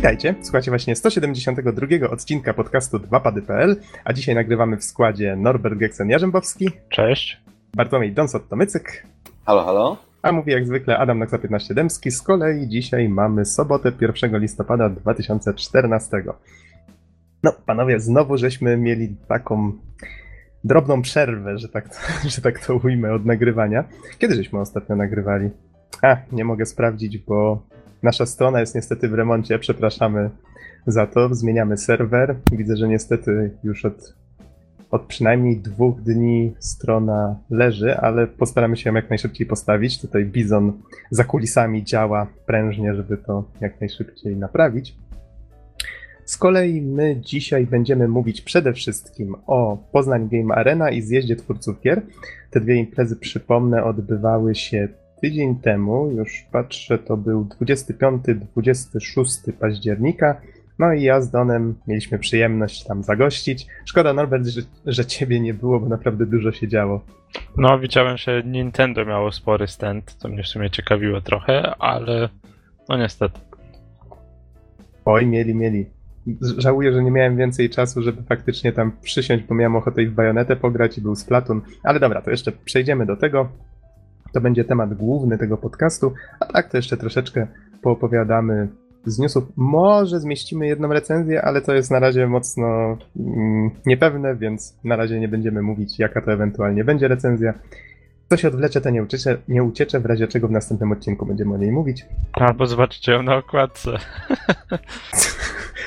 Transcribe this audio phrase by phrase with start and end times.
[0.00, 6.70] Witajcie, słuchacie właśnie 172 odcinka podcastu 2pady.pl, a dzisiaj nagrywamy w składzie Norbert Geksen-Jarzębowski.
[6.88, 7.40] Cześć.
[7.76, 8.82] Bartłomiej Donsot-Tomycyk.
[9.44, 9.96] Halo, halo.
[10.22, 12.10] A mówi jak zwykle Adam na 15 Dębski.
[12.10, 16.22] Z kolei dzisiaj mamy sobotę 1 listopada 2014.
[17.42, 19.72] No, panowie, znowu żeśmy mieli taką
[20.64, 21.88] drobną przerwę, że tak,
[22.34, 23.84] że tak to ujmę, od nagrywania.
[24.18, 25.50] Kiedy żeśmy ostatnio nagrywali?
[26.02, 27.62] A, nie mogę sprawdzić, bo
[28.02, 29.58] nasza strona jest niestety w remoncie.
[29.58, 30.30] Przepraszamy
[30.86, 31.34] za to.
[31.34, 32.36] Zmieniamy serwer.
[32.52, 34.14] Widzę, że niestety już od,
[34.90, 40.00] od przynajmniej dwóch dni strona leży, ale postaramy się ją jak najszybciej postawić.
[40.00, 40.72] Tutaj Bizon
[41.10, 44.96] za kulisami działa prężnie, żeby to jak najszybciej naprawić.
[46.24, 51.80] Z kolei my dzisiaj będziemy mówić przede wszystkim o Poznań Game Arena i zjeździe twórców
[51.80, 52.02] gier.
[52.50, 54.88] Te dwie imprezy, przypomnę, odbywały się
[55.20, 60.40] tydzień temu, już patrzę, to był 25-26 października.
[60.78, 63.66] No i ja z Donem mieliśmy przyjemność tam zagościć.
[63.84, 67.04] Szkoda, Norbert, że, że ciebie nie było, bo naprawdę dużo się działo.
[67.56, 72.28] No, widziałem, że Nintendo miało spory stand, co mnie w sumie ciekawiło trochę, ale
[72.88, 73.40] no niestety.
[75.04, 75.86] Oj, mieli, mieli.
[76.58, 80.14] Żałuję, że nie miałem więcej czasu, żeby faktycznie tam przysiąść, bo miałem ochotę i w
[80.14, 81.60] bajonetę pograć i był Splatoon.
[81.82, 83.48] Ale dobra, to jeszcze przejdziemy do tego.
[84.32, 87.46] To będzie temat główny tego podcastu, a tak to jeszcze troszeczkę
[87.82, 88.68] poopowiadamy
[89.04, 89.44] z newsów.
[89.56, 95.20] Może zmieścimy jedną recenzję, ale to jest na razie mocno mm, niepewne, więc na razie
[95.20, 97.54] nie będziemy mówić, jaka to ewentualnie będzie recenzja.
[98.30, 101.54] Co się odwlecze, to nie uciecze, nie uciecze, w razie czego w następnym odcinku będziemy
[101.54, 102.06] o niej mówić.
[102.32, 103.90] Albo zobaczycie ją na okładce.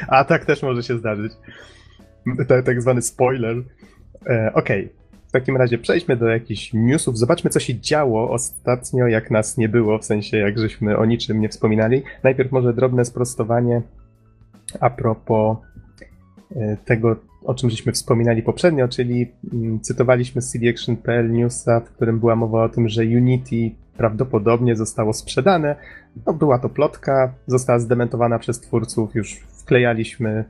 [0.08, 1.34] A tak też może się zdarzyć.
[2.48, 3.56] Tak, tak zwany spoiler.
[4.28, 4.86] E, Okej.
[4.86, 5.03] Okay.
[5.34, 7.18] Takim razie przejdźmy do jakichś newsów.
[7.18, 11.42] Zobaczmy, co się działo ostatnio, jak nas nie było, w sensie jak żeśmy o niczym
[11.42, 12.04] nie wspominali.
[12.24, 13.82] Najpierw może drobne sprostowanie
[14.80, 15.58] a propos
[16.56, 22.20] e, tego, o czym żeśmy wspominali poprzednio, czyli mm, cytowaliśmy z cdaction.pl newsa, w którym
[22.20, 25.76] była mowa o tym, że Unity prawdopodobnie zostało sprzedane.
[26.26, 30.46] No, była to plotka, została zdementowana przez twórców, już wklejaliśmy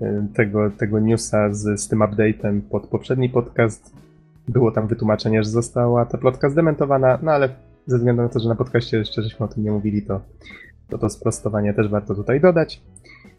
[0.00, 4.05] e, tego, tego newsa z, z tym update'em pod poprzedni podcast.
[4.48, 7.48] Było tam wytłumaczenie, że została ta plotka zdementowana, no ale
[7.86, 10.20] ze względu na to, że na podcaście jeszcze żeśmy o tym nie mówili, to
[10.88, 12.82] to, to sprostowanie też warto tutaj dodać.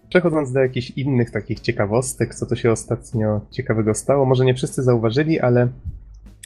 [0.10, 4.84] Przechodząc do jakichś innych takich ciekawostek, co to się ostatnio ciekawego stało, może nie wszyscy
[4.84, 5.68] zauważyli, ale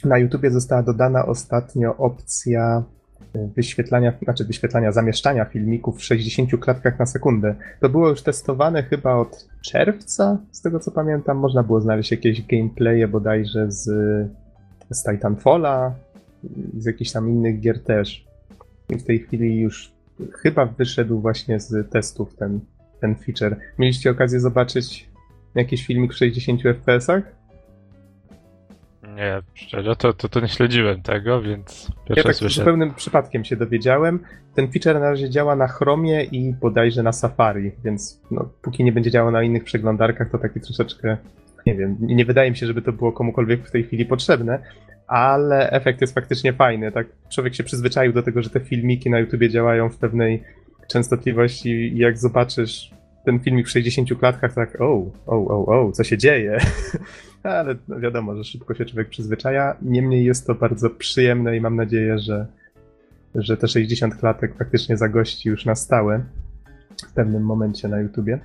[0.04, 2.82] na YouTubie została dodana ostatnio opcja
[3.56, 7.54] wyświetlania, znaczy wyświetlania, zamieszczania filmików w 60 klatkach na sekundę.
[7.80, 11.36] To było już testowane chyba od czerwca, z tego co pamiętam.
[11.36, 13.88] Można było znaleźć jakieś gameplaye bodajże z,
[14.94, 15.94] z Titanfalla,
[16.78, 18.24] z jakichś tam innych gier też.
[18.90, 19.92] I w tej chwili już
[20.32, 22.60] chyba wyszedł właśnie z testów ten,
[23.00, 23.56] ten feature.
[23.78, 25.08] Mieliście okazję zobaczyć
[25.54, 27.22] jakiś filmik w 60 FPS-ach?
[29.16, 32.60] Nie, szczerze, to, to, to nie śledziłem tego, więc Ja tak słyszę.
[32.60, 34.20] zupełnym przypadkiem się dowiedziałem.
[34.54, 38.92] Ten feature na razie działa na Chromie i bodajże na Safari, więc no, póki nie
[38.92, 41.16] będzie działał na innych przeglądarkach, to taki troszeczkę,
[41.66, 44.58] nie wiem, nie wydaje mi się, żeby to było komukolwiek w tej chwili potrzebne,
[45.06, 46.92] ale efekt jest faktycznie fajny.
[46.92, 50.42] Tak, człowiek się przyzwyczaił do tego, że te filmiki na YouTubie działają w pewnej
[50.88, 52.90] częstotliwości i jak zobaczysz
[53.24, 55.36] ten filmik w 60 klatkach, tak, o, o,
[55.66, 56.58] o, o, co się dzieje?
[57.42, 59.76] Ale no wiadomo, że szybko się człowiek przyzwyczaja.
[59.82, 62.46] Niemniej jest to bardzo przyjemne i mam nadzieję, że,
[63.34, 66.24] że te 60 klatek faktycznie zagości już na stałe
[67.10, 68.40] w pewnym momencie na YouTubie.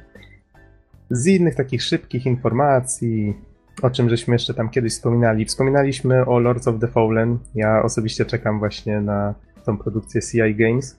[1.09, 3.33] Z innych takich szybkich informacji,
[3.81, 5.45] o czym żeśmy jeszcze tam kiedyś wspominali.
[5.45, 7.37] Wspominaliśmy o Lords of the Fallen.
[7.55, 9.35] Ja osobiście czekam właśnie na
[9.65, 10.97] tą produkcję CI Games.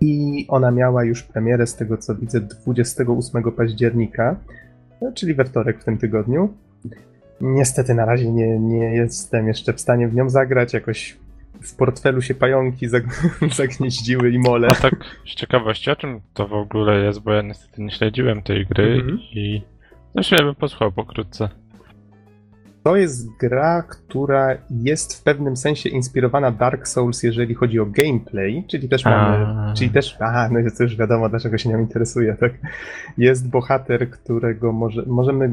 [0.00, 4.36] I ona miała już premierę, z tego co widzę, 28 października,
[5.02, 6.54] no, czyli we wtorek w tym tygodniu.
[7.40, 10.74] Niestety na razie nie, nie jestem jeszcze w stanie w nią zagrać.
[10.74, 11.16] Jakoś
[11.62, 14.68] w portfelu się pająki zag- zagnieździły i mole.
[14.70, 14.94] A tak
[15.26, 18.94] z ciekawości, o czym to w ogóle jest, bo ja niestety nie śledziłem tej gry
[18.94, 19.18] Mhm.
[19.18, 19.62] i
[20.14, 21.48] zresztą ja bym posłuchał pokrótce.
[22.82, 28.64] To jest gra, która jest w pewnym sensie inspirowana Dark Souls, jeżeli chodzi o gameplay,
[28.68, 29.46] czyli też mamy.
[29.46, 29.74] A.
[29.76, 30.16] Czyli też.
[30.20, 32.52] Aha, no to już wiadomo, dlaczego się nią interesuje, tak?
[33.18, 35.52] Jest bohater, którego może, możemy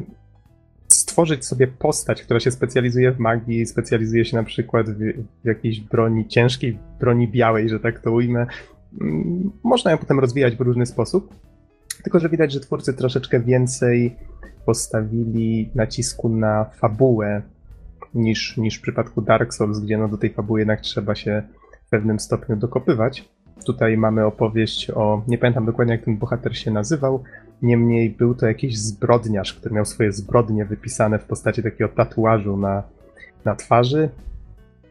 [1.13, 4.97] stworzyć sobie postać, która się specjalizuje w magii, specjalizuje się na przykład w,
[5.43, 8.47] w jakiejś broni ciężkiej, broni białej, że tak to ujmę.
[9.01, 11.33] Mm, Można ją potem rozwijać w różny sposób.
[12.03, 14.15] Tylko, że widać, że twórcy troszeczkę więcej
[14.65, 17.41] postawili nacisku na fabułę
[18.13, 21.43] niż, niż w przypadku Dark Souls, gdzie no do tej fabuły jednak trzeba się
[21.87, 23.29] w pewnym stopniu dokopywać.
[23.65, 27.23] tutaj mamy opowieść o, nie pamiętam dokładnie jak ten bohater się nazywał,
[27.63, 32.83] niemniej był to jakiś zbrodniarz, który miał swoje zbrodnie wypisane w postaci takiego tatuażu na,
[33.45, 34.09] na twarzy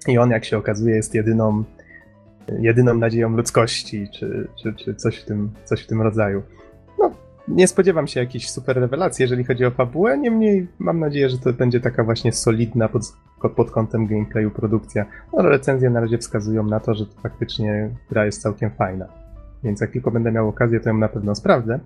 [0.08, 1.64] i on, jak się okazuje, jest jedyną,
[2.58, 6.42] jedyną nadzieją ludzkości, czy, czy, czy coś, w tym, coś w tym rodzaju.
[6.98, 7.10] No,
[7.48, 11.52] nie spodziewam się jakichś super rewelacji, jeżeli chodzi o fabułę, niemniej mam nadzieję, że to
[11.52, 13.02] będzie taka właśnie solidna pod,
[13.56, 15.06] pod kątem gameplayu produkcja.
[15.32, 19.06] No, recenzje na razie wskazują na to, że to faktycznie gra jest całkiem fajna.
[19.64, 21.80] Więc jak tylko będę miał okazję, to ją na pewno sprawdzę.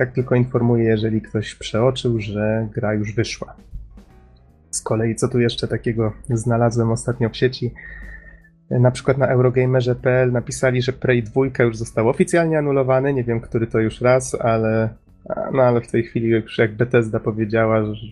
[0.00, 3.54] Tak tylko informuję, jeżeli ktoś przeoczył, że gra już wyszła.
[4.70, 7.74] Z kolei, co tu jeszcze takiego znalazłem ostatnio w sieci?
[8.70, 13.14] Na przykład na Eurogamerze.pl napisali, że Prey 2 już został oficjalnie anulowany.
[13.14, 14.88] Nie wiem, który to już raz, ale,
[15.52, 18.06] no, ale w tej chwili już jak Bethesda powiedziała, że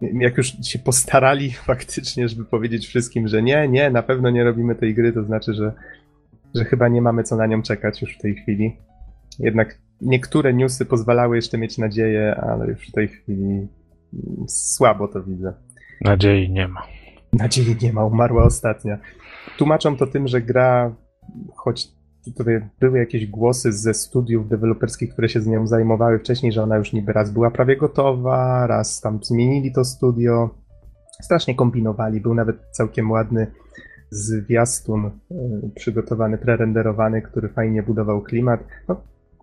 [0.00, 4.74] jak już się postarali faktycznie, żeby powiedzieć wszystkim, że nie, nie, na pewno nie robimy
[4.74, 5.72] tej gry, to znaczy, że,
[6.54, 8.76] że chyba nie mamy co na nią czekać już w tej chwili.
[9.38, 13.68] Jednak niektóre newsy pozwalały jeszcze mieć nadzieję, ale już w tej chwili
[14.48, 15.52] słabo to widzę.
[16.00, 16.82] Nadziei nie ma.
[17.32, 18.98] Nadziei nie ma, umarła ostatnia.
[19.58, 20.94] Tłumaczą to tym, że gra,
[21.56, 21.88] choć
[22.36, 26.76] tutaj były jakieś głosy ze studiów deweloperskich, które się z nią zajmowały wcześniej, że ona
[26.76, 30.50] już niby raz była prawie gotowa, raz tam zmienili to studio.
[31.22, 32.20] Strasznie kombinowali.
[32.20, 33.46] Był nawet całkiem ładny
[34.10, 35.10] zwiastun y,
[35.74, 38.60] przygotowany, prerenderowany, który fajnie budował klimat.
[38.88, 39.00] No,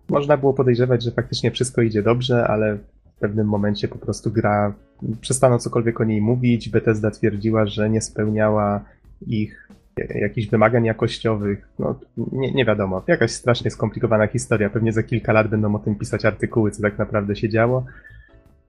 [0.08, 2.76] można było podejrzewać, że faktycznie wszystko idzie dobrze, ale
[3.16, 4.74] w pewnym momencie po prostu gra
[5.20, 6.68] przestano cokolwiek o niej mówić.
[6.68, 8.84] Bethesda twierdziła, że nie spełniała
[9.26, 9.68] ich
[10.14, 11.68] jakichś wymagań jakościowych.
[11.78, 13.02] No, nie, nie wiadomo.
[13.06, 14.70] Jakaś strasznie skomplikowana historia.
[14.70, 17.84] Pewnie za kilka lat będą o tym pisać artykuły, co tak naprawdę się działo.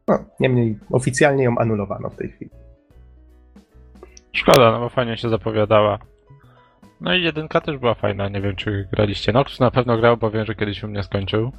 [0.08, 2.52] No, niemniej oficjalnie ją anulowano w tej chwili.
[4.34, 6.00] Szkoda, no bo fajnie się zapowiadała.
[7.02, 9.34] No i jedynka też była fajna, nie wiem czy graliście.
[9.34, 11.52] Nox na pewno grał, bo wiem, że kiedyś u mnie skończył.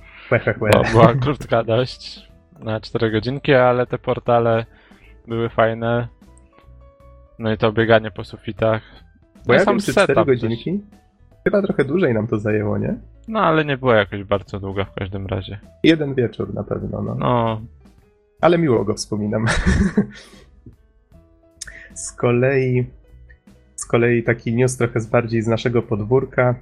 [0.60, 2.28] Bo była krótka dość,
[2.58, 4.66] na 4 godzinki, ale te portale
[5.28, 6.08] były fajne.
[7.38, 8.82] No i to bieganie po sufitach.
[9.46, 10.26] Bo ja sam wiem, czy setup 4 też.
[10.26, 10.80] godzinki?
[11.44, 12.94] Chyba trochę dłużej nam to zajęło, nie?
[13.28, 15.58] No ale nie była jakoś bardzo długa w każdym razie.
[15.82, 17.14] Jeden wieczór na pewno, no.
[17.14, 17.60] No,
[18.40, 19.46] Ale miło go wspominam.
[21.94, 22.86] z kolei
[23.76, 26.54] z kolei taki news trochę z bardziej z naszego podwórka,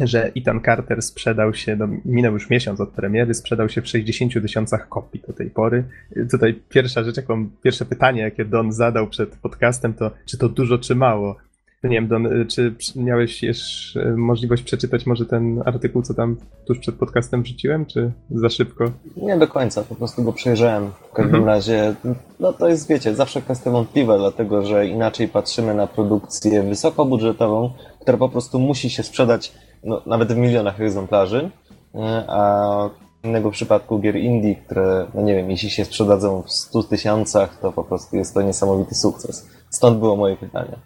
[0.00, 4.32] że Ethan Carter sprzedał się, no, minął już miesiąc od premiery, sprzedał się w 60
[4.32, 5.84] tysiącach kopii do tej pory.
[6.30, 10.78] Tutaj pierwsza rzecz, jaką, pierwsze pytanie, jakie Don zadał przed podcastem, to czy to dużo,
[10.78, 11.36] czy mało?
[11.84, 16.36] Nie wiem, Don, czy miałeś jeszcze możliwość przeczytać może ten artykuł, co tam
[16.66, 18.84] tuż przed podcastem wrzuciłem, czy za szybko?
[19.16, 20.90] Nie do końca, po prostu go przejrzałem.
[21.10, 21.46] W każdym Mhm.
[21.46, 21.94] razie,
[22.40, 28.18] no to jest, wiecie, zawsze kwestia wątpliwa, dlatego że inaczej patrzymy na produkcję wysokobudżetową, która
[28.18, 29.52] po prostu musi się sprzedać
[29.84, 31.50] no, nawet w milionach egzemplarzy,
[31.94, 32.90] e, a
[33.22, 37.58] w innego przypadku gier indie, które, no nie wiem, jeśli się sprzedadzą w 100 tysiącach,
[37.60, 39.48] to po prostu jest to niesamowity sukces.
[39.70, 40.76] Stąd było moje pytanie.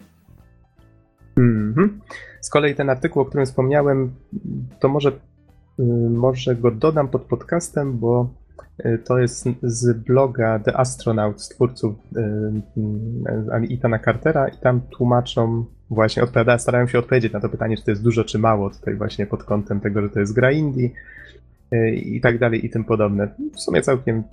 [1.37, 1.99] Mhm.
[2.41, 4.11] Z kolei ten artykuł, o którym wspomniałem,
[4.79, 8.29] to może, y, może go dodam pod podcastem, bo
[8.85, 15.65] y, to jest z bloga The Astronaut, z twórców y, y, Cartera i tam tłumaczą
[15.89, 18.95] właśnie, odpowiada, starają się odpowiedzieć na to pytanie, czy to jest dużo, czy mało tutaj
[18.95, 20.89] właśnie pod kątem tego, że to jest gra indie
[21.95, 23.27] i tak dalej i tym podobne.
[23.53, 24.23] W sumie całkiem,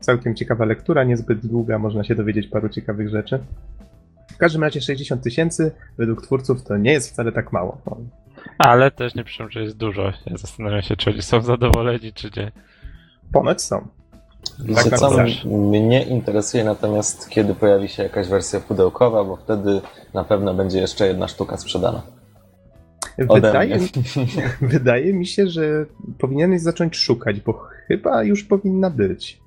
[0.00, 3.38] całkiem ciekawa lektura, niezbyt długa, można się dowiedzieć paru ciekawych rzeczy.
[4.36, 7.80] W każdym razie 60 tysięcy według twórców to nie jest wcale tak mało.
[7.86, 7.96] No,
[8.58, 10.02] ale też nie piszą, że jest dużo.
[10.02, 12.52] Ja zastanawiam się, czy oni są zadowoleni, czy nie.
[13.32, 13.88] ponoć są.
[14.74, 15.10] Tak co,
[15.44, 19.80] mnie interesuje natomiast, kiedy pojawi się jakaś wersja pudełkowa, bo wtedy
[20.14, 22.02] na pewno będzie jeszcze jedna sztuka sprzedana.
[23.18, 23.78] Wydaje,
[24.60, 25.86] wydaje mi się, że
[26.18, 27.52] powinieneś zacząć szukać, bo
[27.88, 29.45] chyba już powinna być.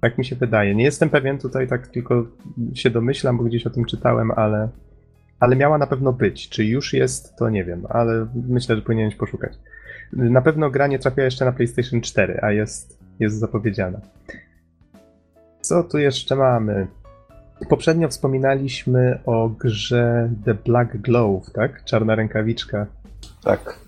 [0.00, 0.74] Tak mi się wydaje.
[0.74, 2.26] Nie jestem pewien tutaj, tak tylko
[2.74, 4.68] się domyślam, bo gdzieś o tym czytałem, ale,
[5.40, 6.48] ale miała na pewno być.
[6.48, 9.52] Czy już jest, to nie wiem, ale myślę, że powinieneś poszukać.
[10.12, 14.00] Na pewno gra nie trafiła jeszcze na PlayStation 4, a jest, jest zapowiedziana.
[15.60, 16.86] Co tu jeszcze mamy?
[17.68, 21.84] Poprzednio wspominaliśmy o grze The Black Glove, tak?
[21.84, 22.86] Czarna rękawiczka,
[23.44, 23.78] Tak.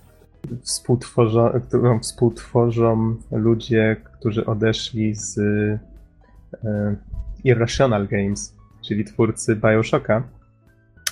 [0.63, 5.39] współtworzą, którą współtworzą ludzie, którzy odeszli z
[7.45, 10.23] Irrational Games, czyli twórcy Bioshocka.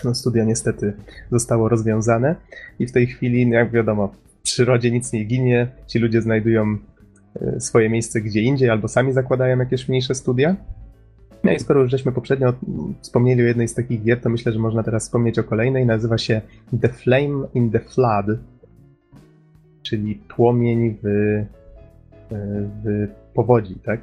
[0.05, 0.93] No, studio niestety
[1.31, 2.37] zostało rozwiązane
[2.79, 6.79] i w tej chwili, no jak wiadomo, w przyrodzie nic nie ginie, ci ludzie znajdują
[7.41, 10.57] e, swoje miejsce gdzie indziej albo sami zakładają jakieś mniejsze studia.
[11.45, 12.55] No i skoro już żeśmy poprzednio
[13.01, 15.87] wspomnieli o jednej z takich gier, to myślę, że można teraz wspomnieć o kolejnej.
[15.87, 16.41] Nazywa się
[16.81, 18.27] The Flame in the Flood,
[19.83, 21.47] czyli płomień w, e,
[22.85, 24.01] w powodzi, tak?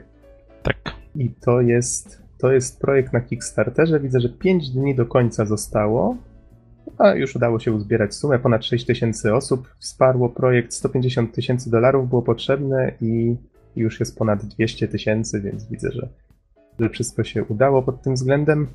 [0.64, 0.97] Tak.
[1.18, 4.00] I to jest, to jest projekt na Kickstarterze.
[4.00, 6.18] Widzę, że 5 dni do końca zostało,
[6.98, 8.40] a już udało się uzbierać sumę.
[8.40, 10.74] Ponad 6 tysięcy osób wsparło projekt.
[10.74, 13.36] 150 tysięcy dolarów było potrzebne i
[13.76, 16.08] już jest ponad 200 tysięcy, więc widzę, że,
[16.80, 18.68] że wszystko się udało pod tym względem.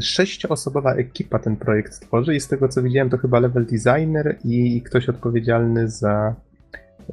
[0.00, 4.82] Sześcioosobowa ekipa ten projekt tworzy i z tego co widziałem to chyba level designer i
[4.82, 6.34] ktoś odpowiedzialny za,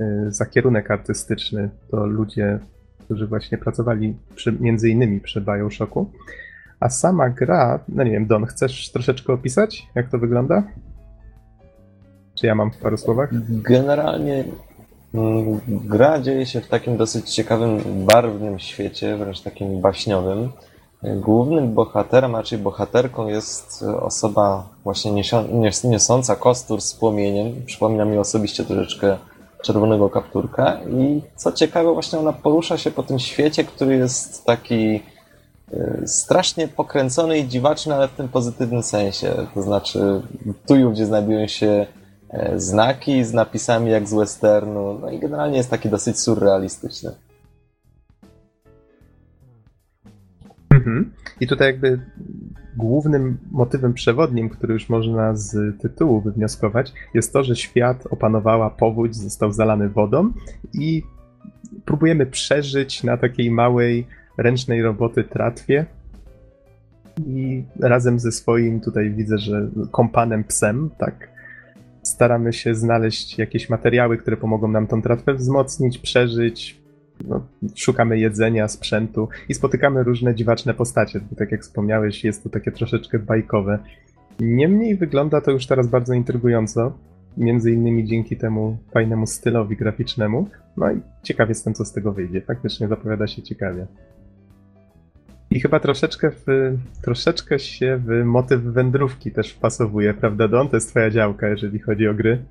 [0.01, 1.69] y, za kierunek artystyczny.
[1.91, 2.59] To ludzie,
[3.07, 6.11] którzy właśnie pracowali przy, między innymi przy Bioshocku.
[6.79, 10.63] A sama gra, no nie wiem, Don, chcesz troszeczkę opisać, jak to wygląda?
[12.35, 13.29] Czy ja mam w paru słowach?
[13.49, 14.43] Generalnie
[15.13, 20.49] mm, gra dzieje się w takim dosyć ciekawym, barwnym świecie, wręcz takim baśniowym.
[21.03, 27.65] Głównym bohaterem, a raczej bohaterką jest osoba właśnie niesio- nies- niosąca kostur z płomieniem.
[27.65, 29.17] Przypomina mi osobiście troszeczkę
[29.63, 35.03] czerwonego kapturka i co ciekawe właśnie ona porusza się po tym świecie, który jest taki
[35.73, 39.33] y, strasznie pokręcony i dziwaczny, ale w tym pozytywnym sensie.
[39.53, 40.21] To znaczy
[40.67, 41.85] tu i ówdzie znajdują się
[42.29, 47.11] e, znaki z napisami jak z westernu, no i generalnie jest taki dosyć surrealistyczny.
[50.73, 51.13] Mhm.
[51.39, 51.99] I tutaj jakby
[52.77, 59.15] głównym motywem przewodnim, który już można z tytułu wywnioskować, jest to, że świat opanowała powódź,
[59.15, 60.31] został zalany wodą
[60.73, 61.03] i
[61.85, 64.07] próbujemy przeżyć na takiej małej
[64.37, 65.85] ręcznej roboty tratwie.
[67.25, 71.29] I razem ze swoim, tutaj widzę, że kompanem psem, tak,
[72.03, 76.81] staramy się znaleźć jakieś materiały, które pomogą nam tą tratwę wzmocnić, przeżyć,
[77.27, 82.49] no, szukamy jedzenia, sprzętu i spotykamy różne dziwaczne postacie, bo tak jak wspomniałeś, jest to
[82.49, 83.79] takie troszeczkę bajkowe.
[84.39, 86.97] Niemniej wygląda to już teraz bardzo intrygująco,
[87.37, 90.49] między innymi dzięki temu fajnemu stylowi graficznemu.
[90.77, 92.41] No i ciekaw jestem, co z tego wyjdzie.
[92.41, 93.87] Faktycznie zapowiada się ciekawie.
[95.51, 96.45] I chyba troszeczkę, w,
[97.01, 100.69] troszeczkę się w motyw wędrówki też wpasowuje, prawda Don?
[100.69, 102.43] To jest twoja działka, jeżeli chodzi o gry.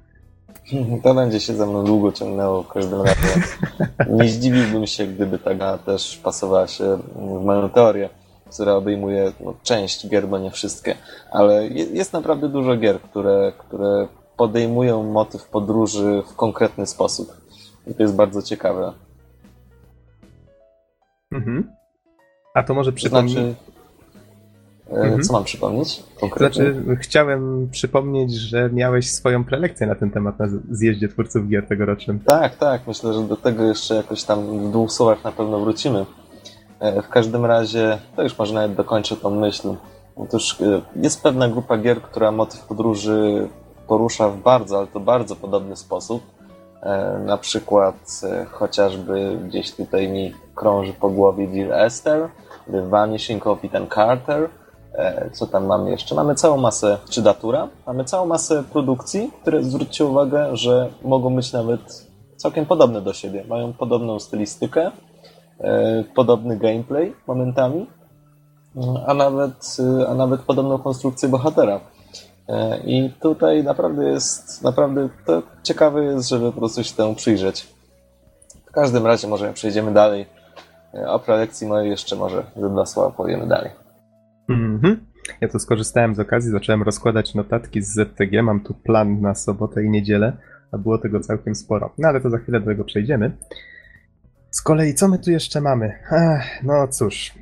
[1.02, 3.42] To będzie się ze mną długo ciągnęło w każdym razie.
[4.10, 8.08] Nie zdziwiłbym się, gdyby ta gra też pasowała się w moją teorię,
[8.52, 10.94] która obejmuje no, część gier, bo nie wszystkie.
[11.30, 17.36] Ale je- jest naprawdę dużo gier, które, które podejmują motyw podróży w konkretny sposób.
[17.86, 18.92] I to jest bardzo ciekawe.
[21.32, 21.70] Mhm.
[22.54, 23.34] A to może przypomnij...
[23.34, 23.54] znaczy,
[24.90, 25.22] Mhm.
[25.22, 26.72] co mam przypomnieć konkretnie?
[26.72, 32.18] znaczy, chciałem przypomnieć, że miałeś swoją prelekcję na ten temat na zjeździe twórców gier tegorocznym.
[32.20, 32.86] Tak, tak.
[32.86, 36.06] Myślę, że do tego jeszcze jakoś tam w dwóch słowach na pewno wrócimy.
[36.80, 39.74] E, W każdym razie, to już może nawet dokończę tą myśl.
[40.16, 43.48] Otóż e, jest pewna grupa gier, która motyw podróży
[43.86, 46.22] porusza w bardzo, ale to bardzo podobny sposób.
[46.82, 52.28] E, Na przykład e, chociażby gdzieś tutaj mi krąży po głowie Dear Esther,
[52.70, 54.48] The Vanishing of Ethan Carter.
[54.94, 56.14] E, Co tam mamy jeszcze?
[56.14, 61.52] Mamy całą masę, czy Datura, mamy całą masę produkcji, które zwróćcie uwagę, że mogą być
[61.52, 63.44] nawet całkiem podobne do siebie.
[63.48, 64.90] Mają podobną stylistykę,
[65.60, 67.86] e, podobny gameplay momentami,
[68.76, 71.80] mm, a nawet, e, a nawet podobną konstrukcję bohatera.
[72.84, 77.66] I tutaj naprawdę jest, naprawdę to ciekawe jest, żeby po prostu się temu przyjrzeć.
[78.66, 80.26] W każdym razie może przejdziemy dalej.
[81.06, 83.85] O prelekcji mojej jeszcze może ze dwa słowa powiemy dalej.
[84.48, 85.06] Mhm.
[85.40, 88.42] Ja to skorzystałem z okazji, zacząłem rozkładać notatki z ZTG.
[88.42, 90.36] Mam tu plan na sobotę i niedzielę,
[90.72, 91.94] a było tego całkiem sporo.
[91.98, 93.32] No ale to za chwilę do tego przejdziemy.
[94.50, 95.92] Z kolei, co my tu jeszcze mamy?
[96.12, 97.34] Ech, no cóż,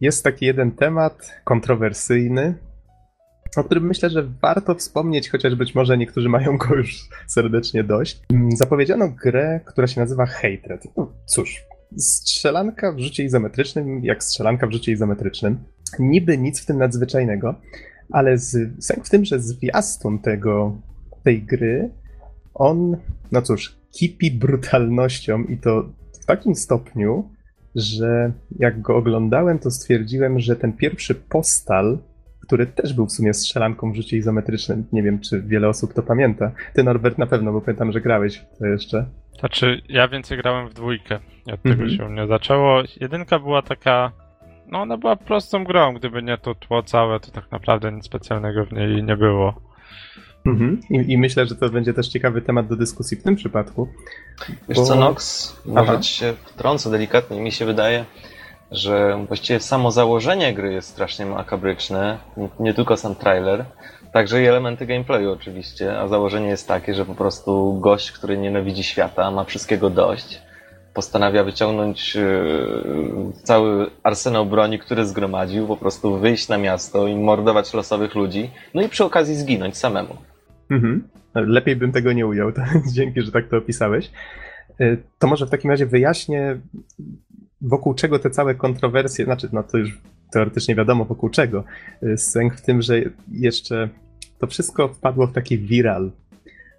[0.00, 2.54] jest taki jeden temat kontrowersyjny,
[3.56, 8.22] o którym myślę, że warto wspomnieć, chociaż być może niektórzy mają go już serdecznie dość.
[8.32, 10.82] Mm, Zapowiedziano grę, która się nazywa Hatred.
[10.96, 11.62] No, cóż,
[11.98, 15.58] strzelanka w rzucie izometrycznym, jak strzelanka w rzucie izometrycznym.
[15.98, 17.54] Niby nic w tym nadzwyczajnego,
[18.10, 20.76] ale z, sęk w tym, że zwiastun tego,
[21.22, 21.90] tej gry,
[22.54, 22.96] on,
[23.32, 25.88] no cóż, kipi brutalnością i to
[26.22, 27.30] w takim stopniu,
[27.74, 31.98] że jak go oglądałem, to stwierdziłem, że ten pierwszy postal,
[32.40, 36.02] który też był w sumie strzelanką w rzucie izometrycznym, nie wiem, czy wiele osób to
[36.02, 36.52] pamięta.
[36.74, 39.06] Ty, Norbert, na pewno, bo pamiętam, że grałeś w to jeszcze.
[39.40, 41.18] Znaczy, ja więcej grałem w dwójkę.
[41.52, 41.90] Od tego Mhm.
[41.90, 42.82] się u mnie zaczęło.
[43.00, 44.12] Jedynka była taka.
[44.70, 45.94] No, ona była prostą grą.
[45.94, 49.54] Gdyby nie to tło całe, to tak naprawdę nic specjalnego w niej nie było.
[50.46, 50.80] Mhm.
[50.90, 53.88] I, I myślę, że to będzie też ciekawy temat do dyskusji w tym przypadku.
[54.68, 55.56] Wiesz Bo- co, Nox?
[55.66, 55.98] Może Aha.
[56.00, 57.40] ci się wtrącę delikatnie.
[57.40, 58.04] Mi się wydaje,
[58.70, 63.64] że właściwie samo założenie gry jest strasznie makabryczne, nie, nie tylko sam trailer,
[64.12, 68.82] także i elementy gameplayu oczywiście, a założenie jest takie, że po prostu gość, który nienawidzi
[68.84, 70.42] świata, ma wszystkiego dość,
[70.94, 77.74] postanawia wyciągnąć yy, cały arsenał broni, który zgromadził, po prostu wyjść na miasto i mordować
[77.74, 80.16] losowych ludzi, no i przy okazji zginąć samemu.
[80.70, 81.08] Mhm.
[81.34, 82.52] Lepiej bym tego nie ujął,
[82.94, 84.10] dzięki, że tak to opisałeś.
[84.80, 86.60] Y, To może w takim razie wyjaśnię,
[87.60, 89.98] wokół czego te całe kontrowersje, znaczy, no to już
[90.32, 91.64] teoretycznie wiadomo wokół czego.
[92.02, 93.00] Y, Sęk w tym, że
[93.32, 93.88] jeszcze
[94.38, 96.10] to wszystko wpadło w taki viral.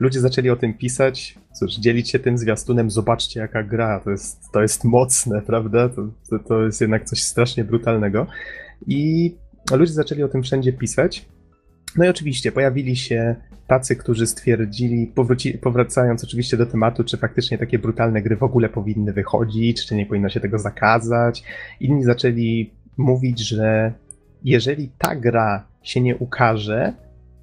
[0.01, 4.51] Ludzie zaczęli o tym pisać, cóż, dzielić się tym zwiastunem, zobaczcie jaka gra, to jest,
[4.53, 5.89] to jest mocne, prawda?
[5.89, 8.27] To, to, to jest jednak coś strasznie brutalnego.
[8.88, 9.36] I
[9.72, 11.25] ludzie zaczęli o tym wszędzie pisać.
[11.98, 13.36] No i oczywiście pojawili się
[13.67, 18.70] tacy, którzy stwierdzili, powróci, powracając oczywiście do tematu, czy faktycznie takie brutalne gry w ogóle
[18.70, 21.43] powinny wychodzić, czy nie powinno się tego zakazać.
[21.79, 23.93] Inni zaczęli mówić, że
[24.43, 26.93] jeżeli ta gra się nie ukaże,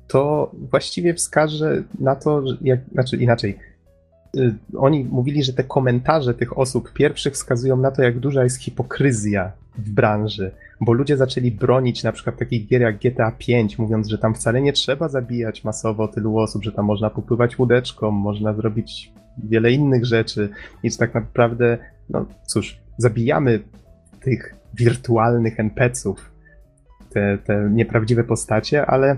[0.09, 3.59] to właściwie wskaże na to, jak, znaczy inaczej.
[4.37, 8.63] y, Oni mówili, że te komentarze tych osób pierwszych wskazują na to, jak duża jest
[8.63, 10.51] hipokryzja w branży,
[10.81, 13.47] bo ludzie zaczęli bronić na przykład takich gier jak GTA V,
[13.79, 18.11] mówiąc, że tam wcale nie trzeba zabijać masowo tylu osób, że tam można popływać łódeczką,
[18.11, 19.13] można zrobić
[19.45, 20.49] wiele innych rzeczy
[20.83, 21.79] i że tak naprawdę,
[22.11, 23.61] no cóż, zabijamy
[24.21, 26.31] tych wirtualnych NPC-ów,
[27.11, 29.17] te, te nieprawdziwe postacie, ale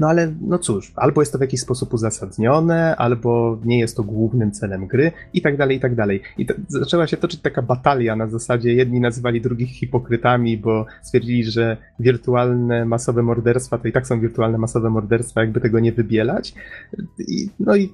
[0.00, 4.02] no ale no cóż, albo jest to w jakiś sposób uzasadnione, albo nie jest to
[4.02, 6.22] głównym celem gry i tak dalej, i tak dalej.
[6.38, 11.44] I to, zaczęła się toczyć taka batalia na zasadzie jedni nazywali drugich hipokrytami, bo stwierdzili,
[11.44, 16.54] że wirtualne masowe morderstwa to i tak są wirtualne masowe morderstwa, jakby tego nie wybielać.
[17.18, 17.92] I, no i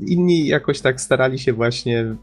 [0.00, 2.16] inni jakoś tak starali się właśnie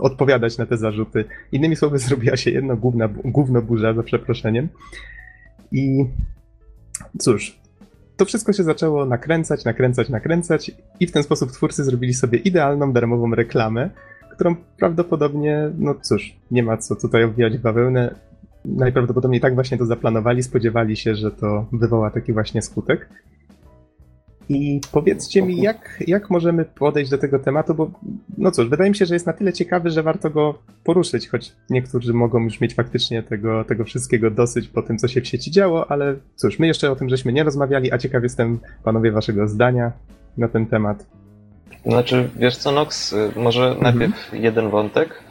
[0.00, 1.24] odpowiadać na te zarzuty.
[1.52, 4.68] Innymi słowy, zrobiła się jedno gówna, gówno burza, za przeproszeniem.
[5.72, 6.04] I
[7.18, 7.58] cóż,
[8.16, 12.92] to wszystko się zaczęło nakręcać, nakręcać, nakręcać i w ten sposób twórcy zrobili sobie idealną
[12.92, 13.90] darmową reklamę,
[14.30, 18.14] którą prawdopodobnie, no cóż, nie ma co tutaj obwijać bawełnę.
[18.64, 23.08] Najprawdopodobniej tak właśnie to zaplanowali, spodziewali się, że to wywoła taki właśnie skutek.
[24.48, 27.90] I powiedzcie mi, jak, jak możemy podejść do tego tematu, bo
[28.38, 31.52] no cóż, wydaje mi się, że jest na tyle ciekawy, że warto go poruszyć, choć
[31.70, 35.50] niektórzy mogą już mieć faktycznie tego, tego wszystkiego dosyć po tym, co się w sieci
[35.50, 39.48] działo, ale cóż, my jeszcze o tym żeśmy nie rozmawiali, a ciekaw jestem, panowie, waszego
[39.48, 39.92] zdania
[40.36, 41.06] na ten temat.
[41.86, 45.22] Znaczy, wiesz co, Nox, y, może najpierw jeden wątek.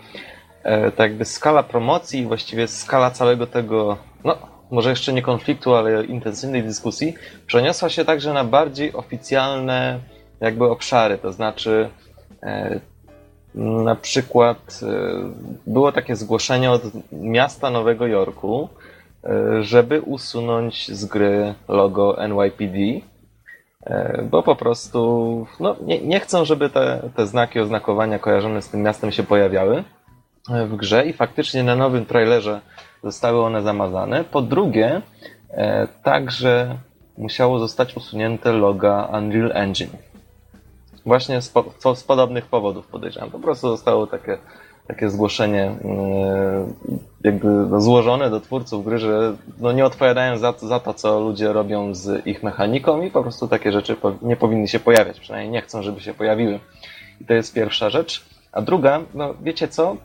[0.63, 6.05] E, tak jakby skala promocji właściwie skala całego tego, no może jeszcze nie konfliktu, ale
[6.05, 7.15] intensywnej dyskusji,
[7.47, 9.99] przeniosła się także na bardziej oficjalne
[10.41, 11.89] jakby obszary, to znaczy
[12.43, 12.79] e,
[13.55, 14.87] na przykład e,
[15.67, 18.69] było takie zgłoszenie od miasta Nowego Jorku,
[19.23, 23.05] e, żeby usunąć z gry logo NYPD,
[23.85, 28.69] E, bo po prostu no, nie, nie chcą, żeby te, te znaki oznakowania kojarzone z
[28.69, 29.83] tym miastem się pojawiały
[30.49, 32.61] w grze i faktycznie na nowym trailerze
[33.03, 34.23] zostały one zamazane.
[34.23, 35.01] Po drugie,
[35.49, 36.77] e, także
[37.17, 39.89] musiało zostać usunięte loga Unreal Engine.
[41.05, 43.31] Właśnie z, po, z podobnych powodów podejrzewam.
[43.31, 44.37] Po prostu zostało takie,
[44.87, 46.67] takie zgłoszenie e,
[47.23, 51.95] jakby złożone do twórców gry, że no, nie odpowiadają za, za to, co ludzie robią
[51.95, 55.19] z ich mechaniką i po prostu takie rzeczy nie powinny się pojawiać.
[55.19, 56.59] Przynajmniej nie chcą, żeby się pojawiły.
[57.21, 58.25] I to jest pierwsza rzecz.
[58.51, 59.97] A druga, no wiecie co?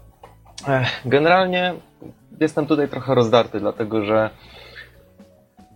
[1.05, 1.75] Generalnie
[2.41, 4.31] jestem tutaj trochę rozdarty, dlatego że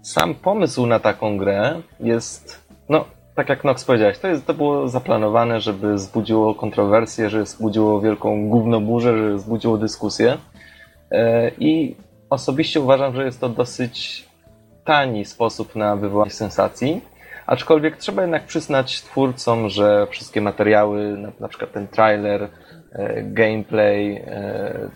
[0.02, 4.88] sam pomysł na taką grę jest, no, tak jak Nox powiedziałeś, to, jest, to było
[4.88, 10.38] zaplanowane, żeby wzbudziło kontrowersję, żeby wzbudziło wielką gównoburzę, żeby wzbudziło dyskusję.
[11.10, 11.96] E, I
[12.30, 14.28] osobiście uważam, że jest to dosyć
[14.84, 17.00] tani sposób na wywołanie sensacji.
[17.46, 22.48] Aczkolwiek trzeba jednak przyznać twórcom, że wszystkie materiały, na, na przykład ten trailer,
[23.22, 24.90] gameplay, e,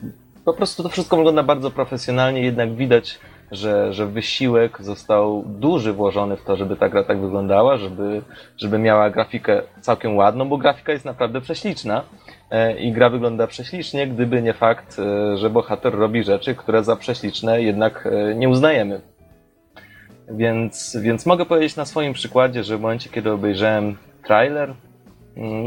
[0.45, 3.19] po prostu to wszystko wygląda bardzo profesjonalnie, jednak widać,
[3.51, 8.23] że, że wysiłek został duży włożony w to, żeby ta gra tak wyglądała, żeby,
[8.57, 12.03] żeby miała grafikę całkiem ładną, bo grafika jest naprawdę prześliczna
[12.51, 16.97] e, i gra wygląda prześlicznie, gdyby nie fakt, e, że bohater robi rzeczy, które za
[16.97, 19.01] prześliczne jednak e, nie uznajemy.
[20.31, 24.75] Więc, więc mogę powiedzieć na swoim przykładzie, że w momencie, kiedy obejrzałem trailer,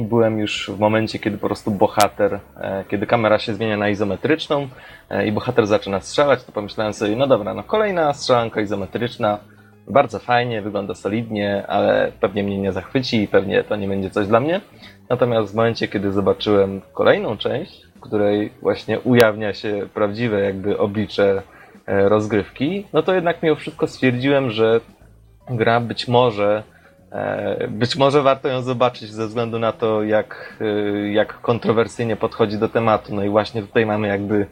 [0.09, 4.67] byłem już w momencie, kiedy po prostu bohater, e, kiedy kamera się zmienia na izometryczną
[5.09, 9.39] e, i bohater zaczyna strzelać, to pomyślałem sobie, no dobra, no kolejna strzelanka izometryczna,
[9.87, 14.27] bardzo fajnie, wygląda solidnie, ale pewnie mnie nie zachwyci i pewnie to nie będzie coś
[14.27, 14.61] dla mnie.
[15.09, 21.41] Natomiast w momencie, kiedy zobaczyłem kolejną część, w której właśnie ujawnia się prawdziwe jakby oblicze
[21.85, 24.81] e, rozgrywki, no to jednak mimo wszystko stwierdziłem, że
[25.49, 26.63] gra być może
[27.69, 32.69] być może warto ją zobaczyć ze względu na to, jak, e, jak kontrowersyjnie podchodzi do
[32.69, 33.15] tematu.
[33.15, 34.45] No i właśnie tutaj mamy jakby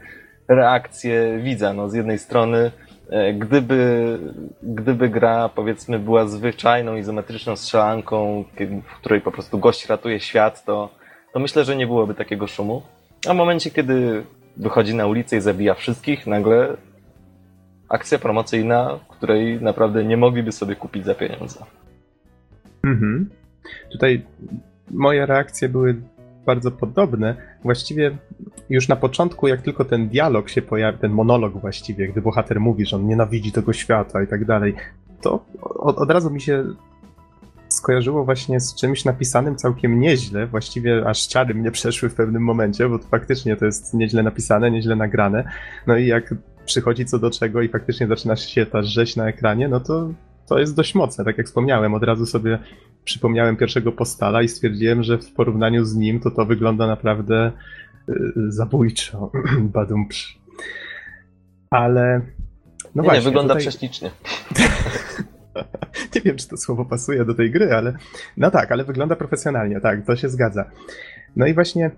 [0.47, 1.73] reakcję widza.
[1.73, 2.71] No z jednej strony
[3.09, 4.17] E, gdyby,
[4.63, 8.43] gdyby gra, powiedzmy, była zwyczajną, izometryczną strzelanką,
[8.83, 10.89] w której po prostu gość ratuje świat, to,
[11.33, 12.81] to myślę, że nie byłoby takiego szumu.
[13.27, 14.23] A w momencie, kiedy
[14.57, 16.77] wychodzi na ulicę i zabija wszystkich, nagle
[17.89, 21.65] akcja promocyjna, której naprawdę nie mogliby sobie kupić za pieniądze.
[22.83, 23.29] Mhm.
[23.91, 24.25] Tutaj
[24.91, 26.01] moje reakcje były
[26.45, 27.35] bardzo podobne.
[27.63, 28.17] Właściwie
[28.69, 32.85] już na początku, jak tylko ten dialog się pojawi, ten monolog właściwie, gdy bohater mówi,
[32.85, 34.75] że on nienawidzi tego świata i tak dalej,
[35.21, 36.63] to od, od razu mi się
[37.69, 42.89] skojarzyło właśnie z czymś napisanym całkiem nieźle, właściwie aż ciary mnie przeszły w pewnym momencie,
[42.89, 45.43] bo to faktycznie to jest nieźle napisane, nieźle nagrane.
[45.87, 49.67] No i jak przychodzi co do czego i faktycznie zaczyna się ta rzeź na ekranie,
[49.67, 50.09] no to
[50.49, 51.93] to jest dość mocne, tak jak wspomniałem.
[51.93, 52.59] Od razu sobie
[53.03, 57.51] przypomniałem pierwszego postala i stwierdziłem, że w porównaniu z nim to to wygląda naprawdę
[58.09, 58.13] y,
[58.47, 59.31] zabójczo.
[59.73, 60.39] Badumprz.
[61.69, 62.21] Ale.
[62.95, 63.19] No nie, właśnie.
[63.19, 63.67] Nie, wygląda tutaj...
[63.67, 64.11] prześlicznie.
[66.15, 67.93] nie wiem, czy to słowo pasuje do tej gry, ale.
[68.37, 70.71] No tak, ale wygląda profesjonalnie, tak, to się zgadza.
[71.35, 71.91] No i właśnie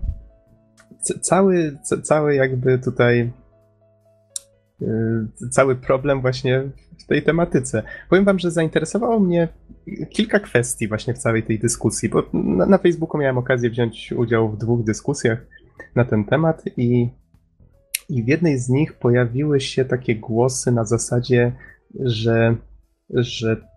[1.22, 3.32] cały, cały jakby tutaj
[4.82, 6.64] y, cały problem właśnie
[7.04, 7.84] w tej tematyce.
[8.10, 9.48] Powiem wam, że zainteresowało mnie
[10.10, 14.52] kilka kwestii właśnie w całej tej dyskusji, bo na, na Facebooku miałem okazję wziąć udział
[14.52, 15.46] w dwóch dyskusjach
[15.96, 17.10] na ten temat i,
[18.10, 21.52] i w jednej z nich pojawiły się takie głosy na zasadzie,
[22.00, 22.56] że,
[23.10, 23.72] że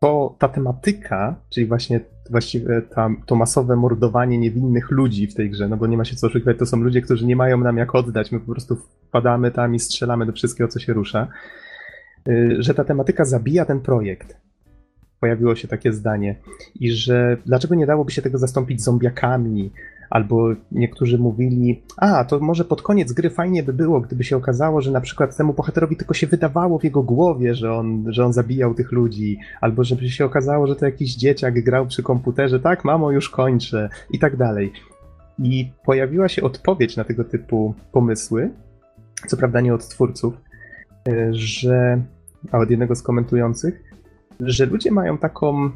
[0.00, 5.68] to, ta tematyka, czyli właśnie właściwie ta, to masowe mordowanie niewinnych ludzi w tej grze,
[5.68, 7.94] no bo nie ma się co oszukiwać, to są ludzie, którzy nie mają nam jak
[7.94, 11.28] oddać, my po prostu wpadamy tam i strzelamy do wszystkiego, co się rusza,
[12.58, 14.36] że ta tematyka zabija ten projekt
[15.24, 16.36] pojawiło się takie zdanie.
[16.80, 19.70] I że dlaczego nie dałoby się tego zastąpić zombiakami?
[20.10, 24.80] Albo niektórzy mówili, a to może pod koniec gry fajnie by było, gdyby się okazało,
[24.80, 28.32] że na przykład temu bohaterowi tylko się wydawało w jego głowie, że on, że on
[28.32, 32.84] zabijał tych ludzi, albo żeby się okazało, że to jakiś dzieciak grał przy komputerze, tak,
[32.84, 34.72] mamo, już kończę, i tak dalej.
[35.38, 38.50] I pojawiła się odpowiedź na tego typu pomysły,
[39.26, 40.34] co prawda nie od twórców,
[41.30, 42.02] że,
[42.52, 43.82] a od jednego z komentujących,
[44.40, 45.70] że ludzie mają taką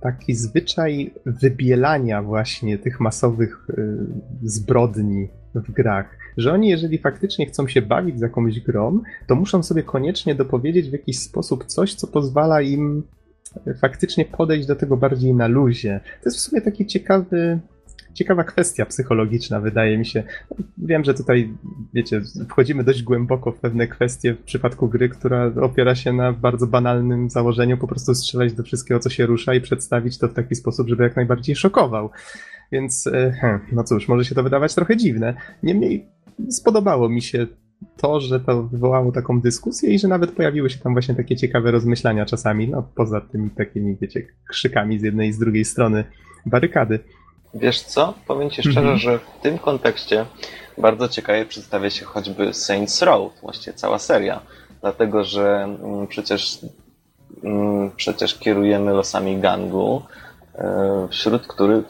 [0.00, 3.96] taki zwyczaj wybielania właśnie tych masowych y,
[4.42, 9.62] zbrodni w grach, że oni jeżeli faktycznie chcą się bawić z jakąś grą, to muszą
[9.62, 13.02] sobie koniecznie dopowiedzieć w jakiś sposób coś, co pozwala im
[13.80, 16.00] faktycznie podejść do tego bardziej na luzie.
[16.22, 17.60] To jest w sumie taki ciekawy
[18.14, 20.22] ciekawa kwestia psychologiczna, wydaje mi się.
[20.78, 21.54] Wiem, że tutaj,
[21.94, 26.66] wiecie, wchodzimy dość głęboko w pewne kwestie w przypadku gry, która opiera się na bardzo
[26.66, 30.54] banalnym założeniu, po prostu strzelać do wszystkiego, co się rusza i przedstawić to w taki
[30.54, 32.10] sposób, żeby jak najbardziej szokował.
[32.72, 35.34] Więc, e, no cóż, może się to wydawać trochę dziwne.
[35.62, 36.06] Niemniej
[36.50, 37.46] spodobało mi się
[37.96, 41.70] to, że to wywołało taką dyskusję i że nawet pojawiły się tam właśnie takie ciekawe
[41.70, 46.04] rozmyślania czasami, no poza tymi takimi, wiecie, krzykami z jednej i z drugiej strony
[46.46, 46.98] barykady.
[47.54, 48.14] Wiesz co?
[48.26, 48.98] Powiem ci szczerze, mhm.
[48.98, 50.26] że w tym kontekście
[50.78, 54.40] bardzo ciekawie przedstawia się choćby Saints Row, właściwie cała seria,
[54.80, 56.58] dlatego że mm, przecież,
[57.44, 60.02] mm, przecież kierujemy losami gangu,
[60.54, 61.82] e, wśród który,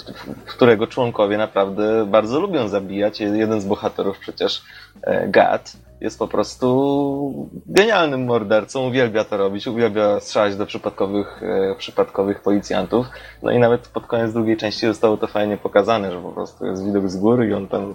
[0.46, 3.20] którego członkowie naprawdę bardzo lubią zabijać.
[3.20, 4.62] Jeden z bohaterów przecież
[5.02, 11.74] e, Gad jest po prostu genialnym mordercą, uwielbia to robić, uwielbia strzelać do przypadkowych, e,
[11.78, 13.06] przypadkowych policjantów.
[13.42, 16.86] No i nawet pod koniec drugiej części zostało to fajnie pokazane, że po prostu jest
[16.86, 17.94] widok z góry i on tam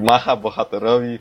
[0.00, 1.18] macha bohaterowi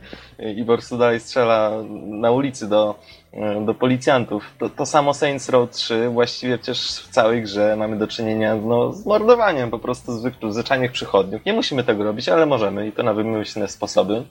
[0.55, 1.71] i po prostu dalej strzela
[2.05, 2.95] na ulicy do,
[3.33, 4.43] e, do policjantów.
[4.59, 8.93] To, to samo Saints Row 3, właściwie przecież w całej grze mamy do czynienia no,
[8.93, 10.11] z mordowaniem po prostu
[10.49, 11.45] zwyczajnych przychodniów.
[11.45, 14.23] Nie musimy tego robić, ale możemy i to na wymyślne sposoby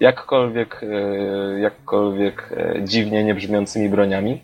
[0.00, 4.42] jakkolwiek, e, jakkolwiek e, dziwnie niebrzmiącymi broniami.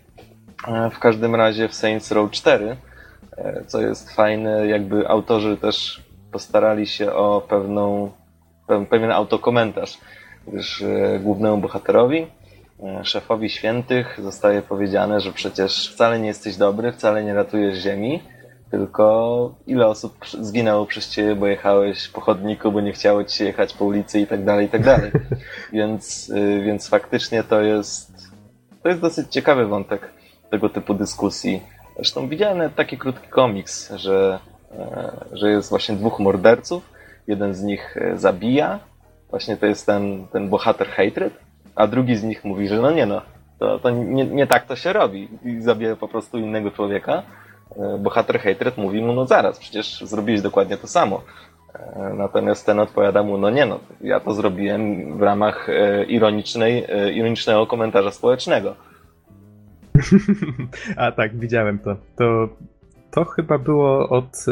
[0.69, 2.77] E, w każdym razie w Saints Row 4,
[3.67, 8.11] co jest fajne, jakby autorzy też postarali się o pewną,
[8.91, 9.99] pewien autokomentarz,
[10.47, 10.85] gdyż
[11.21, 12.27] głównemu bohaterowi,
[13.03, 18.23] szefowi świętych zostaje powiedziane, że przecież wcale nie jesteś dobry, wcale nie ratujesz ziemi,
[18.77, 23.45] tylko ile osób zginęło przez ciebie, bo jechałeś po chodniku, bo nie chciało ci się
[23.45, 25.11] jechać po ulicy i tak dalej, i tak dalej.
[25.73, 28.13] Więc, y, więc faktycznie to jest,
[28.83, 30.11] to jest dosyć ciekawy wątek.
[30.51, 31.63] tego typu dyskusji.
[31.97, 34.39] Zresztą widziałem taki krótki komiks, że,
[34.79, 36.83] e, że jest właśnie dwóch morderców,
[37.27, 38.79] jeden z nich e, zabija,
[39.31, 41.33] właśnie to jest ten, ten bohater Hatred,
[41.75, 43.23] a drugi z nich mówi, że no nie no,
[43.59, 47.23] to, to nie, nie tak to się robi i zabija po prostu innego człowieka.
[47.79, 51.23] E, bohater Hatred mówi mu, no zaraz, przecież zrobiłeś dokładnie to samo.
[51.75, 56.87] E, Natomiast ten odpowiada mu, no nie no, ja to zrobiłem w ramach e, ironicznej,
[57.15, 58.75] ironicznego komentarza społecznego.
[60.97, 61.97] A tak, widziałem to.
[62.17, 62.49] To,
[63.11, 64.45] to chyba było od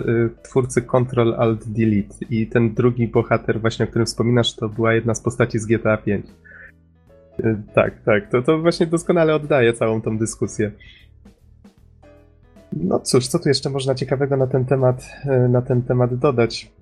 [0.43, 5.15] twórcy Control Alt Delete i ten drugi bohater właśnie, o którym wspominasz, to była jedna
[5.15, 6.23] z postaci z GTA V.
[7.75, 10.71] Tak, tak, to, to właśnie doskonale oddaje całą tą dyskusję.
[12.77, 16.73] No cóż, co tu jeszcze można ciekawego na ten temat, y, na ten temat dodać?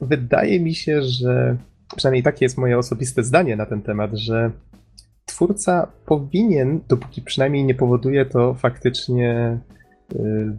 [0.00, 1.56] Wydaje mi się, że
[1.96, 4.50] przynajmniej takie jest moje osobiste zdanie na ten temat, że
[5.24, 9.58] twórca powinien, dopóki przynajmniej nie powoduje to faktycznie
[10.14, 10.58] y,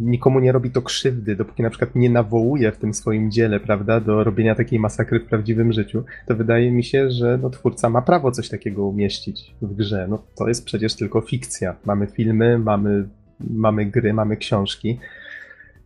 [0.00, 4.00] nikomu nie robi to krzywdy, dopóki na przykład nie nawołuje w tym swoim dziele, prawda,
[4.00, 8.02] do robienia takiej masakry w prawdziwym życiu, to wydaje mi się, że no, twórca ma
[8.02, 10.06] prawo coś takiego umieścić w grze.
[10.10, 11.76] No, to jest przecież tylko fikcja.
[11.84, 13.08] Mamy filmy, mamy,
[13.40, 14.98] mamy gry, mamy książki.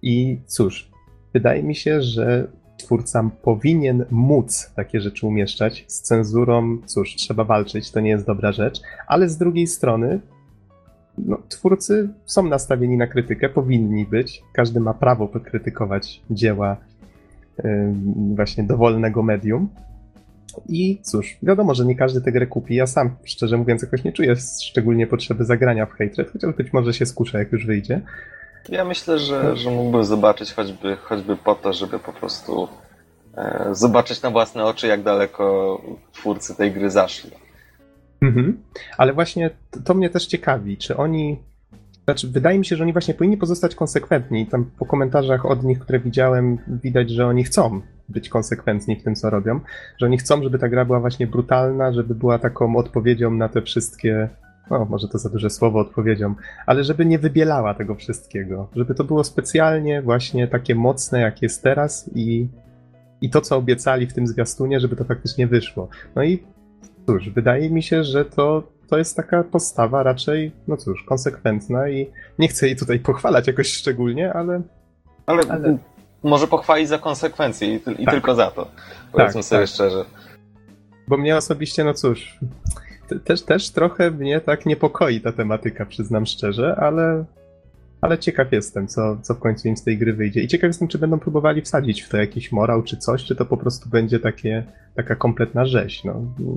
[0.03, 0.91] I cóż,
[1.35, 5.85] wydaje mi się, że twórca powinien móc takie rzeczy umieszczać.
[5.89, 10.21] Z cenzurą, cóż, trzeba walczyć, to nie jest dobra rzecz, ale z drugiej strony,
[11.19, 14.43] no, twórcy są nastawieni na krytykę, powinni być.
[14.53, 16.77] Każdy ma prawo krytykować dzieła
[17.65, 17.95] yy,
[18.35, 19.69] właśnie dowolnego medium.
[20.69, 22.75] I cóż, wiadomo, że nie każdy tę grę kupi.
[22.75, 26.95] Ja sam, szczerze mówiąc, jakoś nie czuję szczególnie potrzeby zagrania w Hatred, chociaż być może
[26.95, 28.01] się skuszę, jak już wyjdzie.
[28.69, 32.69] Ja myślę, że, że mógłbym zobaczyć choćby, choćby po to, żeby po prostu
[33.37, 35.81] e, zobaczyć na własne oczy, jak daleko
[36.13, 37.31] twórcy tej gry zaszli.
[38.23, 38.63] Mhm.
[38.99, 41.39] Ale właśnie to, to mnie też ciekawi, czy oni.
[42.05, 44.41] Znaczy, wydaje mi się, że oni właśnie powinni pozostać konsekwentni.
[44.41, 49.03] I tam po komentarzach od nich, które widziałem, widać, że oni chcą być konsekwentni w
[49.03, 49.61] tym, co robią.
[49.99, 53.63] Że oni chcą, żeby ta gra była właśnie brutalna, żeby była taką odpowiedzią na te
[53.63, 54.29] wszystkie.
[54.71, 56.35] No, może to za duże słowo odpowiedzią,
[56.67, 58.69] ale żeby nie wybielała tego wszystkiego.
[58.77, 62.49] Żeby to było specjalnie właśnie takie mocne, jak jest teraz i,
[63.21, 65.89] i to, co obiecali w tym zwiastunie, żeby to faktycznie wyszło.
[66.17, 66.43] No i
[67.07, 72.11] cóż, wydaje mi się, że to, to jest taka postawa raczej, no cóż, konsekwentna i
[72.39, 74.63] nie chcę jej tutaj pochwalać jakoś szczególnie, ale.
[75.27, 75.79] Ale, Ale-
[76.23, 78.15] może pochwalić za konsekwencje i, i Tak.
[78.15, 78.69] tylko za to.
[79.13, 79.71] Powiedzmy Tak, sobie tak.
[79.71, 80.05] szczerze.
[81.09, 82.39] Bo mnie osobiście, no cóż,
[83.09, 87.25] te- też, też trochę mnie tak niepokoi ta tematyka, przyznam szczerze, ale,
[88.01, 90.41] ale ciekaw jestem, co, co w końcu im z tej gry wyjdzie.
[90.41, 93.45] I ciekaw jestem, czy będą próbowali wsadzić w to jakiś morał czy coś, czy to
[93.45, 94.65] po prostu będzie takie,
[94.97, 96.05] taka kompletna rzeź.
[96.05, 96.15] No,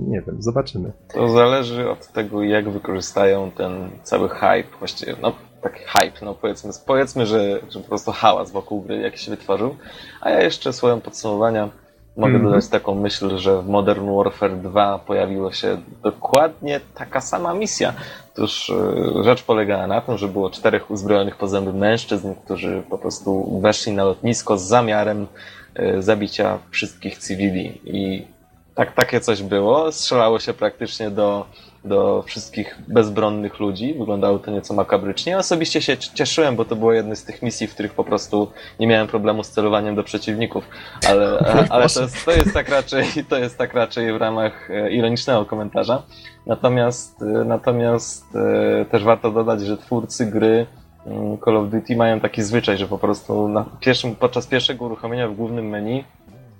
[0.08, 0.92] nie wiem, zobaczymy.
[1.14, 5.32] To zależy od tego, jak wykorzystają ten cały hype, właściwie, no
[5.70, 9.76] taki hype, no powiedzmy, powiedzmy że, że po prostu hałas wokół gry, jaki się wytworzył.
[10.20, 11.68] A ja jeszcze swoją podsumowania
[12.16, 12.44] mogę Mhm.
[12.44, 17.92] dodać taką myśl, że w Modern Warfare 2 pojawiła się dokładnie taka sama misja.
[18.34, 22.98] Otóż e, rzecz polegała na tym, że było czterech uzbrojonych po zęby mężczyzn, którzy po
[22.98, 25.26] prostu weszli na lotnisko z zamiarem
[25.74, 28.26] e, zabicia wszystkich cywili i
[28.74, 29.92] tak, takie coś było.
[29.92, 31.46] Strzelało się praktycznie do,
[31.86, 33.94] do wszystkich bezbronnych ludzi.
[33.98, 35.38] Wyglądało to nieco makabrycznie.
[35.38, 38.86] Osobiście się cieszyłem, bo to było jedna z tych misji, w których po prostu nie
[38.86, 40.68] miałem problemu z celowaniem do przeciwników.
[41.08, 41.38] Ale,
[41.70, 45.44] ale to, jest, to, jest tak raczej, to jest tak raczej w ramach e, ironicznego
[45.44, 46.02] komentarza.
[46.46, 50.66] Natomiast, e, natomiast e, też warto dodać, że twórcy gry
[51.06, 55.28] mm, Call of Duty mają taki zwyczaj, że po prostu na pierwszym, podczas pierwszego uruchomienia
[55.28, 56.04] w głównym menu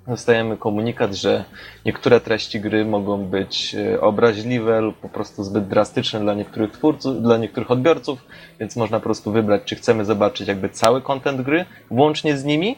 [0.07, 1.43] dostajemy komunikat, że
[1.85, 7.21] niektóre treści gry mogą być e, obraźliwe lub po prostu zbyt drastyczne dla niektórych twórców,
[7.21, 8.25] dla niektórych odbiorców,
[8.59, 12.77] więc można po prostu wybrać, czy chcemy zobaczyć jakby cały content gry, włącznie z nimi,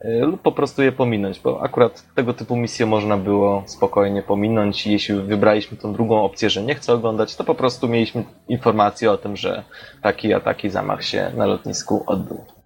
[0.00, 4.86] e, lub po prostu je pominąć, bo akurat tego typu misje można było spokojnie pominąć
[4.86, 9.18] jeśli wybraliśmy tą drugą opcję, że nie chcę oglądać, to po prostu mieliśmy informację o
[9.18, 9.64] tym, że
[10.02, 12.57] taki a taki zamach się na lotnisku odbył.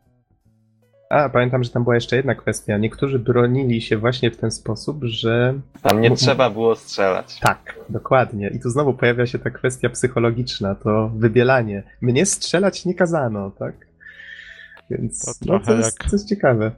[1.12, 2.79] A, pamiętam, że tam była jeszcze jedna kwestia.
[2.79, 7.40] Niektórzy bronili się właśnie w ten sposób, że Tam nie trzeba było strzelać.
[7.40, 8.48] Tak, dokładnie.
[8.48, 11.83] I tu znowu pojawia się ta kwestia psychologiczna, to wybielanie.
[12.01, 13.75] Mnie strzelać nie kazano, tak?
[14.90, 16.70] Więc To no, to trochę jest, jak- to jest ciekawe.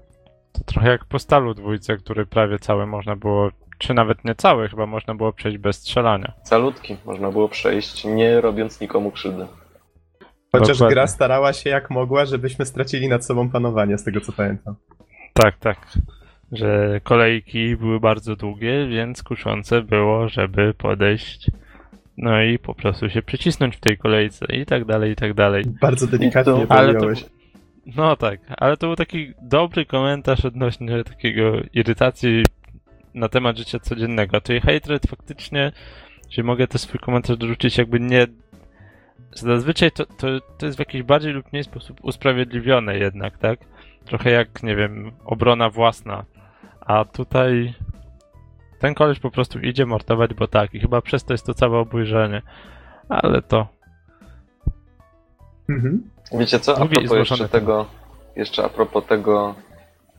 [0.52, 4.68] To trochę jak po stalu dwójce, który prawie cały można było, czy nawet nie cały,
[4.68, 6.32] chyba można było przejść bez strzelania.
[6.42, 9.46] Calutki można było przejść, nie robiąc nikomu krzywdy.
[10.58, 10.94] Chociaż Dokładnie.
[10.94, 14.74] gra starała się jak mogła, żebyśmy stracili nad sobą panowanie, z tego co pamiętam.
[15.32, 15.78] Tak, tak.
[16.52, 21.50] Że kolejki były bardzo długie, więc kuszące było, żeby podejść
[22.16, 25.64] No i po prostu się przycisnąć w tej kolejce i tak dalej, i tak dalej.
[25.80, 27.06] Bardzo delikatnie Ale to,
[27.96, 32.44] no tak, ale to był taki dobry komentarz odnośnie takiego irytacji
[33.14, 34.40] na temat życia codziennego.
[34.40, 35.72] Czyli hatred faktycznie,
[36.30, 38.26] że mogę też swój komentarz dorzucić jakby nie...
[39.34, 40.26] Zazwyczaj to, to,
[40.58, 43.58] to jest w jakiś bardziej lub mniej sposób usprawiedliwione jednak, tak?
[44.04, 46.24] Trochę jak, nie wiem, obrona własna.
[46.80, 47.74] A tutaj
[48.78, 50.74] ten koleś po prostu idzie mordować, bo tak.
[50.74, 52.42] I chyba przez to jest to całe obojrzenie.
[53.08, 53.66] Ale to...
[55.68, 56.10] Mhm.
[56.32, 57.86] Wiecie co, a propos jeszcze tego,
[58.36, 59.54] jeszcze a propos tego,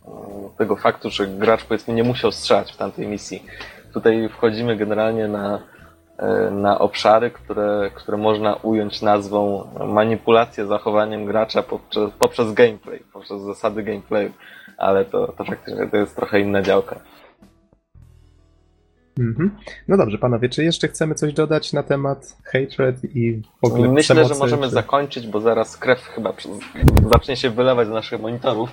[0.05, 0.11] e,
[0.57, 3.43] tego faktu, że gracz powiedzmy nie musiał strzelać w tamtej misji.
[3.93, 5.59] Tutaj wchodzimy generalnie na,
[6.51, 13.83] na obszary, które, które można ująć nazwą manipulacja zachowaniem gracza poprzez, poprzez gameplay, poprzez zasady
[13.83, 14.31] gameplayu,
[14.77, 16.99] ale to, to faktycznie to jest trochę inna działka.
[19.19, 19.51] Mhm.
[19.87, 24.15] No dobrze, panowie, czy jeszcze chcemy coś dodać na temat hatred i w ogóle Myślę,
[24.15, 24.69] przemocy, że możemy czy...
[24.69, 26.49] zakończyć, bo zaraz krew chyba przy-
[27.11, 28.69] zacznie się wylewać z naszych monitorów,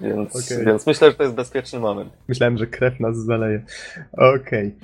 [0.00, 0.66] więc, Okej.
[0.66, 2.12] więc myślę, że to jest bezpieczny moment.
[2.28, 3.62] Myślałem, że krew nas zaleje.
[4.12, 4.74] Okej.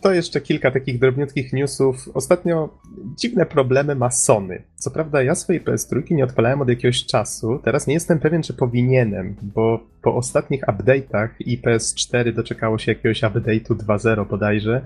[0.00, 2.08] To jeszcze kilka takich drobniutkich newsów.
[2.14, 2.78] Ostatnio
[3.16, 4.62] dziwne problemy ma Sony.
[4.74, 7.58] Co prawda ja swojej PS3 nie odpalałem od jakiegoś czasu.
[7.64, 13.22] Teraz nie jestem pewien, czy powinienem, bo po ostatnich update'ach i PS4 doczekało się jakiegoś
[13.22, 14.84] update'u 2.0 bodajże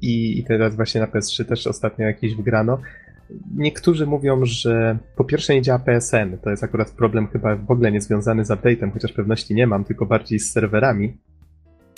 [0.00, 2.78] i, i teraz właśnie na PS3 też ostatnio jakiś wgrano.
[3.56, 6.38] Niektórzy mówią, że po pierwsze nie działa PSN.
[6.42, 9.84] To jest akurat problem chyba w ogóle nie związany z update'em, chociaż pewności nie mam,
[9.84, 11.16] tylko bardziej z serwerami.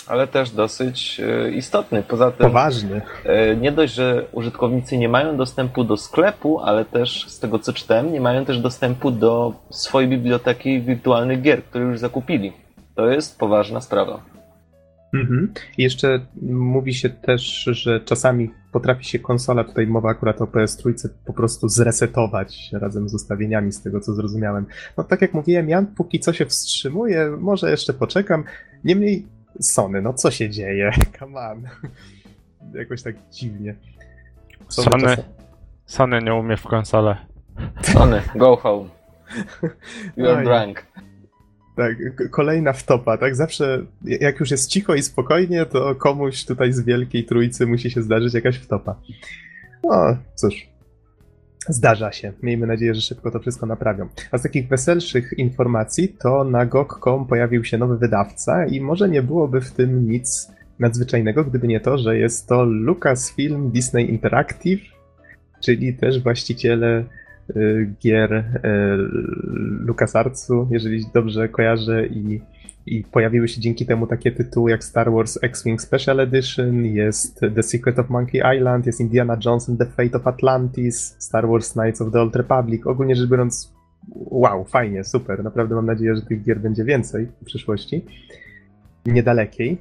[0.09, 2.03] Ale też dosyć e, istotny.
[2.03, 3.03] Poza tym, Poważny.
[3.25, 7.73] e, nie dość, że użytkownicy nie mają dostępu do sklepu, ale też z tego co
[7.73, 12.53] czytałem, nie mają też dostępu do swojej biblioteki wirtualnych gier, które już zakupili.
[12.95, 14.23] To jest poważna sprawa.
[15.15, 15.53] Mhm.
[15.79, 21.09] I jeszcze mówi się też, że czasami potrafi się konsola, tutaj mowa akurat o PS3,
[21.27, 24.67] po prostu zresetować razem z ustawieniami, z tego co zrozumiałem.
[24.97, 28.45] No tak jak mówiłem, ja póki co się wstrzymuję, może jeszcze poczekam.
[28.85, 29.27] Niemniej
[29.61, 30.91] Sony, no co się dzieje?
[31.19, 31.69] Come on.
[32.75, 33.75] Jakoś tak dziwnie.
[34.69, 35.25] Sony Sony, czasem-
[35.87, 37.17] Sony nie umie w konsolę.
[37.83, 38.89] Sony, go home.
[40.19, 40.87] You're drunk.
[41.77, 41.97] Tak,
[42.31, 43.37] kolejna wtopa, tak?
[43.37, 48.03] Zawsze jak już jest cicho i spokojnie, to komuś tutaj z wielkiej trójcy musi się
[48.03, 48.97] zdarzyć jakaś wtopa.
[49.85, 50.55] No, cóż.
[51.69, 52.33] Zdarza się.
[52.43, 54.09] Miejmy nadzieję, że szybko to wszystko naprawią.
[54.31, 59.23] A z takich weselszych informacji, to na GOG.com pojawił się nowy wydawca i może nie
[59.23, 64.81] byłoby w tym nic nadzwyczajnego, gdyby nie to, że jest to Lucasfilm Disney Interactive,
[65.65, 67.05] czyli też właściciele
[67.57, 68.45] y, gier y,
[69.87, 72.41] LucasArtsu, jeżeli dobrze kojarzę, i,
[72.97, 77.63] i pojawiły się dzięki temu takie tytuły jak Star Wars X-Wing Special Edition, jest The
[77.63, 82.01] Secret of Monkey Island, jest Indiana Jones and the Fate of Atlantis, Star Wars Knights
[82.01, 82.87] of the Old Republic.
[82.87, 83.75] Ogólnie rzecz biorąc,
[84.15, 85.45] wow, fajnie, super.
[85.45, 88.05] Naprawdę mam nadzieję, że tych gier będzie więcej w przyszłości.
[89.07, 89.79] Niedalekiej.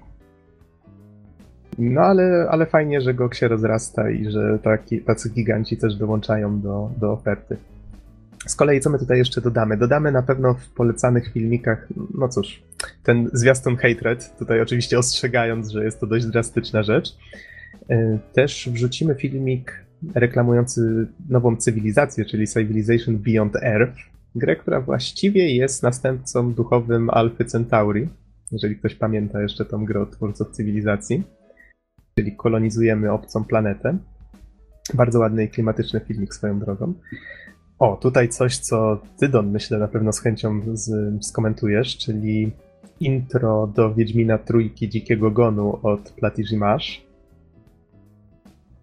[1.77, 6.61] No ale, ale fajnie, że GOG się rozrasta i że taki, tacy giganci też dołączają
[6.61, 7.57] do, do oferty.
[8.47, 9.77] Z kolei co my tutaj jeszcze dodamy?
[9.77, 12.63] Dodamy na pewno w polecanych filmikach, no cóż,
[13.03, 17.17] ten zwiastun Hatred, tutaj oczywiście ostrzegając, że jest to dość drastyczna rzecz.
[17.89, 23.97] Yy, Też wrzucimy filmik reklamujący nową cywilizację, czyli Civilization Beyond Earth,
[24.35, 28.09] grę, która właściwie jest następcą duchowym Alphy Centauri,
[28.51, 31.23] jeżeli ktoś pamięta jeszcze tą grę od twórców cywilizacji,
[32.19, 33.97] czyli kolonizujemy obcą planetę.
[34.93, 36.93] Bardzo ładny i klimatyczny filmik swoją drogą.
[37.79, 40.91] O, tutaj coś, co ty, Don, myślę, na pewno z chęcią z,
[41.25, 42.51] skomentujesz, czyli
[42.99, 47.01] intro do Wiedźmina Trójki Dzikiego Gonu od Platigimash,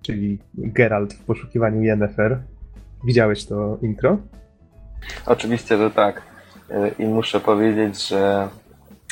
[0.03, 2.39] czyli Geralt w poszukiwaniu Yennefer.
[3.05, 4.19] Widziałeś to intro?
[5.27, 6.23] Oczywiście, że tak.
[6.71, 8.49] Y, I muszę powiedzieć, że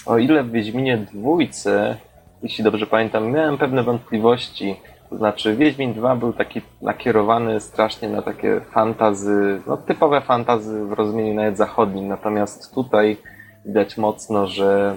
[0.06, 1.96] o ile w Wiedźminie dwójce,
[2.42, 4.76] jeśli dobrze pamiętam, miałem pewne wątpliwości.
[5.12, 10.92] To znaczy, Wiedźmin 2 był taki nakierowany strasznie na takie fantazy, no typowe fantazy w
[10.92, 12.08] rozumieniu nawet zachodnim.
[12.08, 13.16] Natomiast tutaj
[13.64, 14.96] widać mocno, że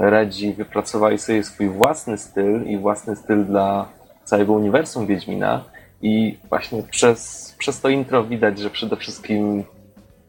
[0.00, 3.88] Redzi wypracowali sobie swój własny styl i własny styl dla
[4.24, 5.64] całego uniwersum Wiedźmina.
[6.02, 9.64] I właśnie przez, przez to intro widać, że przede wszystkim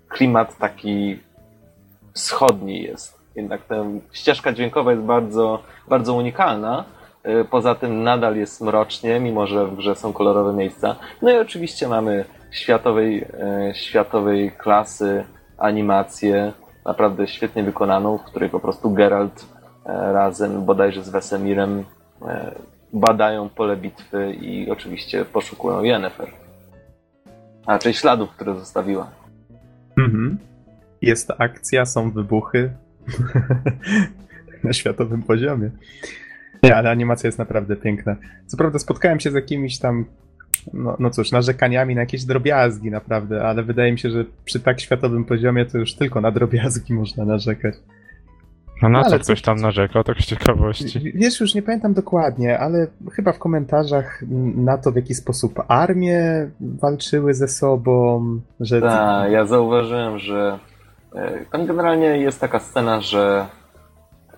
[0.09, 1.19] klimat taki
[2.13, 3.19] wschodni jest.
[3.35, 3.75] Jednak ta
[4.11, 6.85] ścieżka dźwiękowa jest bardzo, bardzo unikalna.
[7.27, 10.95] Y, Poza tym nadal jest mrocznie, mimo że w grze są kolorowe miejsca.
[11.21, 15.23] No i oczywiście mamy światowej, e, światowej klasy
[15.57, 16.53] animację,
[16.85, 19.45] naprawdę świetnie wykonaną, w której po prostu Geralt
[19.85, 21.83] e, razem bodajże z Wesemirem
[22.93, 26.27] badają pole bitwy i oczywiście poszukują Yennefer.
[27.65, 29.11] A raczej śladów, które zostawiła.
[29.97, 30.37] Mhm.
[31.01, 32.73] Jest akcja, są wybuchy
[34.63, 35.69] na światowym poziomie.
[36.63, 38.15] Nie, ale animacja jest naprawdę piękna.
[38.45, 40.05] Co prawda spotkałem się z jakimiś tam,
[40.73, 44.81] no, no cóż, narzekaniami na jakieś drobiazgi naprawdę, ale wydaje mi się, że przy tak
[44.81, 47.75] światowym poziomie to już tylko na drobiazgi można narzekać.
[48.81, 51.11] A na co Ale ktoś co- tam narzekał, tak z ciekawości?
[51.15, 54.23] Wiesz, już nie pamiętam dokładnie, ale chyba w komentarzach
[54.55, 58.81] na to, w jaki sposób armie walczyły ze sobą, że...
[58.81, 60.59] Tak, ja zauważyłem, że
[61.15, 63.45] e, tam generalnie jest taka scena, że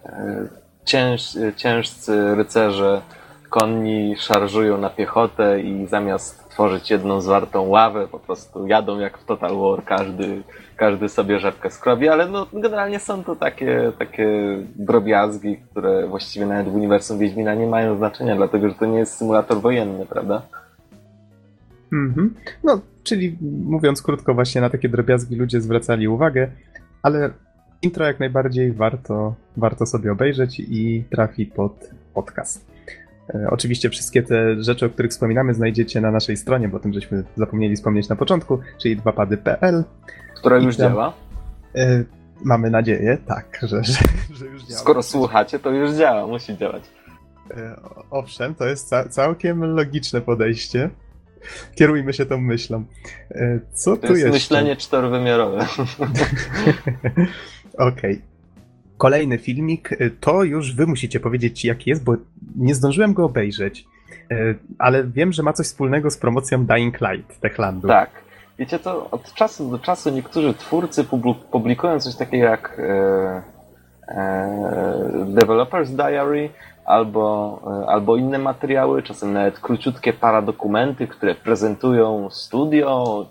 [0.06, 0.48] e,
[0.86, 3.02] cięż, ciężcy rycerze
[3.50, 9.26] konni szarżują na piechotę i zamiast tworzyć jedną zwartą ławę, po prostu jadą jak w
[9.26, 10.42] Total War, każdy,
[10.76, 14.28] każdy sobie rzepkę skrobi, ale no, generalnie są to takie, takie
[14.76, 19.18] drobiazgi, które właściwie nawet w uniwersum Wiedźmina nie mają znaczenia, dlatego że to nie jest
[19.18, 20.42] symulator wojenny, prawda?
[21.94, 22.34] Mhm.
[22.64, 26.52] No, czyli mówiąc krótko, właśnie na takie drobiazgi ludzie zwracali uwagę,
[27.02, 27.30] ale
[27.82, 32.66] intro jak najbardziej warto, warto sobie obejrzeć i trafi pod podcast.
[33.30, 36.94] E, Oczywiście wszystkie te rzeczy, o których wspominamy, znajdziecie na naszej stronie, bo o tym
[36.94, 39.84] żeśmy zapomnieli wspomnieć na początku, czyli dwapady.pl.
[40.36, 41.14] Która już tam- działa.
[41.76, 42.04] E,
[42.44, 43.94] Mamy nadzieję, tak, że, że,
[44.34, 44.80] że już działa.
[44.82, 46.84] Skoro słuchacie, to już działa, musi działać.
[47.52, 47.76] E,
[48.12, 50.90] Owszem, to jest ca- całkiem logiczne podejście.
[51.76, 52.84] Kierujmy się tą myślą.
[53.74, 54.32] Co To tu jest jeszcze?
[54.34, 55.66] myślenie czterowymiarowe.
[57.78, 58.22] Okej.
[58.98, 62.16] Kolejny filmik, y, to już wy musicie powiedzieć jaki jest, bo
[62.56, 63.86] nie zdążyłem go obejrzeć,
[64.32, 67.88] Y, ale wiem, że ma coś wspólnego z promocją Dying Light Techlandu.
[67.88, 68.10] Tak.
[68.60, 73.42] Wiecie to, od czasu do czasu niektórzy twórcy publi- publikują coś takiego jak e,
[74.08, 76.50] e, Developer's Diary
[76.86, 83.26] albo, albo inne materiały, czasem nawet króciutkie paradokumenty, które prezentują studio,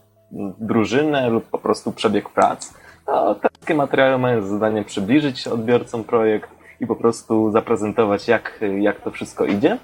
[0.58, 2.74] drużynę lub po prostu przebieg prac.
[3.06, 6.50] No, wszystkie materiały mają za zadanie przybliżyć odbiorcom projekt
[6.80, 9.78] i po prostu zaprezentować, jak, jak to wszystko idzie.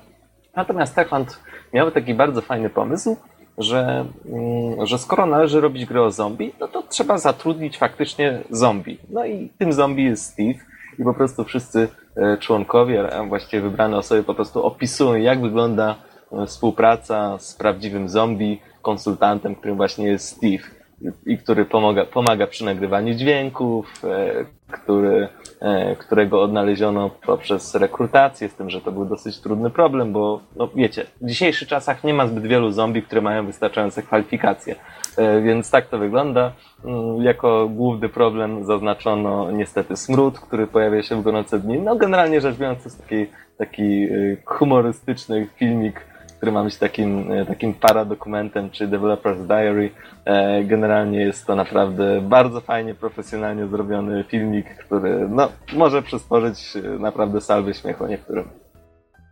[0.57, 1.41] Natomiast Techland
[1.73, 3.17] miał taki bardzo fajny pomysł,
[3.59, 8.99] że, mm, że skoro należy robić grę o zombie, no to trzeba zatrudnić faktycznie zombie.
[9.11, 10.59] No i tym zombie jest Steve
[10.99, 15.95] i po prostu wszyscy e, członkowie, a właściwie wybrane osoby po prostu opisują, jak wygląda
[16.33, 20.80] e, współpraca z prawdziwym zombie, konsultantem, którym właśnie jest Steve
[21.27, 25.29] i który pomaga, pomaga przy nagrywaniu dźwięków, e, który,
[25.61, 30.69] e, którego odnaleziono poprzez rekrutację, z tym, że to był dosyć trudny problem, bo no
[30.75, 34.77] wiecie, w dzisiejszych czasach nie ma zbyt wielu zombie, które mają wystarczające kwalifikacje,
[35.17, 36.53] E, więc tak to wygląda.
[36.85, 41.79] Mm, Jako główny problem zaznaczono niestety smród, który pojawia się w gorące dni.
[41.79, 43.27] No generalnie rzecz biorąc to jest taki,
[43.59, 44.09] taki
[44.45, 46.10] humorystyczny filmik,
[46.41, 49.91] który ma być takim, e, takim paradokumentem, czy Developer's Diary.
[50.25, 56.99] E, Generalnie jest to naprawdę bardzo fajnie, profesjonalnie zrobiony filmik, który no, może przysporzyć e,
[56.99, 58.45] naprawdę salwy śmiechu niektórym.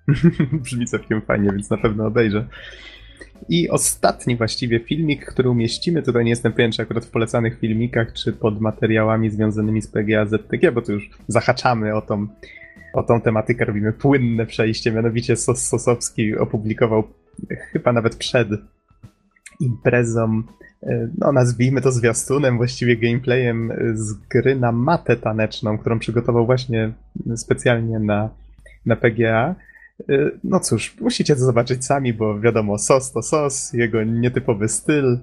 [0.63, 2.45] Brzmi całkiem fajnie, więc na pewno obejrzę.
[3.49, 8.13] I ostatni właściwie filmik, który umieścimy, tutaj nie jestem pewien, czy akurat w polecanych filmikach,
[8.13, 12.27] czy pod materiałami związanymi z PGA ZTG, bo tu już zahaczamy o tą,
[12.93, 17.05] o tą tematykę, robimy płynne przejście, mianowicie Sos Sosowski opublikował
[17.72, 18.49] chyba nawet przed
[19.61, 20.43] imprezą,
[20.82, 26.47] e, no nazwijmy to zwiastunem, właściwie gameplayem e, z gry na matę taneczną, którą przygotował
[26.47, 26.93] właśnie
[27.36, 28.30] specjalnie na,
[28.86, 29.55] na PGA.
[30.45, 35.18] No cóż, musicie to zobaczyć sami, bo wiadomo, sos to sos, jego nietypowy styl.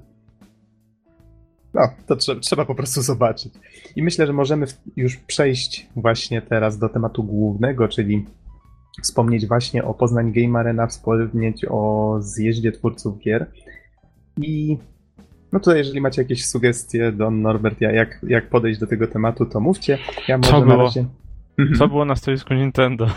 [1.75, 3.53] No, to trze- trzeba po prostu zobaczyć.
[3.95, 4.65] I myślę, że możemy
[4.95, 8.25] już przejść właśnie teraz do tematu głównego, czyli
[9.03, 13.45] wspomnieć właśnie o Poznań Game Arena, wspomnieć o zjeździe twórców gier.
[14.37, 14.77] I
[15.51, 19.45] no tutaj, jeżeli macie jakieś sugestie, Don Norbert, ja- jak, jak podejść do tego tematu,
[19.45, 19.97] to mówcie.
[20.27, 20.83] Ja może Co na było?
[20.83, 21.05] razie...
[21.57, 21.77] Mhm.
[21.77, 23.07] Co było na stoisku Nintendo?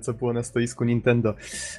[0.00, 1.34] co było na stoisku Nintendo.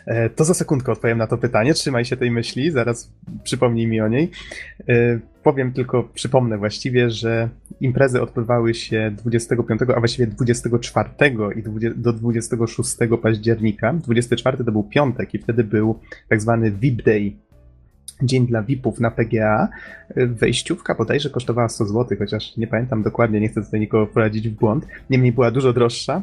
[0.05, 1.73] E, To za sekundkę odpowiem na to pytanie.
[1.73, 3.11] Trzymaj się tej myśli, zaraz
[3.43, 4.31] przypomnij mi o niej.
[4.89, 7.49] E, Powiem tylko, przypomnę właściwie, że
[7.81, 11.09] imprezy odbywały się 25, a właściwie 24
[11.55, 13.93] i 20 do 26 października.
[13.93, 15.99] 24 to był piątek i wtedy był
[16.29, 17.33] tak zwany VIP Day.
[18.23, 19.67] Dzień dla VIP-ów na PGA.
[20.15, 24.49] E, Wejściówka bodajże kosztowała 100 zł, chociaż nie pamiętam dokładnie, nie chcę tutaj nikogo wprowadzić
[24.49, 24.87] w błąd.
[25.09, 26.21] Niemniej była dużo droższa,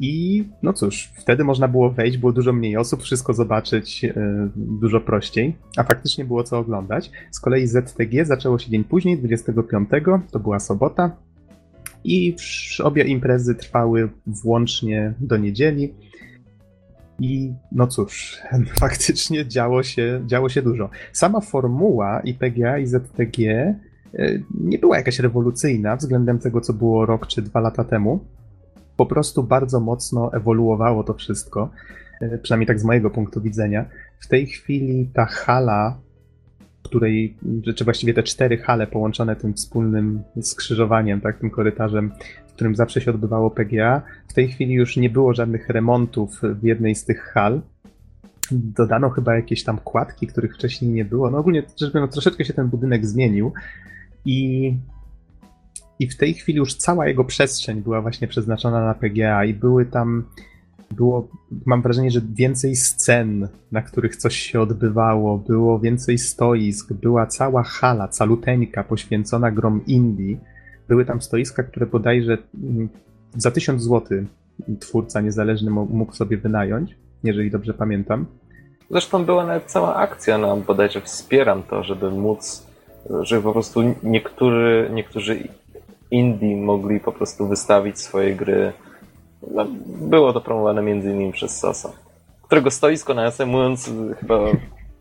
[0.00, 4.14] i no cóż, wtedy można było wejść, było dużo mniej osób, wszystko zobaczyć e,
[4.56, 7.10] dużo prościej, a faktycznie było co oglądać.
[7.30, 9.88] Z kolei ZTG zaczęło się dzień później, 25,
[10.30, 11.16] to była sobota.
[12.04, 12.36] i
[12.82, 15.94] obie imprezy trwały włącznie do niedzieli.
[17.20, 18.40] I no cóż,
[18.80, 20.90] faktycznie działo się, działo się dużo.
[21.12, 23.76] Sama formuła IPGA i ZTG e,
[24.60, 28.24] nie była jakaś rewolucyjna względem tego, co było rok czy dwa lata temu.
[28.96, 31.70] Po prostu bardzo mocno ewoluowało to wszystko,
[32.20, 33.84] e, przynajmniej tak z mojego punktu widzenia.
[34.20, 35.98] W tej chwili ta hala,
[36.82, 37.36] której,
[37.76, 42.12] czy właściwie te cztery hale połączone tym wspólnym skrzyżowaniem, tak, tym korytarzem,
[42.56, 44.02] którym zawsze się odbywało PGA.
[44.28, 47.60] W tej chwili już nie było żadnych remontów w jednej z tych hal.
[48.50, 51.30] Dodano chyba jakieś tam kładki, których wcześniej nie było.
[51.30, 53.52] No ogólnie rzecz biorąc, troszeczkę się ten budynek zmienił
[54.24, 54.74] i,
[55.98, 59.86] i w tej chwili już cała jego przestrzeń była właśnie przeznaczona na PGA i były
[59.86, 60.24] tam
[60.90, 61.28] było,
[61.66, 67.62] mam wrażenie, że więcej scen, na których coś się odbywało, było więcej stoisk, była cała
[67.62, 70.40] hala, caluteńka poświęcona grom Indii
[70.88, 72.88] były tam stoiska, które bodajże mm,
[73.36, 74.24] za 1000 zł
[74.80, 78.26] twórca niezależny mógł sobie wynająć, jeżeli dobrze pamiętam.
[78.90, 82.66] Zresztą była nawet cała akcja na bodajże wspieram to, żeby móc,
[83.20, 85.48] żeby po prostu niektórzy, niektórzy
[86.10, 88.72] indie mogli po prostu wystawić swoje gry.
[89.50, 91.92] No, było to promowane między innymi przez Sosa,
[92.42, 93.90] którego stoisko nawiasem mówiąc
[94.20, 94.38] chyba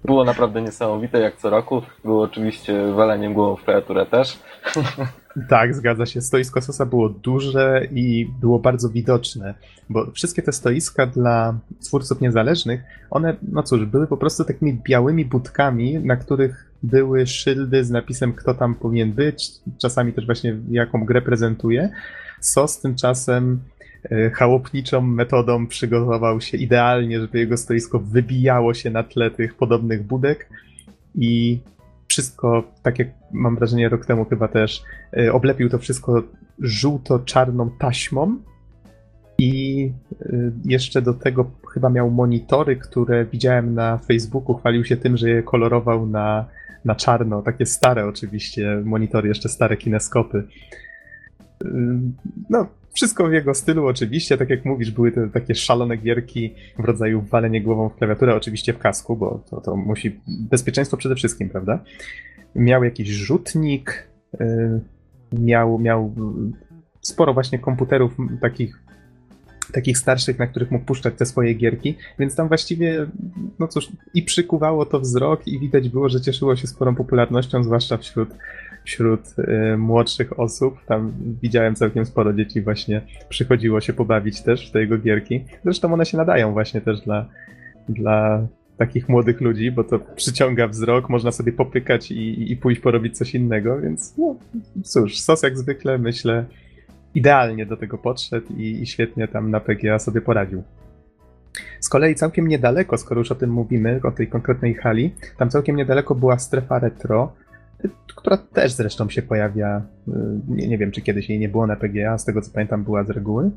[0.06, 1.82] było naprawdę niesamowite jak co roku.
[2.04, 4.40] Było oczywiście waleniem głową w kreaturę też.
[5.50, 6.22] Tak, zgadza się.
[6.22, 9.54] Stoisko Sosa było duże i było bardzo widoczne,
[9.90, 15.26] bo wszystkie te stoiska dla twórców niezależnych, one, no cóż, były po prostu takimi białymi
[15.26, 21.06] budkami, na których były szyldy z napisem, kto tam powinien być, czasami też właśnie jaką
[21.06, 21.90] grę prezentuje.
[22.40, 23.60] Sos tymczasem
[24.12, 30.04] e, chałupniczą metodą przygotował się idealnie, żeby jego stoisko wybijało się na tle tych podobnych
[30.04, 30.50] budek
[31.16, 31.60] i
[32.08, 34.84] wszystko, tak jak mam wrażenie rok temu chyba też,
[35.18, 36.24] y, oblepił to wszystko
[36.60, 38.38] żółto-czarną taśmą
[39.38, 39.92] i
[40.22, 45.30] y, jeszcze do tego chyba miał monitory, które widziałem na Facebooku, chwalił się tym, że
[45.30, 46.46] je kolorował na,
[46.86, 50.38] na czarno, takie stare oczywiście monitory, jeszcze stare kineskopy.
[50.38, 51.68] Y,
[52.50, 56.84] no, wszystko w jego stylu oczywiście, tak jak mówisz, były te takie szalone gierki w
[56.84, 61.50] rodzaju walenie głową w klawiaturę, oczywiście w kasku, bo to, to musi bezpieczeństwo przede wszystkim,
[61.50, 61.84] prawda?
[62.56, 64.08] Miał jakiś rzutnik,
[64.40, 64.82] yy,
[65.34, 66.16] miał, miał
[67.02, 68.86] sporo właśnie komputerów takich
[69.74, 73.08] takich starszych, na których mógł puszczać te swoje gierki, więc tam właściwie,
[73.60, 77.98] no cóż, i przykuwało to wzrok i widać było, że cieszyło się sporą popularnością, zwłaszcza
[77.98, 78.30] wśród
[78.86, 80.86] wśród y, młodszych osób.
[80.86, 85.46] Tam widziałem całkiem sporo dzieci właśnie przychodziło się pobawić też w te jego gierki.
[85.64, 87.26] Zresztą one się nadają właśnie też dla,
[87.90, 93.18] dla takich młodych ludzi, bo to przyciąga wzrok, można sobie popykać i, i pójść porobić
[93.18, 94.36] coś innego, więc no
[94.84, 96.46] cóż, sos jak zwykle myślę
[97.16, 100.64] idealnie do tego podszedł i, i świetnie tam na PGA sobie poradził.
[101.80, 105.76] Z kolei całkiem niedaleko, skoro już o tym mówimy, o tej konkretnej hali, tam całkiem
[105.76, 107.34] niedaleko była strefa retro,
[108.16, 110.12] która też zresztą się pojawia, y,
[110.48, 113.04] nie, nie wiem czy kiedyś jej nie było na PGA, z tego co pamiętam była
[113.04, 113.52] z reguły.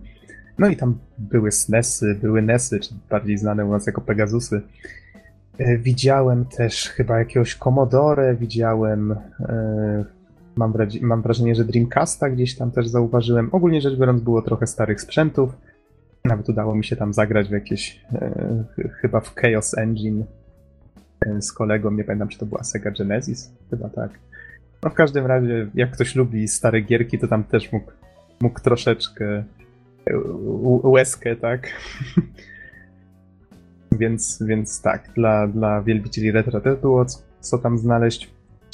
[0.59, 4.61] No i tam były SNESy, były NESy, czy bardziej znane u nas jako Pegasusy.
[5.61, 9.17] Y, widziałem też chyba jakiegoś Commodore, widziałem, y,
[10.57, 13.49] mam, mam wrażenie, że Dreamcasta gdzieś tam też zauważyłem.
[13.53, 15.57] Ogólnie rzecz biorąc było trochę starych sprzętów.
[16.25, 18.05] Nawet udało mi się tam zagrać w jakieś,
[19.01, 20.25] chyba w Chaos Engine,
[21.41, 24.11] z kolegą, nie pamiętam czy to była Sega Genesis, chyba tak.
[24.83, 27.91] No w każdym razie, jak ktoś lubi stare gierki, to tam też mógł,
[28.41, 29.45] mógł troszeczkę
[30.83, 31.69] łezkę, tak?
[34.01, 37.07] więc, więc tak, dla, dla wielbicieli retro też było
[37.41, 38.31] co tam znaleźć.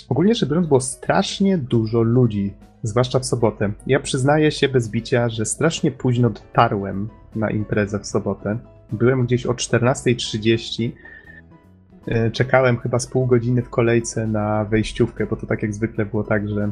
[0.09, 3.73] Ogólnie rzecz biorąc, było strasznie dużo ludzi, zwłaszcza w sobotę.
[3.87, 8.59] Ja przyznaję się bez bicia, że strasznie późno dotarłem na imprezę w sobotę.
[8.93, 11.14] Byłem gdzieś o 14.30 E,
[12.33, 16.25] czekałem chyba z pół godziny w kolejce na wejściówkę, bo to tak jak zwykle było
[16.25, 16.71] tak, że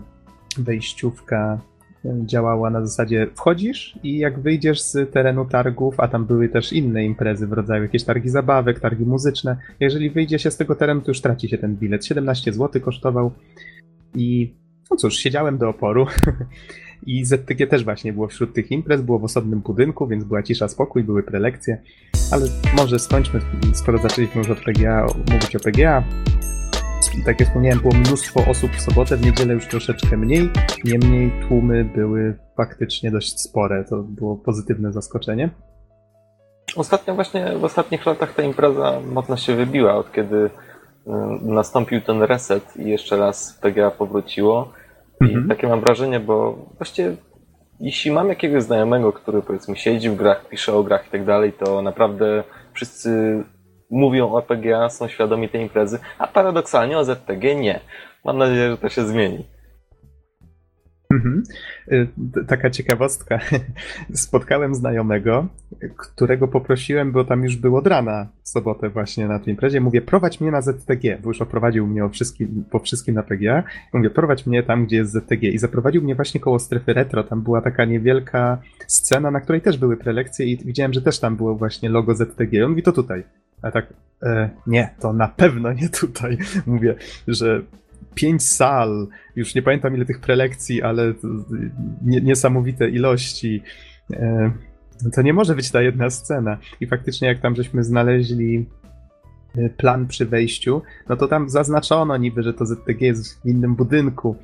[0.58, 1.58] wejściówka
[2.04, 6.72] e, działała na zasadzie wchodzisz i jak wyjdziesz z terenu targów, a tam były też
[6.72, 11.00] inne imprezy w rodzaju jakieś targi zabawek, targi muzyczne, jeżeli wyjdzie się z tego terenu,
[11.00, 12.06] to już traci się ten bilet.
[12.06, 13.32] 17 zł kosztował
[14.14, 14.54] i
[14.90, 16.06] no cóż, siedziałem do oporu
[17.06, 20.68] I ZTG też właśnie było wśród tych imprez, było w osobnym budynku, więc była cisza,
[20.68, 21.82] spokój, były prelekcje.
[22.32, 22.46] Ale
[22.76, 23.40] może skończmy,
[23.74, 26.04] skoro zaczęliśmy już od PGA, mówić o PGA.
[27.24, 30.50] Tak jak wspomniałem, było mnóstwo osób w sobotę, w niedzielę już troszeczkę mniej.
[30.84, 33.84] Niemniej tłumy były faktycznie dość spore.
[33.84, 35.50] To było pozytywne zaskoczenie.
[36.76, 40.50] Ostatnio właśnie, w ostatnich latach ta impreza mocno się wybiła, od kiedy y,
[41.42, 44.72] nastąpił ten reset i jeszcze raz PGA powróciło.
[45.22, 45.48] I mhm.
[45.48, 47.16] takie mam wrażenie, bo właściwie
[47.80, 51.52] jeśli mam jakiegoś znajomego, który powiedzmy siedzi w grach, pisze o grach i tak dalej,
[51.52, 53.42] to naprawdę wszyscy
[53.90, 57.80] mówią o PGA, są świadomi tej imprezy, a paradoksalnie o ZTG nie.
[58.24, 59.44] Mam nadzieję, że to się zmieni.
[61.12, 61.42] Mhm.
[61.92, 62.08] Y,
[62.46, 63.38] taka ciekawostka.
[64.14, 65.46] Spotkałem znajomego,
[65.96, 69.80] którego poprosiłem, bo tam już było od rana w sobotę właśnie na tej imprezie.
[69.80, 73.62] Mówię, prowadź mnie na ZTG, bo już oprowadził mnie o wszystkim, po wszystkim na PGA.
[73.92, 75.48] Mówię, prowadź mnie tam, gdzie jest ZTG.
[75.48, 77.24] I zaprowadził mnie właśnie koło strefy retro.
[77.24, 81.36] Tam była taka niewielka scena, na której też były prelekcje i widziałem, że też tam
[81.36, 82.64] było właśnie logo ZTG.
[82.64, 83.24] On mówi, to tutaj.
[83.62, 83.86] A tak,
[84.22, 86.38] e, nie, to na pewno nie tutaj.
[86.66, 86.94] Mówię,
[87.28, 87.62] że
[88.14, 91.14] pięć sal, już nie pamiętam ile tych prelekcji, ale
[92.02, 93.62] niesamowite ilości.
[94.12, 94.52] E,
[95.14, 96.58] to nie może być ta jedna scena.
[96.80, 98.66] I faktycznie, jak tam żeśmy znaleźli
[99.56, 103.74] e, plan przy wejściu, no to tam zaznaczono niby, że to ZTG jest w innym
[103.74, 104.36] budynku.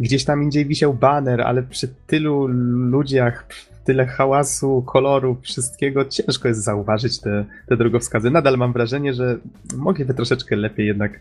[0.00, 2.46] Gdzieś tam indziej wisiał banner, ale przy tylu
[2.90, 3.46] ludziach,
[3.84, 8.30] tyle hałasu, kolorów, wszystkiego, ciężko jest zauważyć te, te drogowskazy.
[8.30, 9.38] Nadal mam wrażenie, że
[9.76, 11.20] mogliby troszeczkę lepiej jednak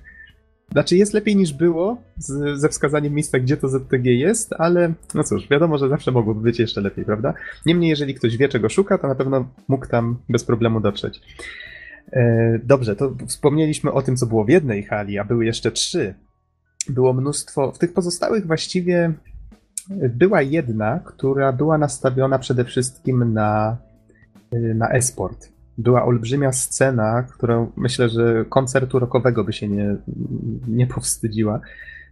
[0.73, 5.23] znaczy jest lepiej niż było z, ze wskazaniem miejsca, gdzie to ZTG jest, ale no
[5.23, 7.33] cóż, wiadomo, że zawsze mogłoby być jeszcze lepiej, prawda?
[7.65, 11.21] Niemniej, jeżeli ktoś wie, czego szuka, to na pewno mógł tam bez problemu dotrzeć.
[12.11, 16.13] E, dobrze, to wspomnieliśmy o tym, co było w jednej hali, a były jeszcze trzy.
[16.89, 19.13] Było mnóstwo, w tych pozostałych właściwie
[20.09, 23.77] była jedna, która była nastawiona przede wszystkim na,
[24.51, 29.95] na e-sport była olbrzymia scena, którą myślę, że koncertu rockowego by się nie,
[30.67, 31.59] nie powstydziła.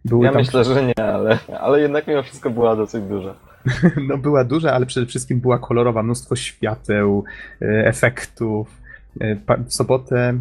[0.06, 0.42] Były ja tam...
[0.42, 3.36] myślę, że nie, ale, ale jednak mimo wszystko była dosyć duża.
[4.08, 7.24] No była duża, ale przede wszystkim była kolorowa, mnóstwo świateł,
[7.62, 8.82] e, efektów.
[9.22, 9.36] E,
[9.66, 10.34] w sobotę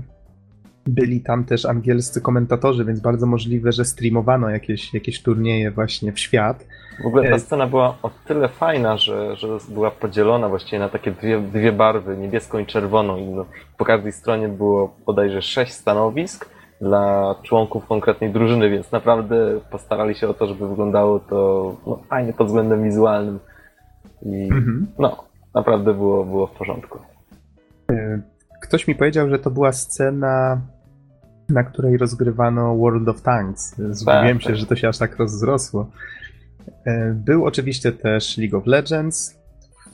[0.87, 6.19] byli tam też angielscy komentatorzy, więc bardzo możliwe, że streamowano jakieś, jakieś turnieje właśnie w
[6.19, 6.67] świat.
[7.03, 10.89] W ogóle ta e, scena była o tyle fajna, że, że była podzielona właściwie na
[10.89, 13.17] takie dwie, dwie barwy, niebieską i czerwoną.
[13.17, 13.47] I no,
[13.79, 16.49] po każdej stronie było bodajże sześć stanowisk
[16.81, 22.33] dla członków konkretnej drużyny, więc naprawdę postarali się o to, żeby wyglądało to no, fajnie
[22.33, 23.39] pod względem wizualnym.
[24.23, 24.87] I mhm.
[24.99, 25.25] no,
[25.55, 26.99] naprawdę było, było w porządku.
[28.71, 30.61] Ktoś mi powiedział, że to była scena,
[31.49, 33.77] na której rozgrywano World of Tanks.
[33.91, 34.57] Zdziwiłem tak, się, tak.
[34.57, 35.91] że to się aż tak rozrosło.
[36.87, 39.41] E, był oczywiście też League of Legends.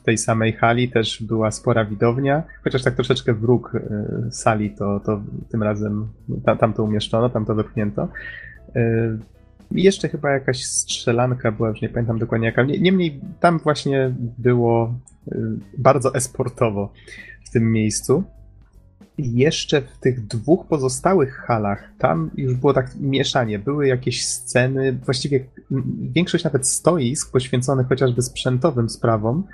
[0.00, 5.00] W tej samej hali też była spora widownia, chociaż tak troszeczkę wróg e, sali to,
[5.00, 5.20] to
[5.50, 6.08] tym razem
[6.44, 8.08] tam, tam to umieszczono, tam to wepchnięto.
[8.76, 9.18] E,
[9.70, 12.62] I jeszcze chyba jakaś strzelanka była, już nie pamiętam dokładnie jaka.
[12.62, 14.94] Niemniej tam właśnie było
[15.78, 16.92] bardzo esportowo
[17.46, 18.24] w tym miejscu.
[19.18, 23.58] Jeszcze w tych dwóch pozostałych halach, tam już było tak mieszanie.
[23.58, 25.44] Były jakieś sceny, właściwie
[26.00, 29.44] większość nawet stoisk poświęconych chociażby sprzętowym sprawom,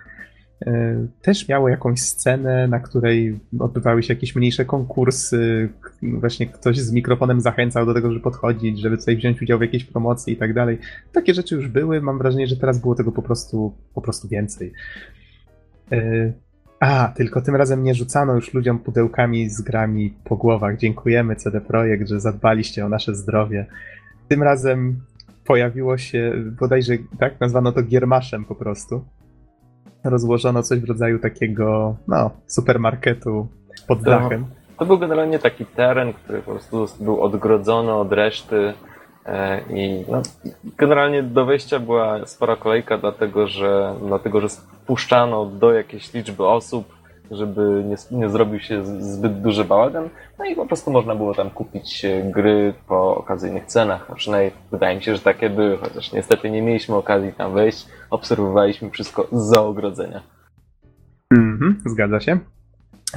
[0.67, 5.69] e, też miało jakąś scenę, na której odbywały się jakieś mniejsze konkursy,
[6.03, 9.85] właśnie ktoś z mikrofonem zachęcał do tego, żeby podchodzić, żeby tutaj wziąć udział w jakiejś
[9.85, 10.79] promocji i tak dalej.
[11.13, 14.73] Takie rzeczy już były, mam wrażenie, że teraz było tego po prostu, po prostu więcej.
[16.83, 20.77] A, tylko tym razem nie rzucano już ludziom pudełkami z grami po głowach.
[20.77, 23.67] Dziękujemy CD Projekt, że zadbaliście o nasze zdrowie.
[24.29, 24.97] Tym razem
[25.45, 29.05] pojawiło się, bodajże tak, nazwano to giermaszem po prostu.
[30.05, 33.49] Rozłożono coś w rodzaju takiego, no, supermarketu
[33.89, 34.47] pod dachem.
[34.79, 38.75] To był generalnie taki teren, który po prostu był odgrodzony od reszty
[39.71, 40.23] i no,
[40.79, 47.03] generalnie do wejścia była spora kolejka, dlatego że, dlatego, że wpuszczano do jakiejś liczby osób,
[47.31, 50.09] żeby nie, nie zrobił się zbyt duży bałagan.
[50.39, 54.11] No i po prostu można było tam kupić gry po okazyjnych cenach.
[54.11, 57.87] A przynajmniej wydaje mi się, że takie były, chociaż niestety nie mieliśmy okazji tam wejść.
[58.11, 60.23] Obserwowaliśmy wszystko z ogrodzenia.
[61.31, 62.39] Mhm, zgadza się.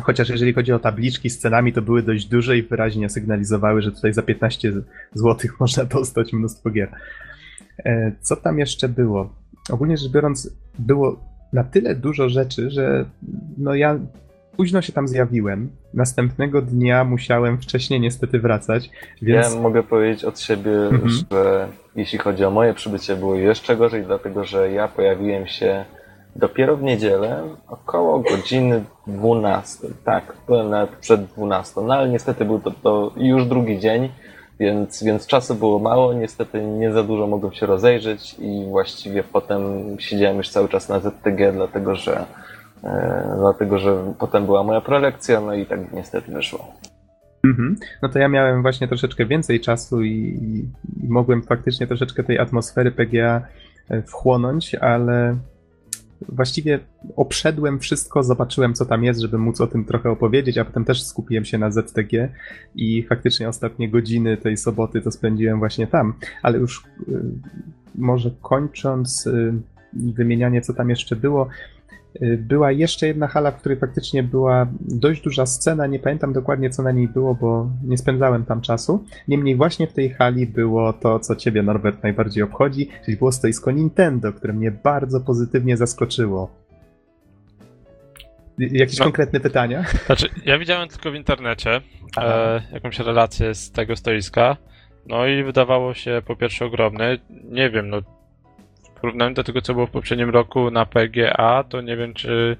[0.04, 3.92] Chociaż jeżeli chodzi o tabliczki z cenami, to były dość duże i wyraźnie sygnalizowały, że
[3.92, 4.74] tutaj za 15
[5.14, 6.92] zł można dostać mnóstwo gier.
[7.86, 9.34] E, co tam jeszcze było?
[9.70, 11.20] Ogólnie rzecz biorąc, było
[11.54, 13.06] na tyle dużo rzeczy, że
[13.58, 14.00] no ja
[14.58, 15.70] późno się tam zjawiłem.
[15.94, 18.90] Następnego dnia musiałem wcześniej niestety wracać,
[19.22, 19.54] więc...
[19.54, 21.10] Ja mogę powiedzieć od siebie, mhm.
[21.32, 25.86] że jeśli chodzi o moje przybycie, było jeszcze gorzej, dlatego że ja pojawiłem się
[26.36, 29.88] dopiero w niedzielę około godziny 12.
[30.04, 34.10] Tak, byłem nawet przed 12, no ale niestety był to, to już drugi dzień,
[34.60, 39.62] więc, więc czasu było mało, niestety nie za dużo mogłem się rozejrzeć i właściwie potem
[40.00, 42.26] siedziałem już cały czas na ZTG, dlatego że,
[42.84, 46.74] e, dlatego, że potem była moja prelekcja, no i tak niestety wyszło.
[47.44, 47.76] Mhm.
[48.02, 50.40] No to ja miałem właśnie troszeczkę więcej czasu i,
[51.04, 53.42] i mogłem faktycznie troszeczkę tej atmosfery PGA
[53.90, 55.38] e, wchłonąć, ale
[56.30, 56.80] właściwie
[57.16, 61.04] obszedłem wszystko, zobaczyłem co tam jest, żeby móc o tym trochę opowiedzieć, a potem też
[61.04, 62.30] skupiłem się na ZTG
[62.76, 66.14] i faktycznie ostatnie godziny tej soboty to spędziłem właśnie tam.
[66.44, 67.22] Ale już y,
[67.96, 69.54] może kończąc y,
[69.94, 71.48] wymienianie co tam jeszcze było,
[72.38, 75.88] była jeszcze jedna hala, w której faktycznie była dość duża scena.
[75.88, 79.06] Nie pamiętam dokładnie, co na niej było, bo nie spędzałem tam czasu.
[79.28, 83.72] Niemniej, właśnie w tej hali było to, co Ciebie, Norbert, najbardziej obchodzi, czyli było stoisko
[83.72, 86.66] Nintendo, które mnie bardzo pozytywnie zaskoczyło.
[88.62, 89.84] Y, jakieś no, konkretne pytania?
[90.06, 91.82] Znaczy, ja widziałem tylko w internecie
[92.18, 94.58] e, jakąś relację z tego stoiska.
[95.08, 97.18] No i wydawało się po pierwsze ogromne.
[97.30, 98.02] Nie wiem, no
[99.06, 102.58] porównaniu do tego, co było w poprzednim roku na PGA, to nie wiem, czy.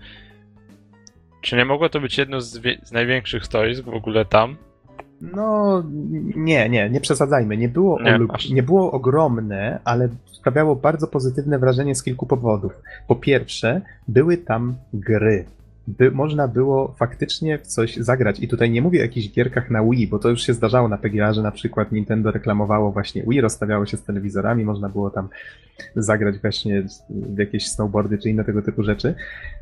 [1.42, 4.56] Czy nie mogło to być jedno z, z największych stoisk w ogóle tam?
[5.22, 5.84] No,
[6.36, 7.58] nie, nie, nie przesadzajmy.
[7.58, 8.20] Nie było, nie,
[8.52, 12.74] nie było ogromne, ale sprawiało bardzo pozytywne wrażenie z kilku powodów.
[13.08, 15.46] Po pierwsze, były tam gry
[15.88, 18.40] by można było faktycznie w coś zagrać.
[18.40, 20.98] I tutaj nie mówię o jakichś gierkach na Wii, bo to już się zdarzało na
[20.98, 25.30] PGA, że na przykład Nintendo reklamowało właśnie Wii, rozstawiało się z telewizorami, można było tam
[25.96, 29.16] zagrać właśnie w jakieś snowboardy czy inne tego typu rzeczy.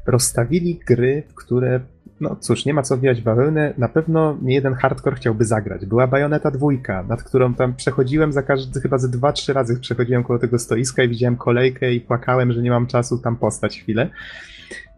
[0.06, 1.80] Rozstawili gry, które
[2.22, 5.86] no cóż, nie ma co wijać bawełnę, na pewno nie jeden hardcore chciałby zagrać.
[5.86, 10.24] Była Bajoneta dwójka, nad którą tam przechodziłem za każdy, chyba ze dwa, trzy razy przechodziłem
[10.24, 14.10] koło tego stoiska i widziałem kolejkę i płakałem, że nie mam czasu tam postać chwilę.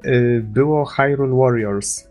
[0.06, 2.08] Y, było Hyrule Warriors.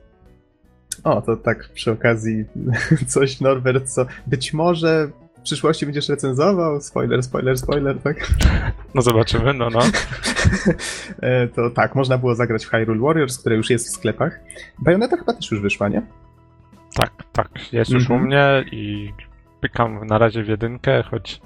[1.05, 2.45] O, to tak przy okazji
[3.07, 5.09] coś, Norbert, co być może
[5.39, 6.81] w przyszłości będziesz recenzował.
[6.81, 8.29] Spoiler, spoiler, spoiler, tak?
[8.95, 9.81] No zobaczymy, no, no.
[11.21, 14.41] E, to tak, można było zagrać w Hyrule Warriors, które już jest w sklepach.
[14.79, 16.03] Bayonetta chyba też już wyszła, nie?
[16.97, 18.15] Tak, tak, jest już -hmm.
[18.15, 19.13] u mnie i
[19.61, 21.41] pykam na razie w jedynkę, choć...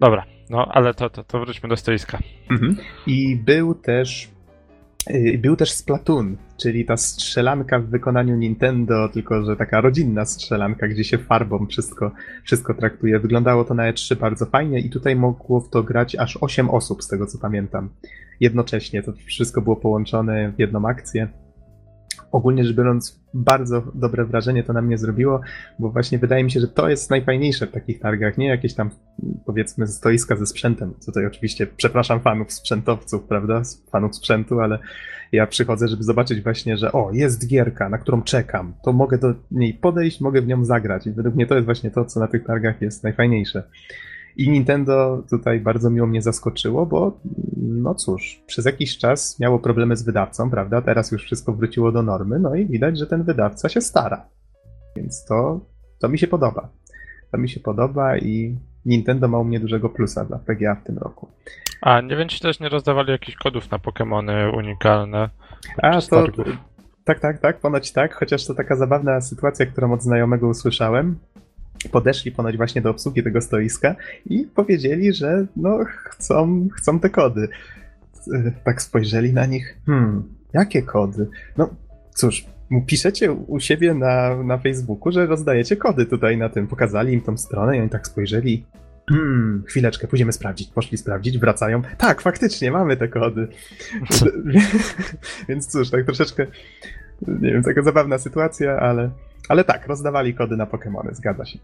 [0.00, 2.18] Dobra, no ale to, to, to wróćmy do stoiska.
[2.50, 2.74] -hmm.
[3.06, 4.28] I był też
[5.38, 11.04] był też Splatoon, czyli ta strzelanka w wykonaniu Nintendo, tylko że taka rodzinna strzelanka, gdzie
[11.04, 12.10] się farbą wszystko,
[12.44, 13.18] wszystko traktuje.
[13.18, 17.02] Wyglądało to na E3 bardzo fajnie i tutaj mogło w to grać aż 8 osób,
[17.02, 17.88] z tego co pamiętam.
[18.40, 21.28] Jednocześnie to wszystko było połączone w jedną akcję
[22.34, 25.40] ogólnie rzecz biorąc, bardzo dobre wrażenie to na mnie zrobiło,
[25.78, 28.90] bo właśnie wydaje mi się, że to jest najfajniejsze w takich targach, nie jakieś tam
[29.46, 30.94] powiedzmy stoiska ze sprzętem.
[31.06, 33.62] Tutaj oczywiście przepraszam fanów sprzętowców, prawda,
[33.92, 34.78] fanów sprzętu, ale
[35.32, 39.34] ja przychodzę, żeby zobaczyć właśnie, że o, jest gierka, na którą czekam, to mogę do
[39.50, 42.28] niej podejść, mogę w nią zagrać i według mnie to jest właśnie to, co na
[42.28, 43.62] tych targach jest najfajniejsze.
[44.36, 47.20] I Nintendo tutaj bardzo miło mnie zaskoczyło, bo
[47.56, 50.82] no cóż, przez jakiś czas miało problemy z wydawcą, prawda?
[50.82, 54.26] Teraz już wszystko wróciło do normy, no i widać, że ten wydawca się stara.
[54.96, 55.60] Więc to,
[56.00, 56.68] to mi się podoba.
[57.30, 60.98] To mi się podoba i Nintendo ma u mnie dużego plusa dla PGA w tym
[60.98, 61.28] roku.
[61.80, 65.30] A nie wiem, czy też nie rozdawali jakichś kodów na Pokémony unikalne?
[65.82, 66.26] A to.
[67.04, 71.18] Tak, tak, tak, ponoć tak, chociaż to taka zabawna sytuacja, którą od znajomego usłyszałem
[71.90, 73.94] podeszli ponoć właśnie do obsługi tego stoiska
[74.26, 77.48] i powiedzieli, że no chcą, chcą te kody.
[78.64, 80.22] Tak spojrzeli na nich, hmm,
[80.52, 81.28] jakie kody?
[81.56, 81.70] No
[82.14, 82.46] cóż,
[82.86, 86.66] piszecie u siebie na, na Facebooku, że rozdajecie kody tutaj na tym.
[86.66, 88.64] Pokazali im tą stronę i oni tak spojrzeli.
[89.08, 90.68] Hmm, chwileczkę, pójdziemy sprawdzić.
[90.68, 91.82] Poszli sprawdzić, wracają.
[91.98, 93.48] Tak, faktycznie, mamy te kody.
[95.48, 96.46] Więc cóż, tak troszeczkę,
[97.28, 99.10] nie wiem, taka zabawna sytuacja, ale
[99.48, 101.58] ale tak, rozdawali kody na Pokémony, zgadza się.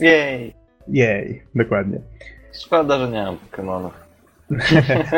[0.00, 0.54] Jej.
[0.88, 2.00] Jej, dokładnie.
[2.52, 3.90] Szkoda, że nie mam Pokémonów.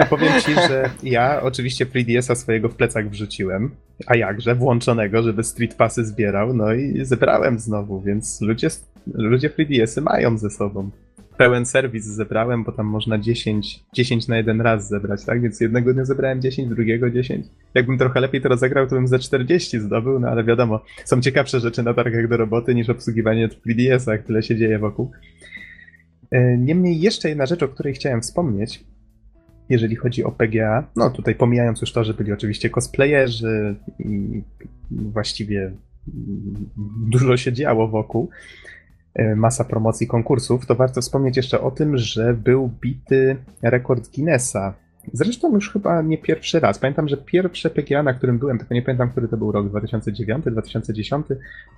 [0.01, 3.70] a powiem ci, że ja oczywiście 3DS-a swojego w plecach wrzuciłem,
[4.07, 8.68] a jakże, włączonego, żeby Street Passy zbierał, no i zebrałem znowu, więc ludzie,
[9.14, 10.90] ludzie 3DS-y mają ze sobą
[11.37, 15.43] pełen serwis zebrałem, bo tam można 10, 10 na jeden raz zebrać, tak?
[15.43, 17.47] Więc jednego dnia zebrałem 10, drugiego 10.
[17.74, 21.61] Jakbym trochę lepiej to rozegrał, to bym ze 40 zdobył, no ale wiadomo, są ciekawsze
[21.61, 25.11] rzeczy na targach do roboty niż obsługiwanie 3DS-a, jak tyle się dzieje wokół.
[26.30, 28.85] E, niemniej jeszcze jedna rzecz, o której chciałem wspomnieć,
[29.68, 34.43] jeżeli chodzi o PGA, no tutaj pomijając już to, że byli oczywiście cosplayerzy i
[34.91, 35.72] właściwie
[37.07, 38.30] dużo się działo wokół,
[39.37, 44.75] masa promocji konkursów, to warto wspomnieć jeszcze o tym, że był bity rekord Guinnessa.
[45.13, 46.79] Zresztą już chyba nie pierwszy raz.
[46.79, 50.45] Pamiętam, że pierwsze PGA, na którym byłem, tylko nie pamiętam, który to był rok, 2009,
[50.45, 51.27] 2010,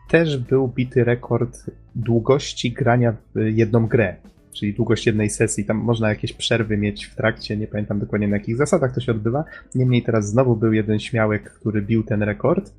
[0.09, 4.17] też był bity rekord długości grania w jedną grę,
[4.53, 5.65] czyli długość jednej sesji.
[5.65, 9.13] Tam można jakieś przerwy mieć w trakcie, nie pamiętam dokładnie na jakich zasadach to się
[9.13, 9.45] odbywa.
[9.75, 12.73] Niemniej teraz znowu był jeden śmiałek, który bił ten rekord.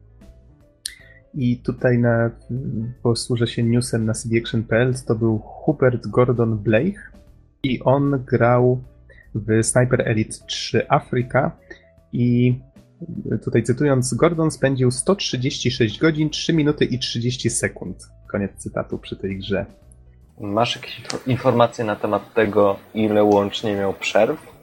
[1.36, 2.31] I tutaj na,
[3.03, 7.11] posłużę się newsem na cdaction.pl, to był Hubert Gordon Blake
[7.63, 8.81] i on grał
[9.36, 11.51] w Sniper Elite 3 Afrika
[12.13, 12.59] i
[13.43, 18.07] tutaj cytując, Gordon spędził 136 godzin, 3 minuty i 30 sekund.
[18.31, 19.65] Koniec cytatu przy tej grze.
[20.39, 24.55] Masz jakieś informacje na temat tego, ile łącznie miał przerw?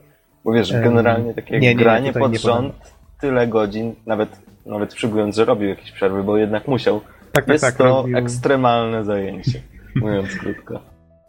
[0.45, 2.75] Bo wiesz, generalnie takie nie, nie, granie pod rząd,
[3.21, 7.65] tyle godzin, nawet, nawet przyjmując, że robił jakieś przerwy, bo jednak musiał, tak, tak, jest
[7.65, 8.17] tak, to robił...
[8.17, 9.63] ekstremalne zajęcie,
[10.03, 10.81] mówiąc krótko.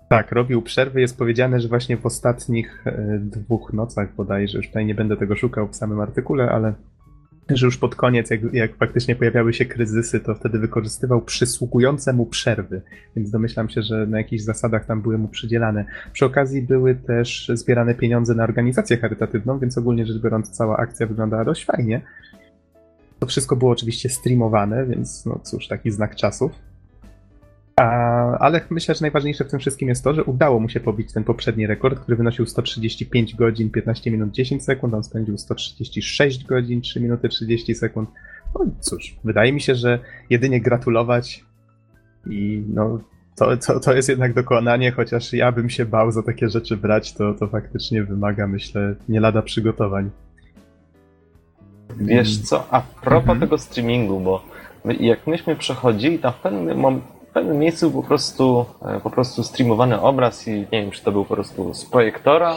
[0.09, 1.01] Tak, robił przerwy.
[1.01, 5.35] Jest powiedziane, że właśnie w ostatnich e, dwóch nocach bodajże, już tutaj nie będę tego
[5.35, 6.73] szukał w samym artykule, ale
[7.49, 12.25] że już pod koniec, jak, jak faktycznie pojawiały się kryzysy, to wtedy wykorzystywał przysługujące mu
[12.25, 12.81] przerwy,
[13.15, 15.85] więc domyślam się, że na jakichś zasadach tam były mu przydzielane.
[16.13, 21.07] Przy okazji były też zbierane pieniądze na organizację charytatywną, więc ogólnie rzecz biorąc cała akcja
[21.07, 22.01] wyglądała dość fajnie.
[23.23, 26.51] To wszystko było oczywiście streamowane, więc no cóż, taki znak czasów.
[27.75, 27.85] A,
[28.37, 31.23] ale myślę, że najważniejsze w tym wszystkim jest to, że udało mu się pobić ten
[31.23, 34.93] poprzedni rekord, który wynosił 135 godzin, 15 minut, 10 sekund.
[34.93, 38.09] On spędził 136 godzin, 3 minuty, 30 sekund.
[38.55, 39.99] No cóż, wydaje mi się, że
[40.29, 41.45] jedynie gratulować
[42.29, 42.99] i no,
[43.35, 47.13] to, to, to jest jednak dokonanie, chociaż ja bym się bał za takie rzeczy brać,
[47.13, 50.09] to, to faktycznie wymaga, myślę, nie lada przygotowań.
[51.97, 53.39] Wiesz co, a propos mhm.
[53.39, 54.41] tego streamingu, bo
[54.85, 59.43] my, jak myśmy przechodzili, tam w pewnym w pewnym miejscu po prostu, e, po prostu
[59.43, 62.55] streamowany obraz i nie wiem, czy to był po prostu z projektora,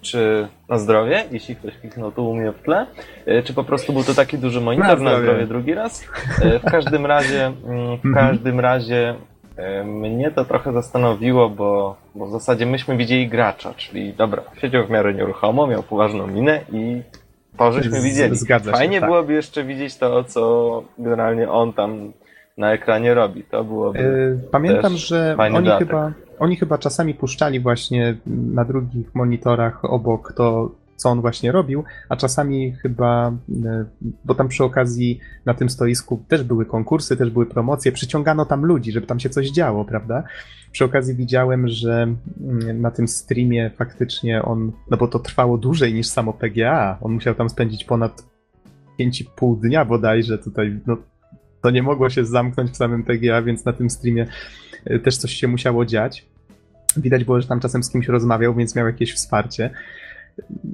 [0.00, 2.86] czy na zdrowie, jeśli ktoś kliknął tu u mnie w tle,
[3.26, 6.04] e, czy po prostu był to taki duży monitor na zdrowie, na zdrowie drugi raz.
[6.42, 8.14] E, w każdym razie, mm, w mhm.
[8.14, 9.14] każdym razie
[9.84, 14.90] mnie to trochę zastanowiło, bo, bo w zasadzie myśmy widzieli gracza, czyli dobra, siedział w
[14.90, 17.02] miarę nieruchomo, miał poważną minę i
[17.58, 18.36] to żeśmy widzieli.
[18.36, 19.10] Zgadza Fajnie się, tak.
[19.10, 22.12] byłoby jeszcze widzieć to, co generalnie on tam
[22.56, 23.44] na ekranie robi.
[23.44, 23.98] To byłoby.
[23.98, 30.70] Yy, pamiętam, że oni chyba, oni chyba czasami puszczali właśnie na drugich monitorach obok to,
[30.96, 33.86] co on właśnie robił, a czasami chyba, yy,
[34.24, 38.64] bo tam przy okazji na tym stoisku też były konkursy, też były promocje, przyciągano tam
[38.64, 40.22] ludzi, żeby tam się coś działo, prawda?
[40.72, 42.14] Przy okazji widziałem, że
[42.66, 47.12] yy, na tym streamie faktycznie on, no bo to trwało dłużej niż samo PGA, on
[47.12, 48.34] musiał tam spędzić ponad
[49.00, 50.96] 5,5 dnia bodajże tutaj, no
[51.64, 54.26] to nie mogło się zamknąć w samym PGA, więc na tym streamie
[54.84, 56.26] e, też coś się musiało dziać.
[56.96, 59.70] Widać było, że tam czasem z kimś rozmawiał, więc miał jakieś wsparcie.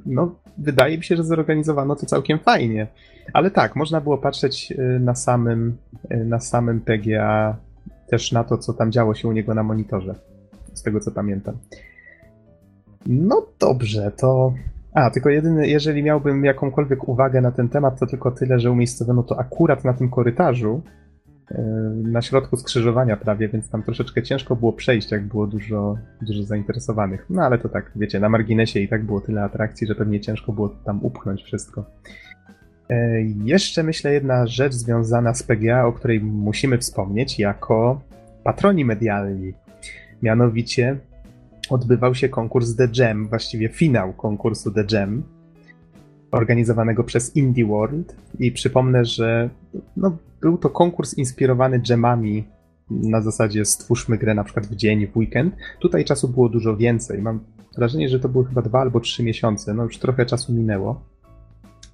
[0.07, 2.87] No, wydaje mi się, że zorganizowano to całkiem fajnie.
[3.33, 5.77] Ale tak, można było patrzeć e, na samym,
[6.09, 7.57] e, na samym PGA
[8.09, 10.15] też na to, co tam działo się u niego na monitorze.
[10.75, 11.57] Z tego co pamiętam.
[13.07, 14.53] No dobrze, to
[14.95, 19.23] a, tylko jedyny, jeżeli miałbym jakąkolwiek uwagę na ten temat, to tylko tyle, że umiejscowiono
[19.23, 20.83] to akurat na tym korytarzu,
[22.03, 27.27] na środku skrzyżowania prawie, więc tam troszeczkę ciężko było przejść, jak było dużo, dużo zainteresowanych.
[27.31, 30.53] No ale to tak, wiecie, na marginesie i tak było tyle atrakcji, że pewnie ciężko
[30.53, 31.85] było tam upchnąć wszystko.
[32.91, 38.01] E, jeszcze myślę jedna rzecz związana z PGA, o której musimy wspomnieć jako
[38.45, 39.53] patroni medialni.
[40.23, 40.97] Mianowicie
[41.71, 45.23] odbywał się konkurs The Jam, właściwie finał konkursu The Jam,
[46.31, 48.17] organizowanego przez Indie World.
[48.39, 49.51] I przypomnę, że
[49.97, 52.45] no, był to konkurs inspirowany jamami
[52.91, 55.55] na zasadzie stwórzmy grę na przykład w dzień, w weekend.
[55.81, 57.23] Tutaj czasu było dużo więcej.
[57.23, 57.41] Mam
[57.77, 59.75] wrażenie, że to były chyba dwa albo trzy miesiące.
[59.75, 61.05] No już trochę czasu minęło.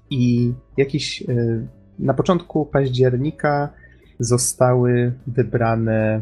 [0.09, 1.67] I jakiś y,
[1.99, 3.69] na początku października
[4.19, 6.21] zostały wybrane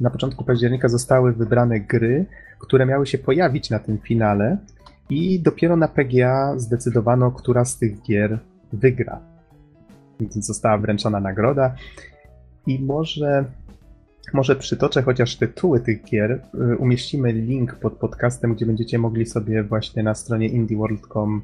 [0.00, 2.26] na początku października zostały wybrane gry,
[2.58, 4.58] które miały się pojawić na tym finale
[5.10, 8.38] i dopiero na PGA zdecydowano, która z tych gier
[8.72, 9.20] wygra.
[10.30, 11.74] Została wręczona nagroda
[12.66, 13.44] i może,
[14.32, 16.40] może przytoczę chociaż tytuły tych gier.
[16.72, 21.42] Y, umieścimy link pod podcastem, gdzie będziecie mogli sobie właśnie na stronie indieworld.com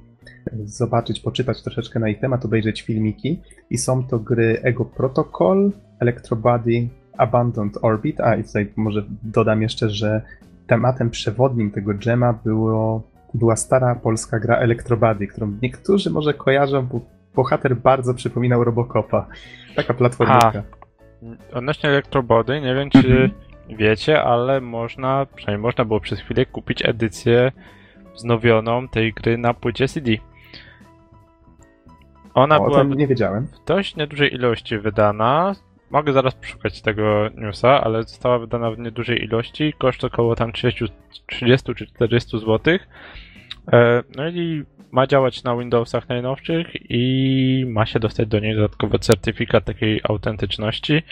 [0.64, 3.40] zobaczyć, poczytać troszeczkę na ich temat, obejrzeć filmiki.
[3.70, 9.90] I są to gry Ego Protocol, Electrobody, Abandoned Orbit, a i tutaj może dodam jeszcze,
[9.90, 10.22] że
[10.66, 13.02] tematem przewodnim tego dżema było,
[13.34, 17.00] była stara polska gra Electrobody, którą niektórzy może kojarzą, bo
[17.36, 19.26] bohater bardzo przypominał Robocopa.
[19.76, 20.62] Taka platformówka.
[21.52, 23.30] Odnośnie Electrobody, nie wiem czy mhm.
[23.68, 27.52] wiecie, ale można, przynajmniej można było przez chwilę kupić edycję
[28.14, 30.12] wznowioną tej gry na płycie CD.
[32.34, 33.46] Ona o, była nie wiedziałem.
[33.46, 35.54] w dość niedużej ilości wydana.
[35.90, 40.84] Mogę zaraz przeszukać tego newsa, ale została wydana w niedużej ilości, koszt około tam 30,
[41.26, 42.78] 30 czy 40 zł.
[43.72, 44.64] E, no i
[44.96, 51.02] ma działać na Windowsach najnowszych i ma się dostać do niej dodatkowy certyfikat takiej autentyczności.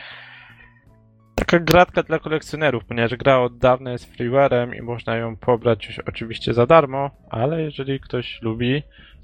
[1.35, 6.55] taka gratka dla kolekcjonerów, ponieważ gra od dawna jest freeware'em i można ją pobrać oczywiście
[6.55, 8.83] za darmo, ale jeżeli ktoś lubi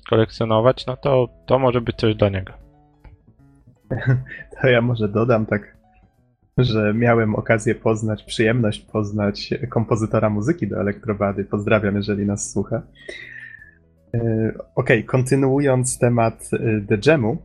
[0.08, 2.52] kolekcjonować, no to to może być coś dla niego.
[4.60, 5.76] To ja może dodam tak,
[6.58, 11.44] że miałem okazję poznać, przyjemność poznać kompozytora muzyki do Elektrobady.
[11.44, 12.82] Pozdrawiam, jeżeli nas słucha.
[14.14, 17.38] E, okej, okay, kontynuując temat e, The Jamu,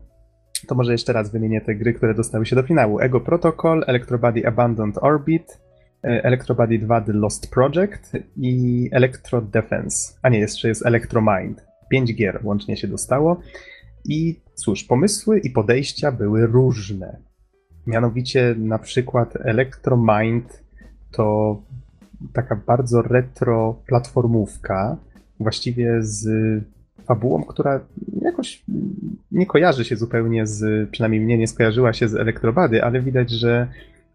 [0.68, 3.00] to może jeszcze raz wymienię te gry, które dostały się do finału.
[3.00, 5.60] Ego Protocol, Electrobody Abandoned Orbit,
[6.04, 10.14] e, Electrobody 2 The Lost Project i Electro Defense.
[10.22, 11.66] A nie, jeszcze jest Electromind.
[11.90, 13.42] Pięć gier łącznie się dostało.
[14.06, 17.18] I cóż, pomysły i podejścia były różne.
[17.88, 20.64] Mianowicie na przykład Electromind
[21.12, 21.62] to
[22.34, 24.98] taka bardzo retro platformówka,
[25.40, 26.28] właściwie z
[27.06, 27.80] fabułą, która
[28.22, 28.64] jakoś
[29.32, 33.68] nie kojarzy się zupełnie z, przynajmniej mnie nie skojarzyła się z Elektrobady, ale widać, że,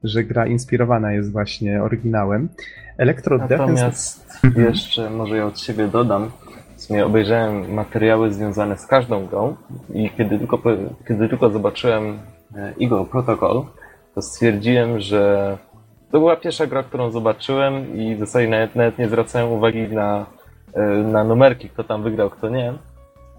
[0.05, 2.49] że gra inspirowana jest właśnie oryginałem.
[2.99, 4.63] Electro Natomiast Defense...
[4.63, 6.31] jeszcze może ja od siebie dodam,
[6.77, 9.57] w sumie obejrzałem materiały związane z każdą grą
[9.95, 10.59] i kiedy tylko,
[11.09, 12.19] kiedy tylko zobaczyłem
[12.57, 13.65] e, Eagle Protocol,
[14.15, 15.59] to stwierdziłem, że
[16.11, 20.27] to była pierwsza gra, którą zobaczyłem i w zasadzie nawet, nawet nie zwracałem uwagi na,
[21.05, 22.73] na numerki, kto tam wygrał, kto nie.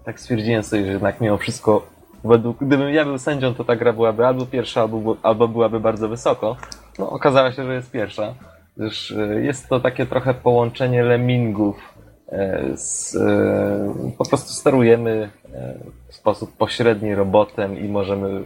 [0.04, 1.86] Tak stwierdziłem sobie, że jednak mimo wszystko,
[2.24, 6.08] według, gdybym ja był sędzią, to ta gra byłaby albo pierwsza, albo, albo byłaby bardzo
[6.08, 6.56] wysoko.
[6.98, 8.34] No, okazało się, że jest pierwsza.
[8.76, 11.92] Gdyż e, jest to takie trochę połączenie lemmingów
[12.32, 13.16] E, z,
[14.18, 15.30] po prostu sterujemy
[16.08, 18.44] w sposób pośredni robotem i możemy,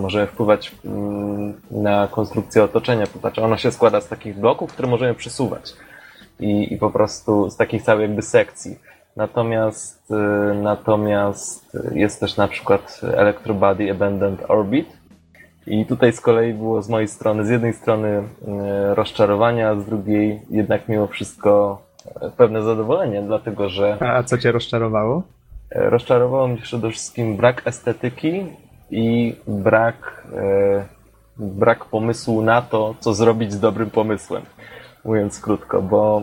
[0.00, 3.06] możemy wpływać mm, na konstrukcję otoczenia.
[3.06, 5.74] To znaczy ono się składa z takich bloków, które możemy przesuwać
[6.40, 8.78] i, i po prostu z takich całych jakby sekcji.
[9.16, 10.12] Natomiast,
[10.62, 15.00] natomiast jest też na przykład Electrobody Abandoned Orbit,
[15.66, 18.22] i tutaj z kolei było z mojej strony, z jednej strony
[18.94, 21.82] rozczarowania, a z drugiej jednak mimo wszystko
[22.36, 23.96] pewne zadowolenie, dlatego że.
[24.00, 25.22] A co cię rozczarowało?
[25.70, 28.46] E, rozczarowało mnie przede wszystkim brak estetyki
[28.90, 30.84] i brak, e,
[31.36, 34.42] brak pomysłu na to, co zrobić z dobrym pomysłem.
[35.04, 36.22] Mówiąc krótko, bo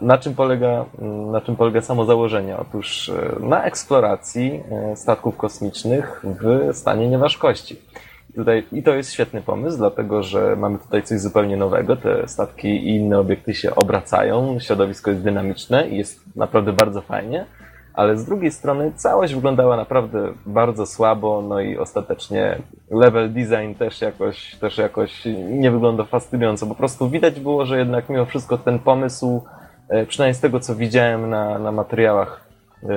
[0.00, 0.84] na czym polega,
[1.32, 2.56] na czym polega samo założenie?
[2.56, 4.62] Otóż e, na eksploracji
[4.94, 7.76] statków kosmicznych w stanie nieważkości.
[8.34, 11.96] Tutaj, I to jest świetny pomysł, dlatego że mamy tutaj coś zupełnie nowego.
[11.96, 17.46] Te statki i inne obiekty się obracają, środowisko jest dynamiczne i jest naprawdę bardzo fajnie,
[17.98, 22.58] ale z drugiej strony całość wyglądała naprawdę bardzo słabo, no i ostatecznie
[22.90, 26.66] level design też jakoś, też jakoś nie wygląda fascynująco.
[26.66, 29.42] Po prostu widać było, że jednak mimo wszystko ten pomysł,
[29.88, 32.40] e, przynajmniej z tego co widziałem na, na materiałach
[32.82, 32.88] e,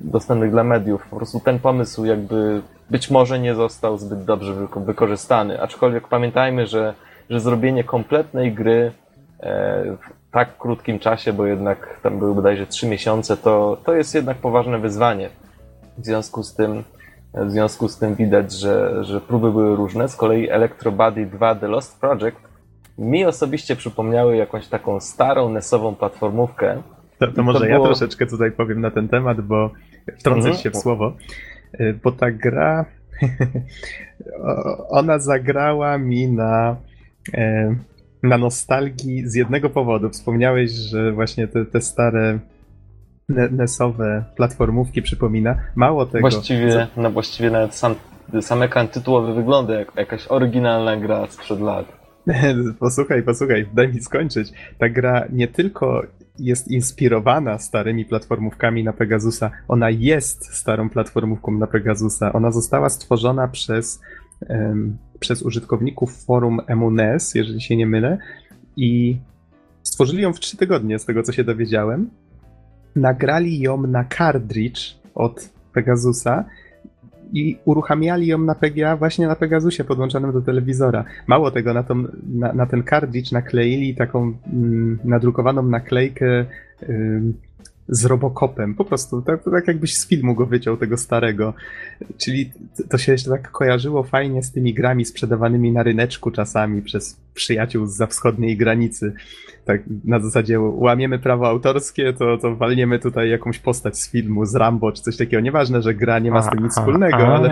[0.00, 5.62] dostępnych dla mediów, po prostu ten pomysł jakby być może nie został zbyt dobrze wykorzystany.
[5.62, 6.94] Aczkolwiek pamiętajmy, że,
[7.30, 8.92] że zrobienie kompletnej gry
[9.40, 9.96] e,
[10.30, 14.78] tak krótkim czasie, bo jednak tam były bodajże trzy miesiące, to, to jest jednak poważne
[14.78, 15.30] wyzwanie.
[15.98, 16.84] W związku z tym,
[17.34, 20.08] w związku z tym widać, że, że próby były różne.
[20.08, 22.36] Z kolei Electro Body 2 The Lost Project
[22.98, 26.82] mi osobiście przypomniały jakąś taką starą NES-ową platformówkę.
[27.18, 27.78] To, to może to było...
[27.78, 29.70] ja troszeczkę tutaj powiem na ten temat, bo
[30.18, 30.56] wtrącę mhm.
[30.56, 31.16] się w słowo.
[31.80, 32.84] Y, bo ta gra,
[35.00, 36.76] ona zagrała mi na,
[37.34, 37.74] e,
[38.22, 40.10] na nostalgii z jednego powodu.
[40.10, 42.38] Wspomniałeś, że właśnie te, te stare
[43.28, 45.56] NES-owe platformówki przypomina.
[45.74, 46.20] Mało tego.
[46.20, 47.00] Właściwie, co...
[47.00, 47.94] no właściwie nawet sam,
[48.40, 51.98] sam ekran tytułowy wygląda jak jakaś oryginalna gra sprzed lat.
[52.80, 54.52] Posłuchaj, posłuchaj, daj mi skończyć.
[54.78, 56.02] Ta gra nie tylko
[56.38, 59.50] jest inspirowana starymi platformówkami na Pegasusa.
[59.68, 62.32] Ona jest starą platformówką na Pegasusa.
[62.32, 64.00] Ona została stworzona przez,
[65.20, 68.18] przez użytkowników forum Emunes, jeżeli się nie mylę,
[68.76, 69.18] i
[69.82, 72.10] stworzyli ją w trzy tygodnie, z tego co się dowiedziałem.
[72.96, 76.44] Nagrali ją na cartridge od Pegasusa
[77.32, 81.04] i uruchamiali ją na PGA właśnie na Pegasusie podłączonym do telewizora.
[81.26, 86.46] Mało tego, na, tą, na, na ten cartridge nakleili taką mm, nadrukowaną naklejkę
[86.82, 87.22] y,
[87.88, 88.74] z Robocopem.
[88.74, 91.54] Po prostu, tak, tak jakbyś z filmu go wyciął, tego starego.
[92.18, 92.52] Czyli
[92.90, 97.86] to się jeszcze tak kojarzyło fajnie z tymi grami sprzedawanymi na ryneczku czasami przez przyjaciół
[97.86, 99.12] z za wschodniej granicy.
[99.64, 104.54] Tak na zasadzie łamiemy prawo autorskie, to, to walniemy tutaj jakąś postać z filmu, z
[104.54, 105.40] Rambo czy coś takiego.
[105.40, 107.50] Nieważne, że gra nie ma z tym nic wspólnego, a, ale...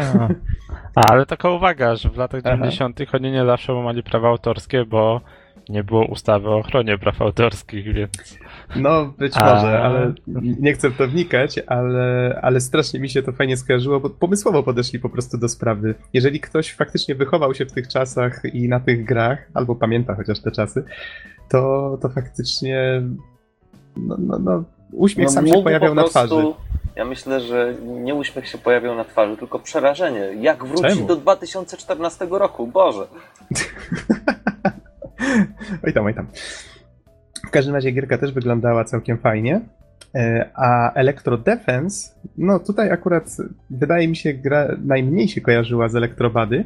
[0.95, 3.01] A, ale taka uwaga, że w latach 90.
[3.13, 5.21] oni nie zawsze łamali prawa autorskie, bo
[5.69, 8.39] nie było ustawy o ochronie praw autorskich, więc
[8.77, 9.55] No, być A.
[9.55, 10.13] może, ale
[10.61, 14.63] nie chcę w to wnikać, ale, ale strasznie mi się to fajnie skojarzyło, bo pomysłowo
[14.63, 15.95] podeszli po prostu do sprawy.
[16.13, 20.41] Jeżeli ktoś faktycznie wychował się w tych czasach i na tych grach, albo pamięta chociaż
[20.41, 20.85] te czasy,
[21.49, 23.03] to, to faktycznie
[23.97, 26.47] no, no, no, uśmiech No, sam się pojawiał po na prostu- twarzy.
[26.97, 30.21] Ja myślę, że nie uśmiech się pojawiał na twarzy, tylko przerażenie.
[30.41, 31.07] Jak wrócić Czemu?
[31.07, 32.67] do 2014 roku?
[32.67, 33.07] Boże.
[35.87, 36.27] Oj tam, oj tam.
[37.47, 39.61] W każdym razie gierka też wyglądała całkiem fajnie.
[40.15, 43.37] E, A Electro Defense, no tutaj akurat
[43.71, 46.65] wydaje mi się gra najmniej się kojarzyła z Elektrobady,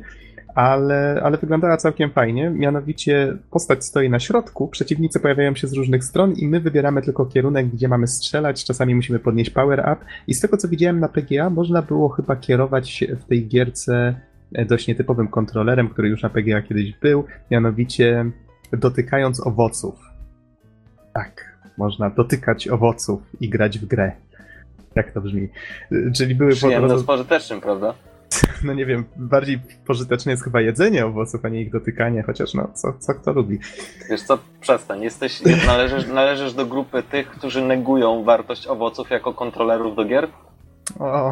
[0.54, 2.50] ale, ale wyglądała całkiem fajnie.
[2.50, 7.26] Mianowicie postać stoi na środku, przeciwnicy pojawiają się z różnych stron i my wybieramy tylko
[7.26, 8.64] kierunek, gdzie mamy strzelać.
[8.64, 9.96] Czasami musimy podnieść power up.
[10.26, 14.20] I z tego co widziałem na PGA, można było chyba kierować się w tej gierce
[14.54, 18.30] e, dość nietypowym kontrolerem, który już na PGA kiedyś był, mianowicie
[18.72, 20.09] dotykając owoców.
[21.14, 24.12] Tak, można dotykać owoców i grać w grę.
[24.94, 25.48] Jak to brzmi?
[26.16, 27.94] Czyli były po Przyjemne z prostu, pożytecznym, prawda?
[28.64, 32.68] no nie wiem, bardziej pożyteczne jest chyba jedzenie owoców, a nie ich dotykanie, chociaż no,
[32.74, 33.58] co, co kto lubi.
[34.10, 35.02] Wiesz co, przestań.
[35.02, 40.28] Jesteś, należysz, należysz do grupy tych, którzy negują wartość owoców jako kontrolerów do gier.
[40.98, 41.30] O,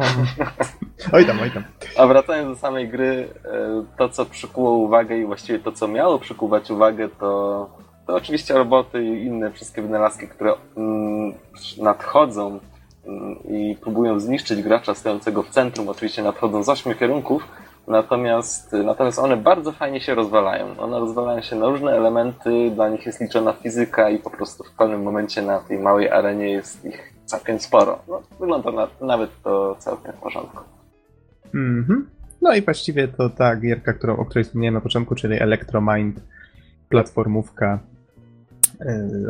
[1.13, 1.63] oj tam, oj tam.
[1.97, 6.19] A wracając do samej gry, e, to co przykuło uwagę i właściwie to co miało
[6.19, 7.69] przykuwać uwagę, to,
[8.09, 11.33] to oczywiście roboty i inne wszystkie wynalazki, które mm,
[11.81, 12.59] nadchodzą
[13.05, 15.89] mm, i próbują zniszczyć gracza stojącego w centrum.
[15.89, 17.47] Oczywiście nadchodzą z ośmiu kierunków,
[17.87, 20.79] natomiast, natomiast one bardzo fajnie się rozwalają.
[20.79, 24.71] One rozwalają się na różne elementy, dla nich jest liczona fizyka i po prostu w
[24.71, 27.99] pewnym momencie na tej małej arenie jest ich całkiem sporo.
[28.07, 30.63] No, wygląda na, nawet to całkiem w porządku.
[31.53, 32.09] Mhm.
[32.41, 36.19] No i właściwie to ta gierka, którą, o której wspomniałem na początku, czyli Electromind,
[36.89, 37.79] platformówka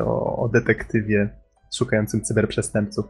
[0.06, 1.30] o, o detektywie
[1.74, 3.06] szukającym cyberprzestępców.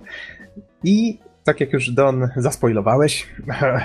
[0.83, 3.27] I tak jak już Don zaspoilowałeś,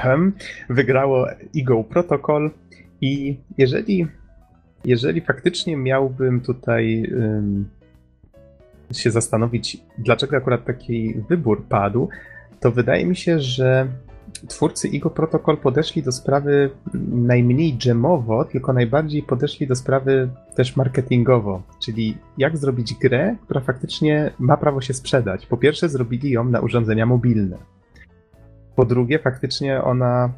[0.71, 2.51] wygrało Eagle Protocol
[3.01, 4.07] i jeżeli,
[4.85, 7.69] jeżeli faktycznie miałbym tutaj ym,
[8.93, 12.09] się zastanowić, dlaczego akurat taki wybór padł,
[12.61, 13.89] to wydaje mi się, że
[14.49, 16.71] twórcy Igo Protocol podeszli do sprawy
[17.13, 24.31] najmniej dżemowo, tylko najbardziej podeszli do sprawy też marketingowo, czyli jak zrobić grę, która faktycznie
[24.39, 25.47] ma prawo się sprzedać.
[25.47, 27.57] Po pierwsze, zrobili ją na urządzenia mobilne.
[28.77, 30.33] Po drugie, faktycznie ona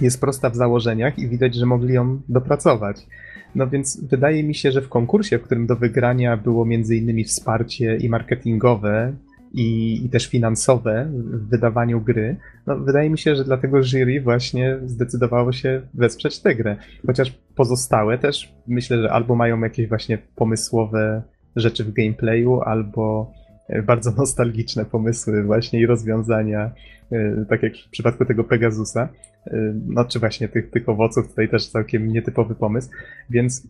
[0.00, 3.06] jest prosta w założeniach i widać, że mogli ją dopracować.
[3.54, 7.24] No więc wydaje mi się, że w konkursie, w którym do wygrania było między innymi
[7.24, 9.12] wsparcie i marketingowe,
[9.52, 12.36] i, i też finansowe w wydawaniu gry,
[12.66, 16.76] no wydaje mi się, że dlatego jury właśnie zdecydowało się wesprzeć tę grę.
[17.06, 21.22] Chociaż pozostałe też myślę, że albo mają jakieś właśnie pomysłowe
[21.56, 23.32] rzeczy w gameplayu, albo
[23.68, 26.72] e, bardzo nostalgiczne pomysły właśnie i rozwiązania,
[27.12, 29.08] e, tak jak w przypadku tego Pegasusa,
[29.46, 32.90] e, no czy właśnie tych, tych owoców, tutaj też całkiem nietypowy pomysł,
[33.30, 33.68] więc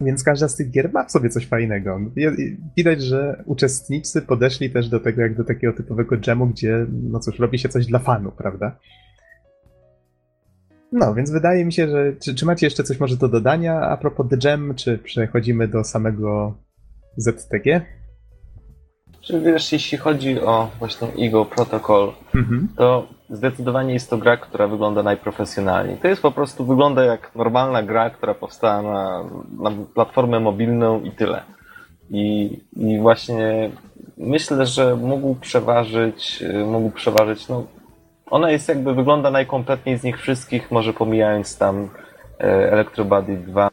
[0.00, 2.00] więc każda z tych gier ma w sobie coś fajnego.
[2.76, 7.38] Widać, że uczestnicy podeszli też do tego jak do takiego typowego jamu, gdzie, no cóż,
[7.38, 8.78] robi się coś dla fanu, prawda?
[10.92, 12.16] No, więc wydaje mi się, że.
[12.16, 15.84] Czy, czy macie jeszcze coś może do dodania a propos The Jam, czy przechodzimy do
[15.84, 16.58] samego
[17.16, 17.80] ZTG?
[19.30, 22.68] Czyli wiesz, jeśli chodzi o właśnie Eagle Protocol, Mhm.
[22.76, 25.96] to zdecydowanie jest to gra, która wygląda najprofesjonalniej.
[25.96, 29.24] To jest po prostu, wygląda jak normalna gra, która powstała na,
[29.58, 31.42] na platformę mobilną i tyle.
[32.10, 33.70] I, I właśnie
[34.18, 37.64] myślę, że mógł przeważyć, mógł przeważyć, no
[38.30, 41.88] ona jest jakby, wygląda najkompletniej z nich wszystkich, może pomijając tam
[42.40, 43.70] e, Electro Body 2,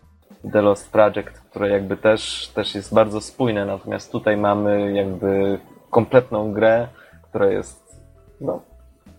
[0.54, 6.54] The Lost Project, które jakby też, też jest bardzo spójne, natomiast tutaj mamy jakby kompletną
[6.54, 6.88] grę,
[7.30, 8.02] która jest
[8.41, 8.61] no,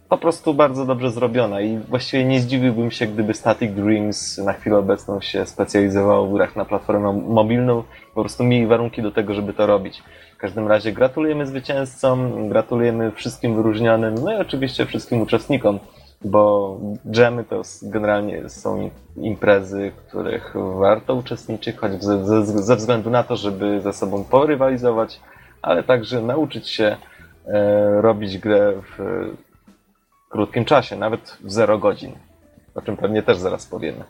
[0.08, 4.78] po prostu bardzo dobrze zrobiona i właściwie nie zdziwiłbym się, gdyby Static Dreams na chwilę
[4.78, 7.82] obecną się specjalizował w grach na platformę mobilną
[8.14, 10.02] po prostu mieli warunki do tego, żeby to robić.
[10.34, 15.78] W każdym razie gratulujemy zwycięzcom, gratulujemy wszystkim wyróżnionym, no i oczywiście wszystkim uczestnikom,
[16.24, 16.80] bo
[17.10, 22.04] dżemy to generalnie są imprezy, w których warto uczestniczyć, choć
[22.44, 25.20] ze względu na to, żeby ze sobą porywalizować,
[25.62, 26.96] ale także nauczyć się
[27.46, 29.24] e, robić grę w
[30.30, 32.12] krótkim czasie, nawet w 0 godzin.
[32.74, 34.04] O czym pewnie też zaraz powiemy.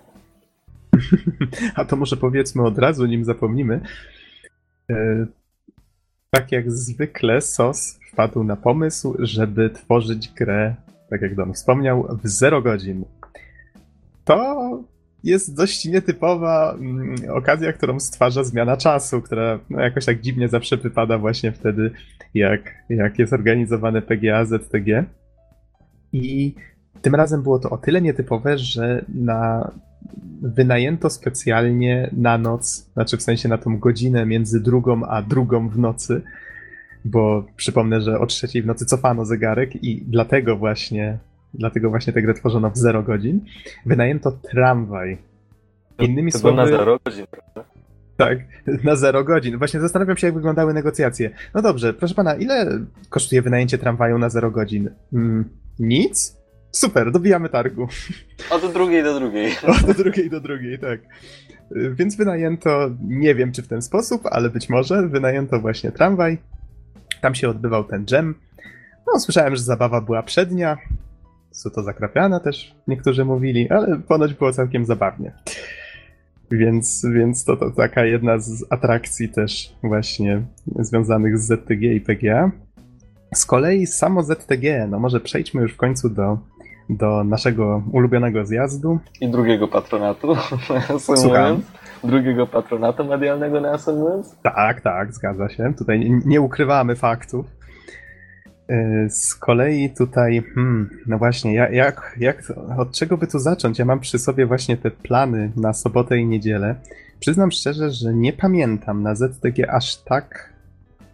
[1.76, 3.80] A to może powiedzmy od razu, nim zapomnimy.
[4.90, 5.26] E,
[6.30, 10.74] Tak jak zwykle, SOS wpadł na pomysł, żeby tworzyć grę,
[11.10, 13.04] tak jak Don wspomniał, w 0 godzin.
[14.24, 14.58] To
[15.24, 20.76] jest dość nietypowa mm, okazja, którą stwarza zmiana czasu, która no, jakoś tak dziwnie zawsze
[20.76, 21.90] wypada właśnie wtedy,
[22.34, 25.04] jak, jak jest organizowane PGA, ZTG.
[26.12, 26.54] I
[27.02, 29.72] tym razem było to o tyle nietypowe, że na,
[30.42, 35.78] wynajęto specjalnie na noc, znaczy w sensie na tą godzinę między drugą a drugą w
[35.78, 36.22] nocy,
[37.04, 41.18] bo przypomnę, że o trzeciej w nocy cofano zegarek i dlatego właśnie
[41.54, 43.40] dlatego właśnie tę grę tworzono w 0 godzin,
[43.86, 45.18] wynajęto tramwaj.
[45.98, 46.56] Innymi to słowy...
[46.56, 47.64] na 0 godzin, prawda?
[48.16, 48.38] Tak,
[48.84, 49.58] na 0 godzin.
[49.58, 51.30] Właśnie zastanawiam się, jak wyglądały negocjacje.
[51.54, 54.90] No dobrze, proszę pana, ile kosztuje wynajęcie tramwaju na 0 godzin?
[55.12, 55.44] Mm,
[55.78, 56.38] nic?
[56.72, 57.88] Super, dobijamy targu.
[58.50, 59.52] Od drugiej do drugiej.
[59.90, 61.00] Od drugiej do drugiej, tak.
[61.70, 66.38] Więc wynajęto, nie wiem czy w ten sposób, ale być może wynajęto właśnie tramwaj.
[67.20, 68.34] Tam się odbywał ten dżem.
[69.06, 70.78] No, słyszałem, że zabawa była przednia,
[71.50, 75.32] co to zakrapiane też niektórzy mówili, ale ponoć było całkiem zabawnie.
[76.50, 80.42] Więc, więc to, to taka jedna z atrakcji też właśnie
[80.78, 82.50] związanych z ZTG i PGA.
[83.34, 86.38] Z kolei samo ZTG, no może przejdźmy już w końcu do,
[86.90, 88.98] do naszego ulubionego zjazdu.
[89.20, 90.36] I drugiego patronatu,
[91.16, 91.62] Słucham.
[92.04, 93.78] Drugiego patronatu medialnego na
[94.42, 95.74] Tak, tak, zgadza się.
[95.78, 97.46] Tutaj nie, nie ukrywamy faktów.
[98.68, 103.78] E, z kolei tutaj, hmm, no właśnie, jak, jak, od czego by tu zacząć?
[103.78, 106.74] Ja mam przy sobie właśnie te plany na sobotę i niedzielę.
[107.20, 110.52] Przyznam szczerze, że nie pamiętam na ZTG aż tak,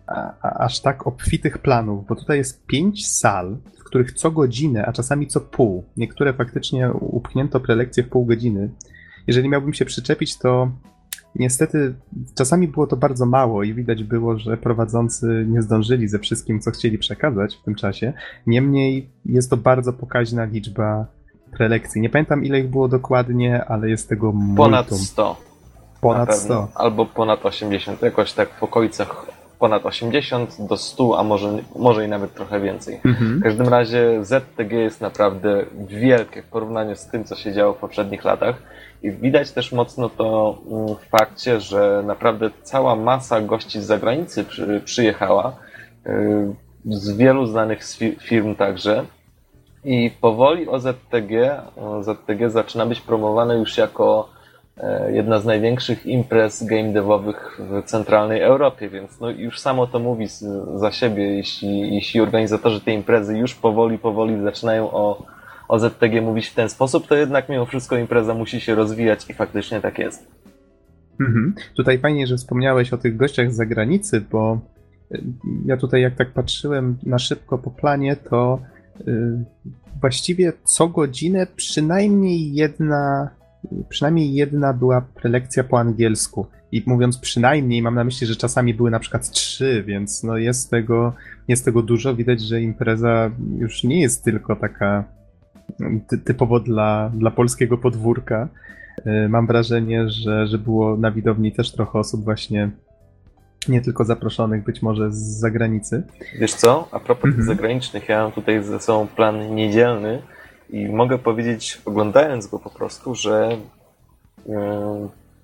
[0.06, 0.32] a,
[0.64, 5.26] aż tak obfitych planów, bo tutaj jest pięć sal, w których co godzinę, a czasami
[5.26, 8.70] co pół, niektóre faktycznie upchnięto prelekcje w pół godziny.
[9.26, 10.70] Jeżeli miałbym się przyczepić, to
[11.36, 11.94] Niestety
[12.34, 16.70] czasami było to bardzo mało i widać było, że prowadzący nie zdążyli ze wszystkim, co
[16.70, 18.12] chcieli przekazać w tym czasie.
[18.46, 21.06] Niemniej jest to bardzo pokaźna liczba
[21.52, 22.00] prelekcji.
[22.00, 24.56] Nie pamiętam ile ich było dokładnie, ale jest tego multum.
[24.56, 25.36] Ponad 100.
[26.00, 26.68] Ponad 100.
[26.74, 29.26] Albo ponad 80, jakoś tak w okolicach
[29.58, 33.00] ponad 80 do 100, a może, może i nawet trochę więcej.
[33.04, 33.38] Mhm.
[33.38, 37.78] W każdym razie ZTG jest naprawdę wielkie w porównaniu z tym, co się działo w
[37.78, 38.62] poprzednich latach.
[39.04, 44.44] I widać też mocno to mm, w fakcie, że naprawdę cała masa gości z zagranicy
[44.44, 45.56] przy, przyjechała,
[46.06, 46.54] y,
[46.84, 47.80] z wielu znanych
[48.20, 49.04] firm także.
[49.84, 54.28] I powoli OZTG, OZTG zaczyna być promowane już jako
[54.76, 59.98] e, jedna z największych imprez game devowych w centralnej Europie, więc no już samo to
[59.98, 60.26] mówi
[60.74, 65.33] za siebie, jeśli, jeśli organizatorzy tej imprezy już powoli, powoli zaczynają o
[65.68, 69.34] o ZTG mówić w ten sposób, to jednak mimo wszystko impreza musi się rozwijać i
[69.34, 70.26] faktycznie tak jest.
[71.20, 71.54] Mhm.
[71.76, 74.60] Tutaj fajnie, że wspomniałeś o tych gościach z zagranicy, bo
[75.14, 75.22] y,
[75.66, 78.60] ja tutaj jak tak patrzyłem na szybko po planie, to
[79.06, 79.44] yy,
[80.00, 83.30] właściwie co godzinę przynajmniej jedna,
[83.88, 86.46] przynajmniej jedna była prelekcja po angielsku.
[86.72, 90.70] I mówiąc przynajmniej, mam na myśli, że czasami były na przykład trzy, więc no jest
[90.70, 91.12] tego,
[91.48, 92.14] jest tego dużo.
[92.14, 95.04] Widać, że impreza już nie jest tylko taka
[96.08, 98.48] ty, typowo dla, dla polskiego podwórka.
[99.04, 102.70] E, mam wrażenie, że, że było na widowni też trochę osób właśnie
[103.68, 106.02] nie tylko zaproszonych być może z zagranicy.
[106.38, 107.46] Wiesz co, a propos mhm.
[107.46, 110.22] zagranicznych, ja mam tutaj ze sobą plan niedzielny
[110.70, 113.56] i mogę powiedzieć, oglądając go po prostu, że
[114.46, 114.54] yy,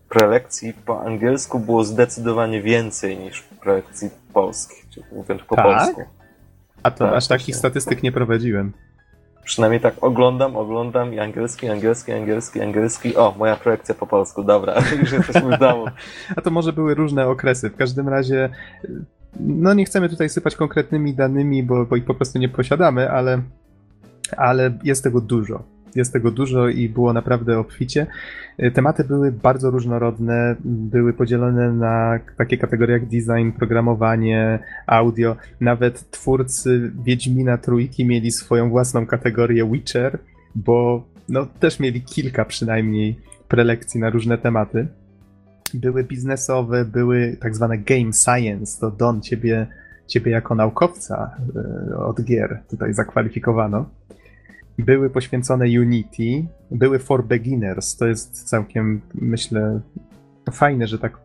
[0.08, 5.64] prelekcji po angielsku było zdecydowanie więcej niż prelekcji polskich, czyli mówiąc po tak?
[5.64, 6.02] polsku.
[6.82, 8.72] A to tak, aż takich statystyk nie prowadziłem.
[9.44, 13.16] Przynajmniej tak oglądam, oglądam i angielski, angielski, angielski, angielski.
[13.16, 15.84] O, moja projekcja po polsku, dobra, już jesteśmy w domu.
[16.36, 17.70] A to może były różne okresy.
[17.70, 18.48] W każdym razie,
[19.40, 23.42] no nie chcemy tutaj sypać konkretnymi danymi, bo, bo ich po prostu nie posiadamy, ale,
[24.36, 25.62] ale jest tego dużo.
[25.94, 28.06] Jest tego dużo i było naprawdę obficie.
[28.74, 35.36] Tematy były bardzo różnorodne, były podzielone na takie kategorie jak design, programowanie, audio.
[35.60, 40.18] Nawet twórcy Wiedźmina Trójki mieli swoją własną kategorię Witcher,
[40.54, 43.18] bo no, też mieli kilka przynajmniej
[43.48, 44.86] prelekcji na różne tematy.
[45.74, 48.80] Były biznesowe, były tak zwane game science.
[48.80, 49.66] To Don, ciebie,
[50.06, 51.36] ciebie jako naukowca
[51.92, 53.86] e, od gier tutaj zakwalifikowano
[54.80, 57.96] były poświęcone Unity, były for beginners.
[57.96, 59.80] To jest całkiem, myślę,
[60.52, 61.18] fajne, że tak,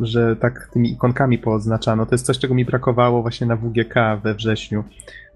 [0.00, 2.06] że tak tymi ikonkami pooznaczano.
[2.06, 4.84] To jest coś, czego mi brakowało właśnie na WGK we wrześniu.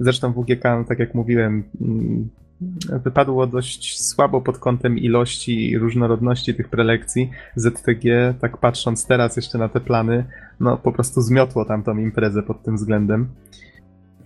[0.01, 2.28] Zresztą WGK, no, tak jak mówiłem, mm,
[3.05, 7.31] wypadło dość słabo pod kątem ilości i różnorodności tych prelekcji.
[7.57, 10.24] ZTG, tak patrząc teraz jeszcze na te plany,
[10.61, 13.28] no po prostu zmiotło tamtą imprezę pod tym względem.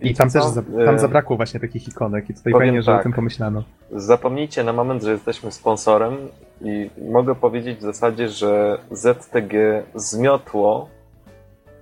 [0.01, 0.49] I tam też co?
[0.49, 3.03] za, tam E, zabrakło właśnie takich ikonek i tutaj powiem fajnie, że o tak.
[3.03, 3.63] tym pomyślano.
[3.91, 6.17] Zapomnijcie na moment, że jesteśmy sponsorem
[6.61, 10.89] i mogę powiedzieć w zasadzie, że ZTG zmiotło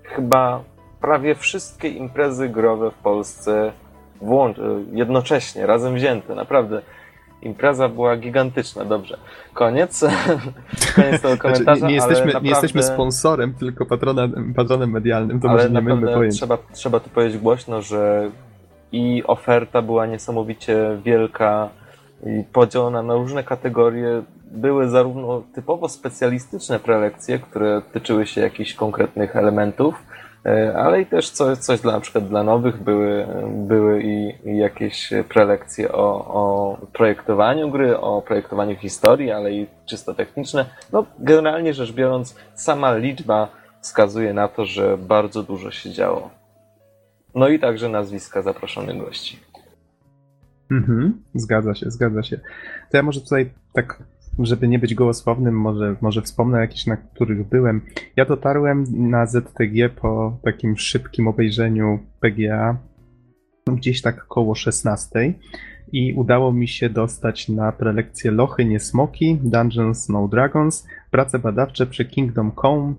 [0.03, 0.63] chyba
[1.01, 3.71] prawie wszystkie imprezy growe w Polsce
[4.91, 6.35] jednocześnie, razem wzięte.
[6.35, 6.81] Naprawdę.
[7.41, 9.17] Impreza była gigantyczna, dobrze.
[9.53, 10.05] Koniec.
[10.95, 11.63] Koniec tego komentarza.
[11.63, 15.69] Znaczy, nie, nie, jesteśmy, naprawdę, nie jesteśmy sponsorem, tylko patronem, patronem medialnym, to ale może
[15.69, 16.35] nie mylmy pojęć.
[16.35, 18.31] trzeba, trzeba tu powiedzieć głośno, że
[18.91, 21.69] i oferta była niesamowicie wielka
[22.25, 24.23] i podzielona na różne kategorie.
[24.51, 30.03] Były zarówno typowo specjalistyczne prelekcje, które tyczyły się jakichś konkretnych elementów,
[30.75, 35.09] ale i też coś, coś dla, na przykład dla nowych były, były i, i jakieś
[35.29, 40.65] prelekcje o, o projektowaniu gry, o projektowaniu historii, ale i czysto techniczne.
[40.93, 43.47] No, generalnie rzecz biorąc, sama liczba
[43.81, 46.29] wskazuje na to, że bardzo dużo się działo.
[47.35, 49.39] No i także nazwiska zaproszonych gości.
[50.71, 52.37] Mhm, zgadza się, zgadza się.
[52.91, 54.03] To ja może tutaj tak,
[54.45, 57.81] żeby nie być gołosłownym, może, może wspomnę o jakichś, na których byłem.
[58.15, 62.77] Ja dotarłem na ZTG po takim szybkim obejrzeniu PGA
[63.67, 65.33] gdzieś tak koło 16
[65.91, 71.85] i udało mi się dostać na prelekcję Lochy, nie Smoki, Dungeons, No Dragons, prace badawcze
[71.87, 72.93] przy Kingdom Come,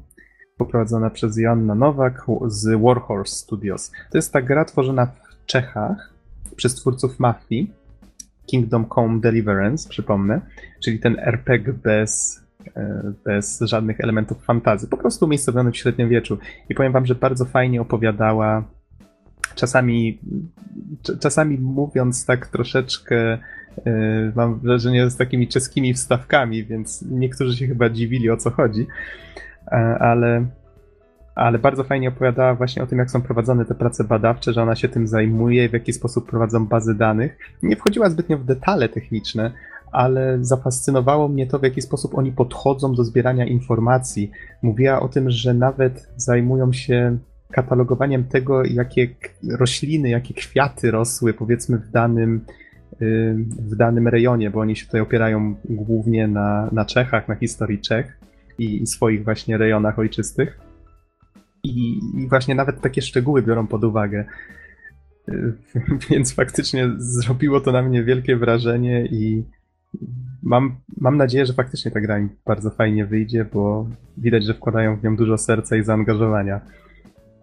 [0.57, 3.93] poprowadzona przez Joanna Nowak z Warhorse Studios.
[4.11, 6.15] To jest ta gra tworzona w Czechach
[6.57, 7.73] przez twórców Mafii,
[8.47, 10.41] Kingdom Come Deliverance, przypomnę,
[10.85, 12.41] czyli ten RPG bez,
[12.77, 16.39] e, bez żadnych elementów fantazy, po prostu umiejscowiony w średniowieczu.
[16.69, 18.65] I powiem wam, że bardzo fajnie opowiadała,
[19.55, 20.19] czasami,
[21.03, 23.39] cz- czasami mówiąc tak troszeczkę,
[23.87, 28.87] e, mam wrażenie z takimi czeskimi wstawkami, więc niektórzy się chyba dziwili o co chodzi,
[29.73, 30.47] E, ale
[31.41, 34.77] ale bardzo fajnie opowiadała właśnie o tym, jak są prowadzone te prace badawcze, że ona
[34.77, 37.39] się tym zajmuje, w jaki sposób prowadzą bazy danych.
[37.63, 39.53] Nie wchodziła zbytnio w detale techniczne,
[39.93, 44.31] ale zafascynowało mnie to, w jaki sposób oni podchodzą do zbierania informacji.
[44.63, 47.19] Mówiła o tym, że nawet zajmują się
[47.53, 49.09] katalogowaniem tego, jakie
[49.59, 52.45] rośliny, jakie kwiaty rosły, powiedzmy, w danym,
[53.03, 53.37] y,
[53.71, 58.19] w danym rejonie, bo oni się tutaj opierają głównie na, na Czechach, na historii Czech
[58.59, 60.70] i, i swoich właśnie rejonach ojczystych.
[61.65, 64.25] I, I właśnie nawet takie szczegóły biorą pod uwagę.
[66.11, 69.45] Więc faktycznie zrobiło to na mnie wielkie wrażenie i
[70.43, 75.03] mam, mam nadzieję, że faktycznie ta gra bardzo fajnie wyjdzie, bo widać, że wkładają w
[75.03, 76.61] nią dużo serca i zaangażowania.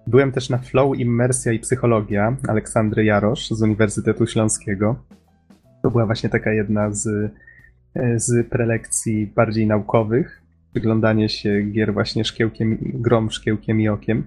[0.08, 4.96] Byłem też na Flow, Immersja i Psychologia Aleksandry Jarosz z Uniwersytetu Śląskiego.
[5.84, 7.32] To była właśnie taka jedna z,
[8.16, 10.47] z prelekcji bardziej naukowych
[10.78, 14.24] przyglądanie się gier właśnie szkiełkiem, grom szkiełkiem i okiem.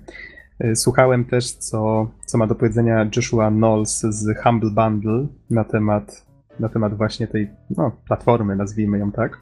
[0.65, 6.27] Y, Słuchałem też, co, co ma do powiedzenia Joshua Knowles z Humble Bundle na temat,
[6.61, 9.41] na temat właśnie tej no, platformy, nazwijmy ją tak.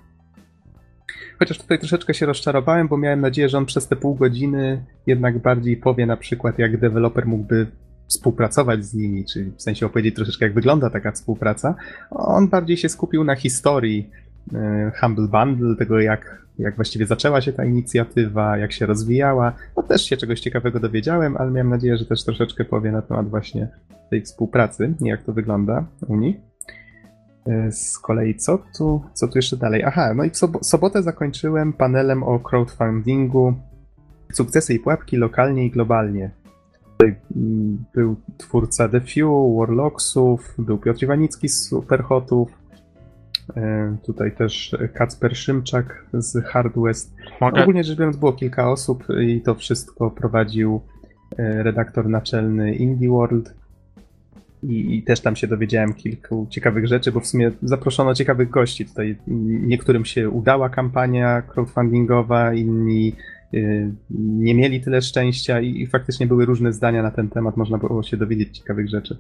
[1.39, 5.39] Chociaż tutaj troszeczkę się rozczarowałem, bo miałem nadzieję, że on przez te pół godziny jednak
[5.39, 7.67] bardziej powie na przykład, jak deweloper mógłby
[8.07, 11.75] współpracować z nimi, czyli w sensie opowiedzieć troszeczkę, jak wygląda taka współpraca.
[12.11, 14.11] On bardziej się skupił na historii
[14.53, 14.57] y,
[15.01, 19.53] Humble Bundle, tego jak, jak właściwie zaczęła się ta inicjatywa, jak się rozwijała.
[19.77, 23.29] No też się czegoś ciekawego dowiedziałem, ale miałem nadzieję, że też troszeczkę powie na temat
[23.29, 23.69] właśnie
[24.11, 26.37] tej współpracy i jak to wygląda u nich.
[27.49, 29.85] Y, Z kolei co tu, co tu jeszcze dalej?
[29.85, 33.55] Aha, no i w sobo- sobotę zakończyłem panelem o crowdfundingu,
[34.33, 36.31] sukcesy i pułapki lokalnie i globalnie.
[36.99, 42.68] Tutaj mm, był twórca The Few, Warlocksów, był Piotr Iwanicki z Superhotów, e,
[44.07, 47.17] tutaj też Kacper Szymczak z Hard West.
[47.41, 50.81] Mogę, Ogólnie rzecz biorąc było kilka osób i to wszystko prowadził
[51.39, 53.55] e, redaktor naczelny Indie World.
[54.63, 58.87] I, I też tam się dowiedziałem kilku ciekawych rzeczy, bo w sumie zaproszono ciekawych gości.
[58.87, 63.13] Tutaj niektórym się udała kampania crowdfundingowa, inni
[63.55, 67.57] y, nie mieli tyle szczęścia i, i faktycznie były różne zdania na ten temat.
[67.57, 69.19] Można było się dowiedzieć ciekawych rzeczy.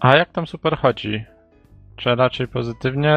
[0.00, 1.24] a jak tam super chodzi?
[1.98, 3.14] Czy raczej pozytywnie?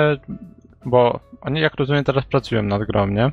[0.85, 3.31] Bo oni, jak rozumiem, teraz pracują nad grą, nie?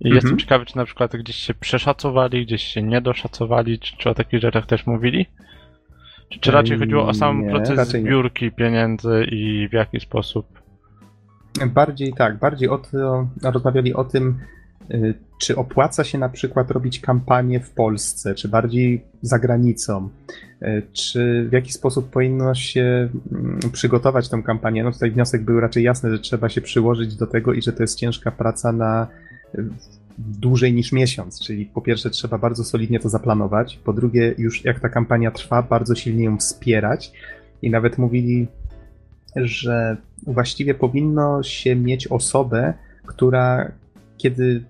[0.00, 0.14] I Mhm.
[0.14, 4.14] jestem ciekawy, czy na przykład gdzieś się przeszacowali, gdzieś się nie doszacowali, czy, czy o
[4.14, 5.26] takich rzeczach też mówili?
[6.28, 8.06] Czy, czy raczej Ej, chodziło o sam nie, proces raczej nie.
[8.10, 10.46] zbiórki pieniędzy i w jaki sposób?
[11.66, 14.38] Bardziej tak, bardziej o to, rozmawiali o tym,
[15.38, 20.08] czy opłaca się na przykład robić kampanię w Polsce, czy bardziej za granicą,
[20.62, 24.84] y, czy w jaki sposób powinno się mm, przygotować tę kampanię.
[24.84, 27.82] No tutaj wniosek był raczej jasny, że trzeba się przyłożyć do tego i że to
[27.82, 29.06] jest ciężka praca na
[29.58, 29.64] y,
[30.18, 34.80] dłużej niż miesiąc, czyli po pierwsze trzeba bardzo solidnie to zaplanować, po drugie już jak
[34.80, 37.12] ta kampania trwa, bardzo silnie ją wspierać.
[37.62, 38.46] I nawet mówili,
[39.36, 39.96] że
[40.26, 42.74] właściwie powinno się mieć osobę,
[43.06, 43.72] która
[44.16, 44.64] kiedy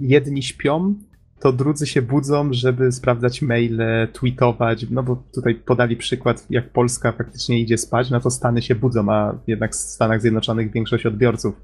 [0.00, 0.94] jedni śpią,
[1.40, 7.12] to drudzy się budzą, żeby sprawdzać maile, tweetować, no bo tutaj podali przykład, jak Polska
[7.12, 11.54] faktycznie idzie spać, no to Stany się budzą, a jednak w Stanach Zjednoczonych większość odbiorców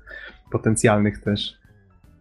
[0.53, 1.59] potencjalnych też,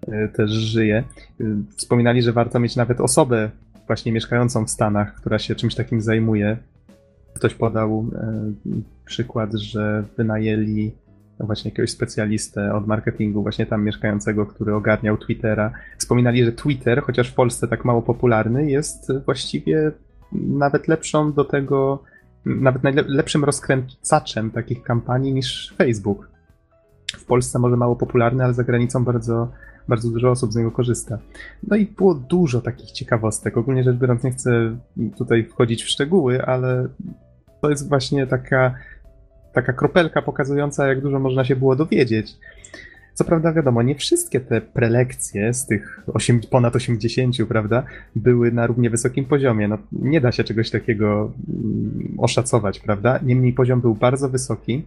[0.07, 1.03] e, też żyje.
[1.41, 1.44] E,
[1.78, 3.52] wspominali, że warto mieć nawet osobę
[3.88, 6.57] właśnie mieszkającą w Stanach, która się czymś takim zajmuje.
[7.34, 8.52] Ktoś podał e,
[9.06, 10.91] przykład, że wynajęli
[11.40, 15.72] właśnie jakiegoś specjalistę od marketingu, właśnie tam mieszkającego, który ogarniał Twittera.
[15.98, 19.91] Wspominali, że Twitter, chociaż w Polsce tak mało popularny, jest właściwie
[20.32, 22.03] nawet lepszą do tego,
[22.45, 26.30] nawet najlepszym rozkręcaczem takich kampanii niż Facebook.
[27.18, 29.52] W Polsce może mało popularny, ale za granicą bardzo,
[29.88, 31.18] bardzo dużo osób z niego korzysta.
[31.68, 33.57] No i było dużo takich ciekawostek.
[33.57, 34.78] Ogólnie rzecz biorąc, nie chcę
[35.18, 36.88] tutaj wchodzić w szczegóły, ale
[37.62, 38.76] to jest właśnie taka
[39.56, 42.38] taka kropelka pokazująca, jak dużo można się było dowiedzieć.
[43.15, 47.84] Co prawda, wiadomo, nie wszystkie te prelekcje z tych 8, ponad 80, prawda,
[48.15, 49.68] były na równie wysokim poziomie.
[49.68, 53.19] No, nie da się czegoś takiego mm, oszacować, prawda?
[53.23, 54.86] Niemniej poziom był bardzo wysoki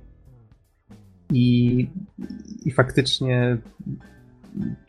[1.33, 1.89] i,
[2.65, 3.57] i faktycznie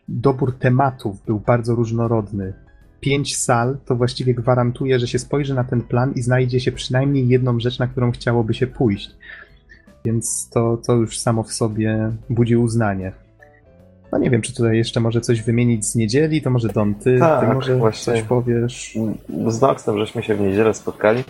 [0.07, 2.53] dobór tematów był bardzo różnorodny.
[2.99, 7.27] Pięć sal to właściwie gwarantuje, że się spojrzy na ten plan i znajdzie się przynajmniej
[7.27, 9.15] jedną rzecz, na którą chciałoby się pójść
[10.05, 13.11] więc to, to już samo w sobie budzi uznanie.
[14.11, 17.19] No nie wiem, czy tutaj jeszcze może coś wymienić z niedzieli, to może Don, ty,
[17.19, 18.97] tak, ty może właśnie coś powiesz?
[19.47, 21.23] Z Noxem żeśmy się w niedzielę spotkali.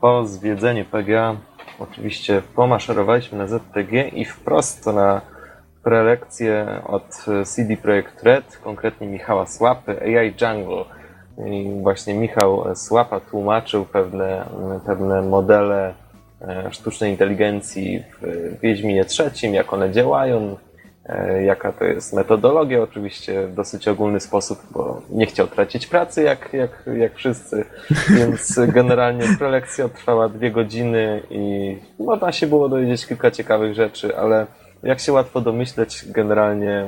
[0.00, 1.36] Po zwiedzeniu PGA
[1.78, 5.20] oczywiście pomaszerowaliśmy na ZPG i wprost na
[5.82, 10.84] prelekcję od CD Projekt Red, konkretnie Michała Słapy, AI Jungle.
[11.46, 14.44] I właśnie Michał Słapa tłumaczył pewne,
[14.86, 15.94] pewne modele
[16.70, 20.56] sztucznej inteligencji w Wiedźminie trzecim, jak one działają,
[21.06, 26.22] e, jaka to jest metodologia, oczywiście w dosyć ogólny sposób, bo nie chciał tracić pracy
[26.22, 27.64] jak, jak, jak wszyscy,
[28.18, 34.46] więc generalnie prelekcja trwała dwie godziny i można się było dowiedzieć kilka ciekawych rzeczy, ale
[34.82, 36.86] jak się łatwo domyśleć, generalnie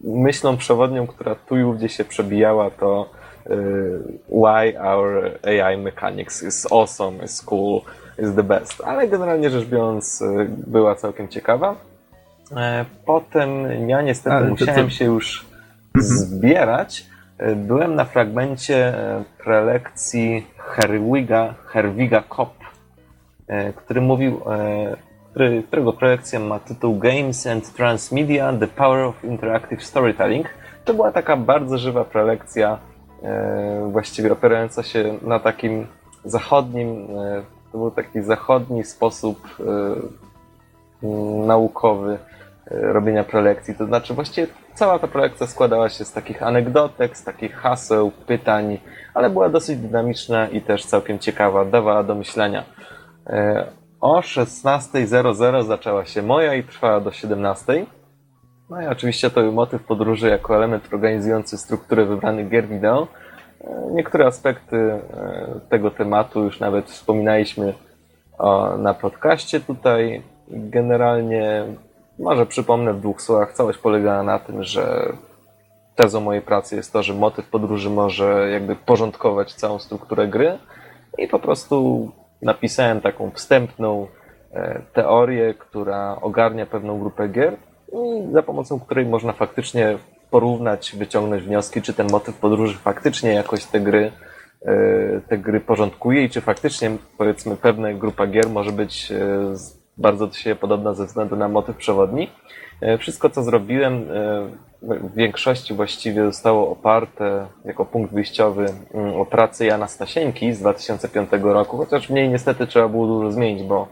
[0.00, 3.10] myślą przewodnią, która tu i ówdzie się przebijała, to
[3.46, 3.56] e,
[4.28, 7.80] why our AI mechanics is awesome, is cool,
[8.18, 8.82] is the best.
[8.86, 11.76] Ale generalnie rzecz biorąc, y, była całkiem ciekawa.
[12.56, 13.50] E, potem
[13.88, 14.90] ja niestety Ale musiałem to...
[14.90, 15.46] się już
[15.94, 16.18] mhm.
[16.18, 17.06] zbierać.
[17.38, 22.58] E, byłem na fragmencie e, prelekcji Herwiga, Herwiga Kopp,
[23.76, 24.40] który mówił,
[25.30, 30.46] który, którego prelekcja ma tytuł Games and Transmedia, The Power of Interactive Storytelling.
[30.84, 32.78] To była taka bardzo żywa prelekcja,
[33.92, 35.86] właściwie opierająca się na takim
[36.24, 37.06] zachodnim
[37.78, 39.38] był taki zachodni sposób
[41.02, 41.06] y,
[41.46, 42.18] naukowy y,
[42.70, 43.74] robienia prelekcji.
[43.74, 48.78] To znaczy właściwie cała ta prelekcja składała się z takich anegdotek, z takich haseł, pytań,
[49.14, 52.64] ale była dosyć dynamiczna i też całkiem ciekawa, dawała do myślenia.
[53.26, 53.32] Y,
[54.00, 57.86] o 16.00 zaczęła się moja i trwała do 17.00.
[58.70, 63.08] No i oczywiście to był motyw podróży jako element organizujący strukturę wybranych gier wideo.
[63.90, 65.00] Niektóre aspekty e,
[65.68, 67.74] tego tematu już nawet wspominaliśmy
[68.78, 70.22] na podcaście tutaj.
[70.48, 71.64] Generalnie,
[72.18, 75.12] może przypomnę w dwóch słowach, całość polega na tym, że
[75.94, 80.58] tezą mojej pracy jest to, że motyw podróży może jakby porządkować całą strukturę gry
[81.18, 82.08] i po prostu
[82.42, 84.06] napisałem taką wstępną
[84.52, 87.56] e, teorię, która ogarnia pewną grupę gier
[87.92, 89.98] i za pomocą której można faktycznie
[90.30, 94.12] porównać, wyciągnąć wnioski, czy ten motyw podróży faktycznie jakoś te gry,
[94.62, 99.18] e, te gry porządkuje i czy faktycznie, powiedzmy, pewna grupa gier może być e,
[99.96, 102.30] bardzo do siebie podobna ze względu na motyw przewodni.
[102.80, 104.06] E, wszystko, co zrobiłem,
[104.82, 111.30] w większości właściwie zostało oparte jako punkt wyjściowy mm, o pracy Jana Stasieńki z 2005
[111.42, 113.88] roku, chociaż w niej niestety trzeba było dużo zmienić, bo,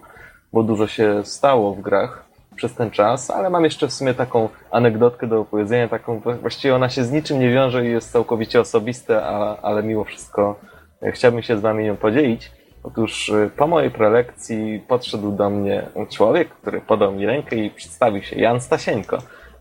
[0.52, 2.25] bo dużo się stało w grach
[2.56, 6.88] przez ten czas, ale mam jeszcze w sumie taką anegdotkę do opowiedzenia, taką właściwie ona
[6.88, 10.60] się z niczym nie wiąże i jest całkowicie osobiste, a, ale mimo wszystko
[11.02, 12.52] e, chciałbym się z wami nią podzielić.
[12.82, 18.22] Otóż e, po mojej prelekcji podszedł do mnie człowiek, który podał mi rękę i przedstawił
[18.22, 19.18] się Jan Stasieńko.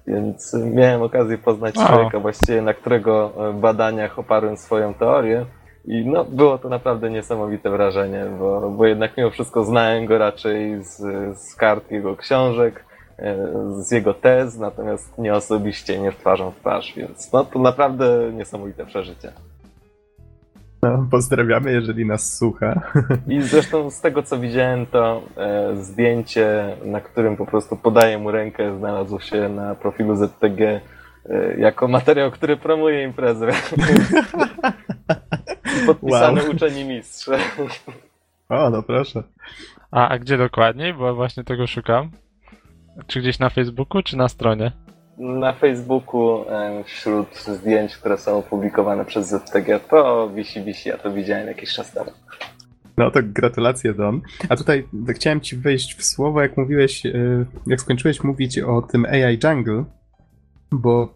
[0.08, 5.46] Więc miałem okazję poznać człowieka właściwie, na którego e, badaniach oparłem swoją teorię.
[5.88, 10.84] I no, było to naprawdę niesamowite wrażenie, bo, bo jednak mimo wszystko znałem go raczej
[10.84, 10.98] z,
[11.40, 12.86] z kart jego książek,
[13.20, 13.38] e,
[13.80, 18.32] z jego tez, natomiast nie osobiście, nie w twarzą w twarz, więc no to naprawdę
[18.34, 19.32] niesamowite przeżycie.
[20.82, 22.82] No, pozdrawiamy, jeżeli nas słucha.
[23.28, 28.32] I zresztą z tego co widziałem, to e, zdjęcie, na którym po prostu podaję mu
[28.32, 30.82] rękę, znalazło się na profilu ZTG e,
[31.58, 33.48] jako materiał, który promuje imprezę.
[35.86, 36.52] Podpisany Wow.
[36.52, 37.30] uczeni mistrz.
[38.50, 39.24] O, no proszę.
[39.92, 40.94] A, a gdzie dokładniej?
[40.94, 42.12] Bo właśnie tego szukam.
[43.08, 44.72] Czy gdzieś na Facebooku, czy na stronie?
[45.18, 51.12] Na Facebooku e, wśród zdjęć, które są opublikowane przez ZTG, to wisi, wisi, ja to
[51.12, 52.12] widziałem jakiś czas temu.
[52.98, 54.22] No to gratulacje, Don.
[54.50, 59.06] A tutaj chciałem ci wejść w słowo, jak mówiłeś, y, jak skończyłeś mówić o tym
[59.06, 59.84] AI Jungle,
[60.72, 61.14] bo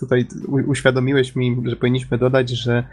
[0.00, 0.26] tutaj
[0.66, 2.84] uświadomiłeś mi, że powinniśmy dodać, że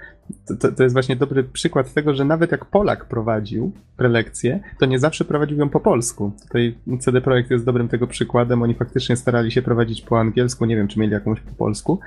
[0.48, 4.86] to- to, to jest właśnie dobry przykład tego, że nawet jak Polak prowadził prelekcję, to
[4.86, 6.32] nie zawsze prowadził ją po polsku.
[6.42, 8.62] Tutaj CD Projekt jest dobrym tego przykładem.
[8.62, 12.00] Oni faktycznie starali się prowadzić po angielsku, nie wiem, czy mieli jakąś po polsku.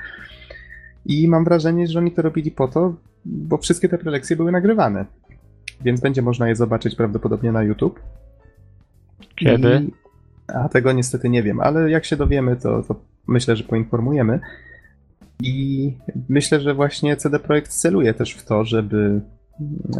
[1.07, 2.94] I mam wrażenie, że oni to robili po to,
[3.24, 5.05] bo wszystkie te prelekcje były nagrywane
[5.85, 8.01] więc będzie można je zobaczyć prawdopodobnie na YouTube.
[9.36, 9.82] Kiedy?
[9.89, 10.10] I...
[10.55, 12.94] A tego niestety nie wiem, ale jak się dowiemy, to, to
[13.27, 14.40] myślę, że poinformujemy.
[15.43, 15.93] I
[16.28, 19.20] myślę, że właśnie CD Projekt celuje też w to, żeby,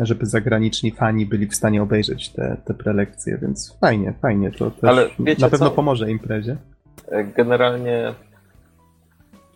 [0.03, 4.51] żeby zagraniczni fani byli w stanie obejrzeć te, te prelekcje, więc fajnie, fajnie.
[4.51, 5.71] To też na pewno co?
[5.71, 6.57] pomoże imprezie.
[7.37, 8.15] Generalnie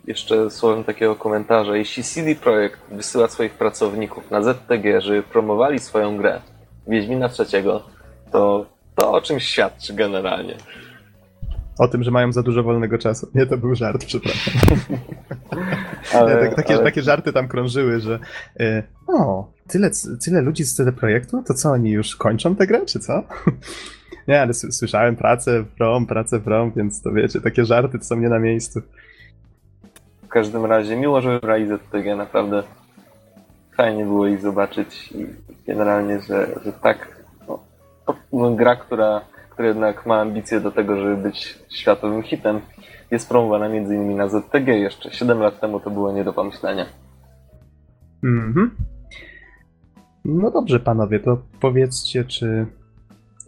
[0.07, 1.77] jeszcze słowem takiego komentarza.
[1.77, 6.41] Jeśli CD Projekt wysyła swoich pracowników na ZTG, żeby promowali swoją grę
[6.87, 7.83] Wiedźmina trzeciego,
[8.33, 10.55] to to o czymś świadczy generalnie.
[11.79, 13.31] O tym, że mają za dużo wolnego czasu.
[13.35, 14.55] Nie, to był żart, przepraszam.
[16.15, 18.19] Ale, Nie, tak, takie, ale takie żarty tam krążyły, że
[18.61, 19.91] y, o, tyle,
[20.25, 23.23] tyle ludzi z CD Projektu, to co, oni już kończą tę grę, czy co?
[24.29, 28.29] Nie, ale słyszałem pracę prom, pracę prom, więc to wiecie, takie żarty to są nie
[28.29, 28.81] na miejscu.
[30.23, 32.63] w każdym razie miło, że wybrali ZTG, naprawdę
[33.77, 35.27] fajnie było ich zobaczyć i
[35.67, 37.25] generalnie, że, że tak
[38.33, 39.21] no, gra, która,
[39.55, 42.61] która jednak ma ambicje do tego, żeby być światowym hitem,
[43.11, 45.11] jest promowana innymi na ZTG jeszcze.
[45.11, 46.87] 7 lat temu to było nie do pomyślenia.
[48.25, 48.71] Mhm.
[50.25, 52.67] No dobrze, panowie, to powiedzcie, czy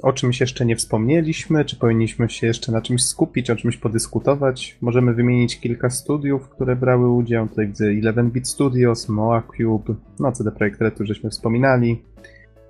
[0.02, 4.78] o czymś jeszcze nie wspomnieliśmy, czy powinniśmy się jeszcze na czymś skupić, o czymś podyskutować.
[4.80, 7.48] Możemy wymienić kilka studiów, które brały udział.
[7.48, 12.02] Tutaj widzę 11-Bit Studios, Moa Cube, no CD Projekt Red, żeśmy wspominali,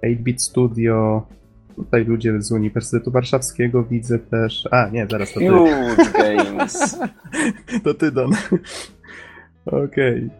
[0.03, 1.27] 8-Bit Studio,
[1.77, 4.69] tutaj ludzie z Uniwersytetu Warszawskiego widzę też.
[4.70, 5.48] A, nie, zaraz to ty.
[5.48, 6.98] Huge Games.
[7.85, 8.31] To ty, Don.
[9.66, 10.31] Okej.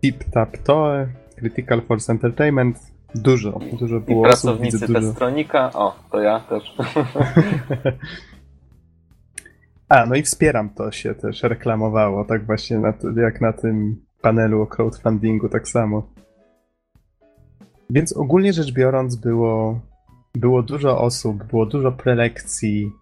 [0.00, 2.78] Tip Tap Toe, Critical Force Entertainment.
[3.14, 5.00] Dużo, dużo I było osób, pracownicy widzę dużo.
[5.00, 5.72] Testronika.
[5.72, 6.74] O, to ja też.
[9.88, 14.62] A, no i wspieram to się też reklamowało, tak właśnie na, jak na tym panelu
[14.62, 16.02] o crowdfundingu, tak samo.
[17.90, 19.80] Więc ogólnie rzecz biorąc było,
[20.34, 22.92] było dużo osób, było dużo prelekcji,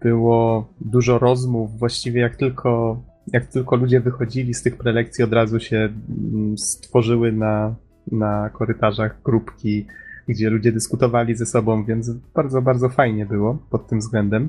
[0.00, 3.02] było dużo rozmów, właściwie jak tylko,
[3.32, 7.74] jak tylko ludzie wychodzili z tych prelekcji, od razu się mm, stworzyły na,
[8.12, 9.86] na korytarzach grupki,
[10.28, 14.48] gdzie ludzie dyskutowali ze sobą, więc bardzo, bardzo fajnie było pod tym względem.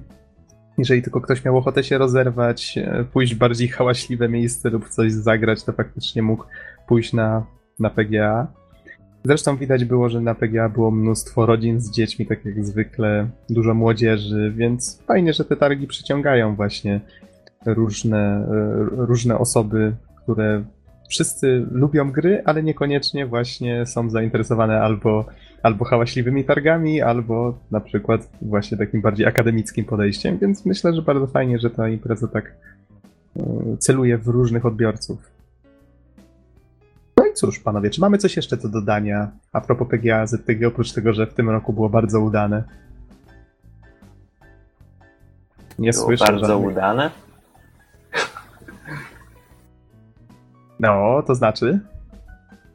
[0.78, 5.12] Jeżeli tylko ktoś miał ochotę się rozerwać, e, pójść w bardziej hałaśliwe miejsce lub coś
[5.12, 6.44] zagrać, to faktycznie mógł
[6.88, 7.46] pójść na,
[7.80, 8.48] na PGA.
[9.24, 13.74] Zresztą widać było, że na PGA było mnóstwo rodzin z dziećmi, tak jak zwykle, dużo
[13.74, 17.02] młodzieży, więc fajnie, że te targi przyciągają właśnie
[17.66, 20.64] różne, e, różne osoby, które
[21.10, 25.26] wszyscy lubią gry, ale niekoniecznie właśnie są zainteresowane albo,
[25.64, 31.28] albo hałaśliwymi targami, albo na przykład właśnie takim bardziej akademickim podejściem, więc myślę, że bardzo
[31.28, 32.56] fajnie, że ta impreza tak
[33.36, 35.39] e, celuje w różnych odbiorców.
[37.32, 41.14] I cóż, panowie, czy mamy coś jeszcze do dodania a propos PGA ZTG, oprócz tego,
[41.14, 42.64] że w tym roku było bardzo udane?
[45.80, 47.12] Nie Było słyszę bardzo żadnych- udane.
[50.80, 51.80] No, to znaczy?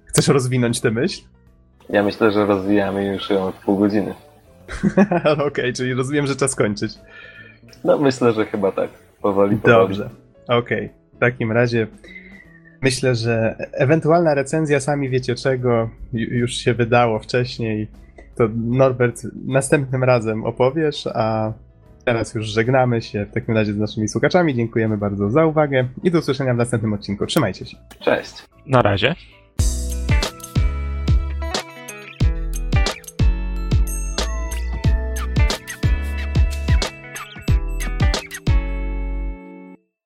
[0.04, 1.22] Chcesz rozwinąć tę myśl?
[1.90, 4.14] Ja myślę, że rozwijamy już ją od pół godziny.
[5.46, 6.92] Okej, czyli rozumiem, że czas kończyć.
[7.84, 8.90] No myślę, że chyba tak.
[9.22, 9.76] Powoli, powoli.
[9.78, 10.10] Dobrze.
[10.48, 10.90] Okej.
[11.14, 11.86] W takim razie
[12.84, 17.88] myślę, że ewentualna recenzja sami wiecie czego ju- już się wydało wcześniej.
[18.36, 21.52] To Norbert następnym razem opowiesz, a
[22.04, 24.54] teraz już żegnamy się w takim razie z naszymi słuchaczami.
[24.54, 27.26] Dziękujemy bardzo za uwagę i do usłyszenia w następnym odcinku.
[27.26, 27.76] Trzymajcie się.
[28.00, 28.32] Cześć.
[28.66, 29.14] Na razie.